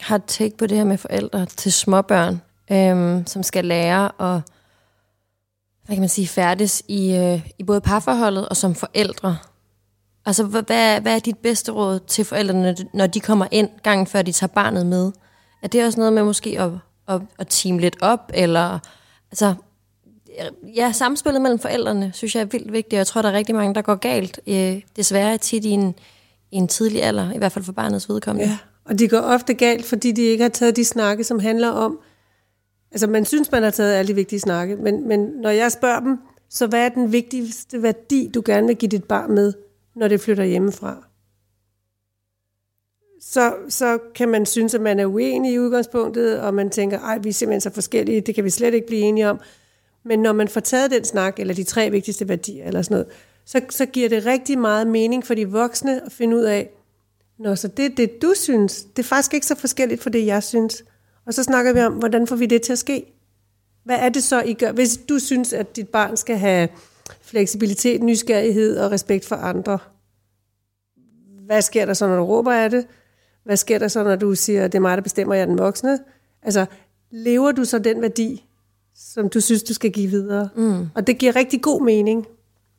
har 0.00 0.18
take 0.18 0.56
på 0.56 0.66
det 0.66 0.76
her 0.76 0.84
med 0.84 0.98
forældre 0.98 1.46
til 1.46 1.72
småbørn, 1.72 2.40
øh, 2.72 3.26
som 3.26 3.42
skal 3.42 3.64
lære 3.64 4.34
at 4.34 4.40
hvad 5.90 5.96
kan 5.96 6.02
man 6.02 6.08
sige, 6.08 6.28
færdes 6.28 6.82
i, 6.88 7.16
øh, 7.16 7.50
i 7.58 7.64
både 7.64 7.80
parforholdet 7.80 8.48
og 8.48 8.56
som 8.56 8.74
forældre. 8.74 9.36
Altså, 10.26 10.44
hvad, 10.44 11.00
hvad 11.00 11.14
er 11.14 11.18
dit 11.18 11.38
bedste 11.38 11.72
råd 11.72 12.00
til 12.06 12.24
forældrene, 12.24 12.76
når 12.94 13.06
de 13.06 13.20
kommer 13.20 13.46
ind, 13.50 13.68
gangen 13.82 14.06
før 14.06 14.22
de 14.22 14.32
tager 14.32 14.48
barnet 14.48 14.86
med? 14.86 15.12
Er 15.62 15.68
det 15.68 15.84
også 15.84 15.98
noget 15.98 16.12
med 16.12 16.24
måske 16.24 16.60
at, 16.60 16.70
at, 17.08 17.20
at 17.38 17.46
team 17.48 17.78
lidt 17.78 17.96
op, 18.00 18.30
eller 18.34 18.78
altså, 19.30 19.54
ja, 20.76 20.92
samspillet 20.92 21.42
mellem 21.42 21.58
forældrene, 21.58 22.10
synes 22.14 22.34
jeg 22.34 22.40
er 22.40 22.44
vildt 22.44 22.72
vigtigt, 22.72 22.92
og 22.94 22.98
jeg 22.98 23.06
tror, 23.06 23.22
der 23.22 23.28
er 23.28 23.32
rigtig 23.32 23.54
mange, 23.54 23.74
der 23.74 23.82
går 23.82 23.94
galt, 23.94 24.40
øh, 24.46 24.82
desværre 24.96 25.38
tit 25.38 25.64
i 25.64 25.70
en, 25.70 25.94
i 26.50 26.56
en 26.56 26.68
tidlig 26.68 27.02
alder, 27.02 27.32
i 27.32 27.38
hvert 27.38 27.52
fald 27.52 27.64
for 27.64 27.72
barnets 27.72 28.08
vedkommende. 28.08 28.50
Ja, 28.50 28.58
og 28.84 28.98
de 28.98 29.08
går 29.08 29.18
ofte 29.18 29.54
galt, 29.54 29.84
fordi 29.84 30.12
de 30.12 30.22
ikke 30.22 30.44
har 30.44 30.48
taget 30.48 30.76
de 30.76 30.84
snakke, 30.84 31.24
som 31.24 31.38
handler 31.38 31.68
om, 31.68 31.98
altså 32.92 33.06
man 33.06 33.24
synes, 33.24 33.52
man 33.52 33.62
har 33.62 33.70
taget 33.70 33.94
alle 33.94 34.08
de 34.08 34.14
vigtige 34.14 34.40
snakke, 34.40 34.76
men, 34.76 35.08
men 35.08 35.20
når 35.20 35.50
jeg 35.50 35.72
spørger 35.72 36.00
dem, 36.00 36.18
så 36.50 36.66
hvad 36.66 36.84
er 36.84 36.88
den 36.88 37.12
vigtigste 37.12 37.82
værdi, 37.82 38.30
du 38.34 38.42
gerne 38.44 38.66
vil 38.66 38.76
give 38.76 38.88
dit 38.88 39.04
barn 39.04 39.34
med? 39.34 39.52
Når 39.94 40.08
det 40.08 40.20
flytter 40.20 40.44
hjemmefra. 40.44 41.04
Så, 43.20 43.54
så 43.68 43.98
kan 44.14 44.28
man 44.28 44.46
synes, 44.46 44.74
at 44.74 44.80
man 44.80 45.00
er 45.00 45.06
uenig 45.06 45.52
i 45.52 45.58
udgangspunktet, 45.58 46.40
og 46.40 46.54
man 46.54 46.70
tænker, 46.70 46.98
ej, 46.98 47.18
vi 47.18 47.28
er 47.28 47.32
simpelthen 47.32 47.60
så 47.60 47.70
forskellige, 47.70 48.20
det 48.20 48.34
kan 48.34 48.44
vi 48.44 48.50
slet 48.50 48.74
ikke 48.74 48.86
blive 48.86 49.00
enige 49.00 49.30
om. 49.30 49.40
Men 50.04 50.18
når 50.18 50.32
man 50.32 50.48
får 50.48 50.60
taget 50.60 50.90
den 50.90 51.04
snak, 51.04 51.38
eller 51.38 51.54
de 51.54 51.64
tre 51.64 51.90
vigtigste 51.90 52.28
værdier, 52.28 52.66
eller 52.66 52.82
sådan 52.82 52.94
noget, 52.94 53.06
så, 53.44 53.60
så 53.70 53.86
giver 53.86 54.08
det 54.08 54.26
rigtig 54.26 54.58
meget 54.58 54.86
mening 54.86 55.26
for 55.26 55.34
de 55.34 55.48
voksne 55.48 56.06
at 56.06 56.12
finde 56.12 56.36
ud 56.36 56.42
af, 56.42 56.70
Nå, 57.40 57.56
så 57.56 57.68
det 57.68 57.84
er 57.84 57.88
det, 57.88 58.22
du 58.22 58.32
synes. 58.36 58.82
Det 58.96 59.02
er 59.02 59.06
faktisk 59.06 59.34
ikke 59.34 59.46
så 59.46 59.54
forskelligt 59.54 60.02
fra 60.02 60.10
det, 60.10 60.26
jeg 60.26 60.42
synes. 60.42 60.84
Og 61.26 61.34
så 61.34 61.42
snakker 61.42 61.72
vi 61.72 61.80
om, 61.80 61.92
hvordan 61.92 62.26
får 62.26 62.36
vi 62.36 62.46
det 62.46 62.62
til 62.62 62.72
at 62.72 62.78
ske? 62.78 63.12
Hvad 63.84 63.96
er 63.96 64.08
det 64.08 64.22
så, 64.22 64.42
I 64.42 64.54
gør? 64.54 64.72
Hvis 64.72 64.96
du 65.08 65.18
synes, 65.18 65.52
at 65.52 65.76
dit 65.76 65.88
barn 65.88 66.16
skal 66.16 66.36
have 66.36 66.68
fleksibilitet, 67.20 68.02
nysgerrighed 68.02 68.78
og 68.78 68.90
respekt 68.90 69.24
for 69.24 69.36
andre. 69.36 69.78
Hvad 71.46 71.62
sker 71.62 71.86
der 71.86 71.94
så, 71.94 72.06
når 72.06 72.16
du 72.16 72.24
råber 72.24 72.52
af 72.52 72.70
det? 72.70 72.86
Hvad 73.44 73.56
sker 73.56 73.78
der 73.78 73.88
så, 73.88 74.04
når 74.04 74.16
du 74.16 74.34
siger, 74.34 74.62
det 74.62 74.74
er 74.74 74.80
mig, 74.80 74.96
der 74.96 75.02
bestemmer, 75.02 75.34
jeg 75.34 75.42
er 75.42 75.46
den 75.46 75.58
voksne? 75.58 75.98
Altså, 76.42 76.66
lever 77.10 77.52
du 77.52 77.64
så 77.64 77.78
den 77.78 78.02
værdi, 78.02 78.46
som 78.94 79.28
du 79.28 79.40
synes, 79.40 79.62
du 79.62 79.74
skal 79.74 79.92
give 79.92 80.10
videre? 80.10 80.48
Mm. 80.56 80.86
Og 80.94 81.06
det 81.06 81.18
giver 81.18 81.36
rigtig 81.36 81.62
god 81.62 81.82
mening, 81.82 82.26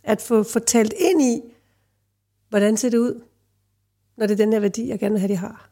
at 0.03 0.21
få 0.21 0.43
fortalt 0.43 0.93
ind 0.97 1.21
i, 1.21 1.41
hvordan 2.49 2.77
ser 2.77 2.89
det 2.89 2.97
ud, 2.97 3.21
når 4.17 4.27
det 4.27 4.33
er 4.33 4.45
den 4.45 4.53
her 4.53 4.59
værdi, 4.59 4.89
jeg 4.89 4.99
gerne 4.99 5.13
vil 5.13 5.19
have, 5.19 5.31
de 5.31 5.37
har 5.37 5.70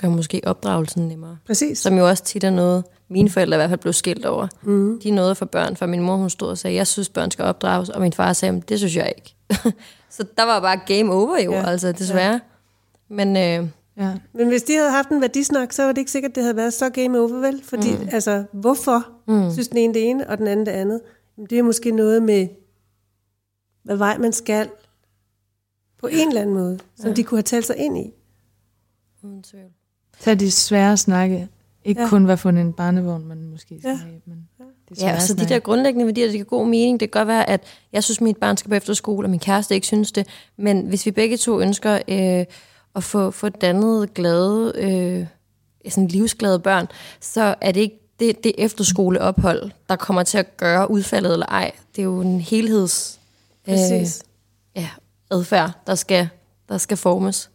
gør 0.00 0.08
måske 0.08 0.40
opdragelsen 0.44 1.08
nemmere. 1.08 1.38
Præcis. 1.46 1.78
Som 1.78 1.98
jo 1.98 2.08
også 2.08 2.24
tit 2.24 2.44
er 2.44 2.50
noget, 2.50 2.84
mine 3.08 3.30
forældre 3.30 3.56
i 3.56 3.58
hvert 3.58 3.68
fald 3.68 3.80
blev 3.80 3.92
skilt 3.92 4.26
over. 4.26 4.48
Mm. 4.62 5.00
De 5.02 5.08
er 5.08 5.12
noget 5.12 5.36
for 5.36 5.46
børn, 5.46 5.76
for 5.76 5.86
min 5.86 6.02
mor 6.02 6.16
hun 6.16 6.30
stod 6.30 6.48
og 6.48 6.58
sagde, 6.58 6.76
jeg 6.76 6.86
synes 6.86 7.08
børn 7.08 7.30
skal 7.30 7.44
opdrages, 7.44 7.88
og 7.88 8.00
min 8.00 8.12
far 8.12 8.32
sagde, 8.32 8.62
det 8.68 8.78
synes 8.78 8.96
jeg 8.96 9.12
ikke. 9.16 9.36
så 10.16 10.24
der 10.36 10.42
var 10.42 10.60
bare 10.60 10.80
game 10.86 11.14
over 11.14 11.38
jo, 11.38 11.52
ja. 11.52 11.66
altså 11.66 11.92
desværre. 11.92 12.32
Ja. 12.32 12.40
Men, 13.08 13.36
øh, 13.36 13.68
ja. 13.96 14.14
Men 14.32 14.48
hvis 14.48 14.62
de 14.62 14.76
havde 14.76 14.90
haft 14.90 15.08
en 15.08 15.20
værdisnak, 15.20 15.72
så 15.72 15.82
var 15.82 15.92
det 15.92 15.98
ikke 15.98 16.10
sikkert, 16.10 16.34
det 16.34 16.42
havde 16.42 16.56
været 16.56 16.72
så 16.72 16.90
game 16.90 17.18
over, 17.18 17.40
vel? 17.40 17.62
Fordi, 17.64 17.96
mm. 17.96 18.08
altså, 18.12 18.44
hvorfor 18.52 19.06
mm. 19.26 19.50
synes 19.52 19.68
den 19.68 19.78
ene 19.78 19.94
det 19.94 20.10
ene, 20.10 20.30
og 20.30 20.38
den 20.38 20.46
anden 20.46 20.66
det 20.66 20.72
andet? 20.72 21.00
Det 21.50 21.58
er 21.58 21.62
måske 21.62 21.90
noget 21.90 22.22
med, 22.22 22.48
hvad 23.82 23.96
vej 23.96 24.18
man 24.18 24.32
skal, 24.32 24.68
på 25.98 26.06
en 26.06 26.28
eller 26.28 26.40
anden 26.40 26.54
måde, 26.54 26.78
som 26.96 27.08
ja. 27.08 27.14
de 27.14 27.24
kunne 27.24 27.38
have 27.38 27.42
talt 27.42 27.66
sig 27.66 27.76
ind 27.76 27.98
i. 27.98 28.12
Uden 29.22 29.42
tvivl. 29.42 29.70
Tag 30.20 30.40
de 30.40 30.50
svære 30.50 30.96
snakke. 30.96 31.48
Ikke 31.84 32.02
ja. 32.02 32.08
kun 32.08 32.28
være 32.28 32.38
fundet 32.38 32.62
en 32.62 32.72
barnevogn, 32.72 33.26
man 33.26 33.44
måske 33.44 33.78
skal 33.80 33.90
ja. 33.90 33.96
have, 33.96 34.20
men 34.26 34.48
det 34.88 35.02
Ja, 35.02 35.20
så 35.20 35.34
de 35.34 35.48
der 35.48 35.58
grundlæggende 35.58 36.06
værdier, 36.06 36.26
det 36.26 36.32
giver 36.32 36.44
god 36.44 36.66
mening. 36.66 37.00
Det 37.00 37.10
kan 37.10 37.20
godt 37.20 37.28
være, 37.28 37.50
at 37.50 37.62
jeg 37.92 38.04
synes, 38.04 38.18
at 38.18 38.22
mit 38.22 38.36
barn 38.36 38.56
skal 38.56 38.68
på 38.68 38.74
efterskole, 38.74 39.26
og 39.26 39.30
min 39.30 39.40
kæreste 39.40 39.74
ikke 39.74 39.86
synes 39.86 40.12
det. 40.12 40.26
Men 40.56 40.86
hvis 40.86 41.06
vi 41.06 41.10
begge 41.10 41.36
to 41.36 41.60
ønsker 41.60 41.98
øh, 42.08 42.44
at 42.96 43.04
få, 43.04 43.30
få 43.30 43.48
dannet 43.48 44.14
glade, 44.14 44.72
øh, 44.76 45.26
sådan 45.88 46.08
livsglade 46.08 46.58
børn, 46.58 46.86
så 47.20 47.54
er 47.60 47.72
det 47.72 47.80
ikke 47.80 47.96
det, 48.20 48.44
det 48.44 48.52
efterskoleophold, 48.58 49.70
der 49.88 49.96
kommer 49.96 50.22
til 50.22 50.38
at 50.38 50.56
gøre 50.56 50.90
udfaldet 50.90 51.32
eller 51.32 51.46
ej. 51.46 51.72
Det 51.96 52.02
er 52.02 52.06
jo 52.06 52.20
en 52.20 52.40
helheds 52.40 53.20
øh, 53.68 53.76
ja, 54.76 54.88
adfærd, 55.30 55.70
der 55.86 55.94
skal, 55.94 56.28
der 56.68 56.78
skal 56.78 56.96
formes. 56.96 57.50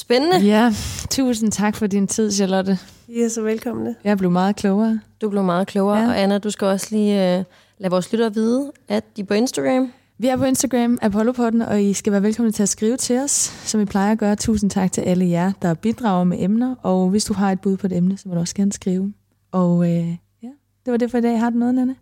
Spændende. 0.00 0.36
Ja, 0.38 0.74
tusind 1.10 1.52
tak 1.52 1.76
for 1.76 1.86
din 1.86 2.06
tid, 2.06 2.32
Charlotte. 2.32 2.78
I 3.08 3.20
er 3.20 3.28
så 3.28 3.42
velkomne. 3.42 3.94
Jeg 4.04 4.18
blev 4.18 4.30
meget 4.30 4.56
klogere. 4.56 5.00
Du 5.20 5.30
blev 5.30 5.44
meget 5.44 5.66
klogere, 5.66 5.98
ja. 5.98 6.08
og 6.08 6.20
Anna, 6.20 6.38
du 6.38 6.50
skal 6.50 6.66
også 6.66 6.86
lige 6.90 7.38
uh, 7.38 7.44
lade 7.78 7.90
vores 7.90 8.12
lyttere 8.12 8.34
vide, 8.34 8.72
at 8.88 9.16
de 9.16 9.20
er 9.20 9.24
på 9.24 9.34
Instagram. 9.34 9.92
Vi 10.18 10.28
er 10.28 10.36
på 10.36 10.44
Instagram, 10.44 10.98
Apollopodden, 11.02 11.62
og 11.62 11.82
I 11.82 11.92
skal 11.92 12.12
være 12.12 12.22
velkomne 12.22 12.52
til 12.52 12.62
at 12.62 12.68
skrive 12.68 12.96
til 12.96 13.18
os, 13.18 13.30
som 13.64 13.80
vi 13.80 13.84
plejer 13.84 14.12
at 14.12 14.18
gøre. 14.18 14.36
Tusind 14.36 14.70
tak 14.70 14.92
til 14.92 15.00
alle 15.00 15.28
jer, 15.28 15.52
der 15.62 15.74
bidrager 15.74 16.24
med 16.24 16.36
emner, 16.40 16.74
og 16.82 17.10
hvis 17.10 17.24
du 17.24 17.34
har 17.34 17.52
et 17.52 17.60
bud 17.60 17.76
på 17.76 17.86
et 17.86 17.92
emne, 17.92 18.18
så 18.18 18.28
må 18.28 18.34
du 18.34 18.40
også 18.40 18.54
gerne 18.54 18.72
skrive. 18.72 19.12
Og 19.52 19.76
uh, 19.76 20.08
ja, 20.42 20.50
det 20.84 20.90
var 20.90 20.96
det 20.96 21.10
for 21.10 21.18
i 21.18 21.20
dag. 21.20 21.40
Har 21.40 21.50
du 21.50 21.56
noget, 21.56 21.74
Nanne? 21.74 21.96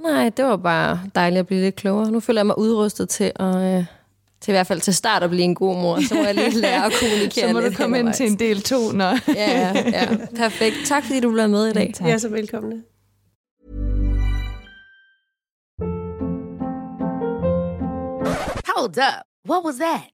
Nej, 0.00 0.28
det 0.28 0.44
var 0.44 0.56
bare 0.56 1.00
dejligt 1.14 1.40
at 1.40 1.46
blive 1.46 1.60
lidt 1.60 1.76
klogere. 1.76 2.10
Nu 2.10 2.20
føler 2.20 2.40
jeg 2.40 2.46
mig 2.46 2.58
udrustet 2.58 3.08
til 3.08 3.32
at... 3.36 3.78
Uh 3.78 3.84
til 4.44 4.52
i 4.52 4.54
hvert 4.54 4.66
fald 4.66 4.80
til 4.80 4.94
start 4.94 5.22
at 5.22 5.30
blive 5.30 5.44
en 5.44 5.54
god 5.54 5.74
mor. 5.74 6.00
Så 6.08 6.14
må 6.14 6.22
jeg 6.22 6.34
lige 6.34 6.60
lære 6.60 6.86
at 6.86 6.92
kommunikere 7.00 7.44
Så 7.48 7.52
må 7.52 7.60
du 7.60 7.66
lidt 7.66 7.76
komme 7.76 7.98
ind 7.98 8.14
til 8.14 8.26
en 8.26 8.38
del 8.38 8.62
to, 8.62 8.92
når... 8.92 9.18
Ja, 9.34 9.50
ja, 9.50 9.90
ja. 9.90 10.16
Perfekt. 10.36 10.76
Tak 10.86 11.04
fordi 11.04 11.20
du 11.20 11.32
blev 11.32 11.48
med 11.48 11.66
i 11.66 11.72
dag. 11.72 11.92
Tak. 11.94 12.06
Jeg 12.06 12.14
er 12.14 12.18
så 12.18 12.28
velkomne. 12.28 12.82
Hold 18.66 18.98
up. 18.98 19.24
What 19.50 19.64
was 19.64 19.76
that? 19.76 20.13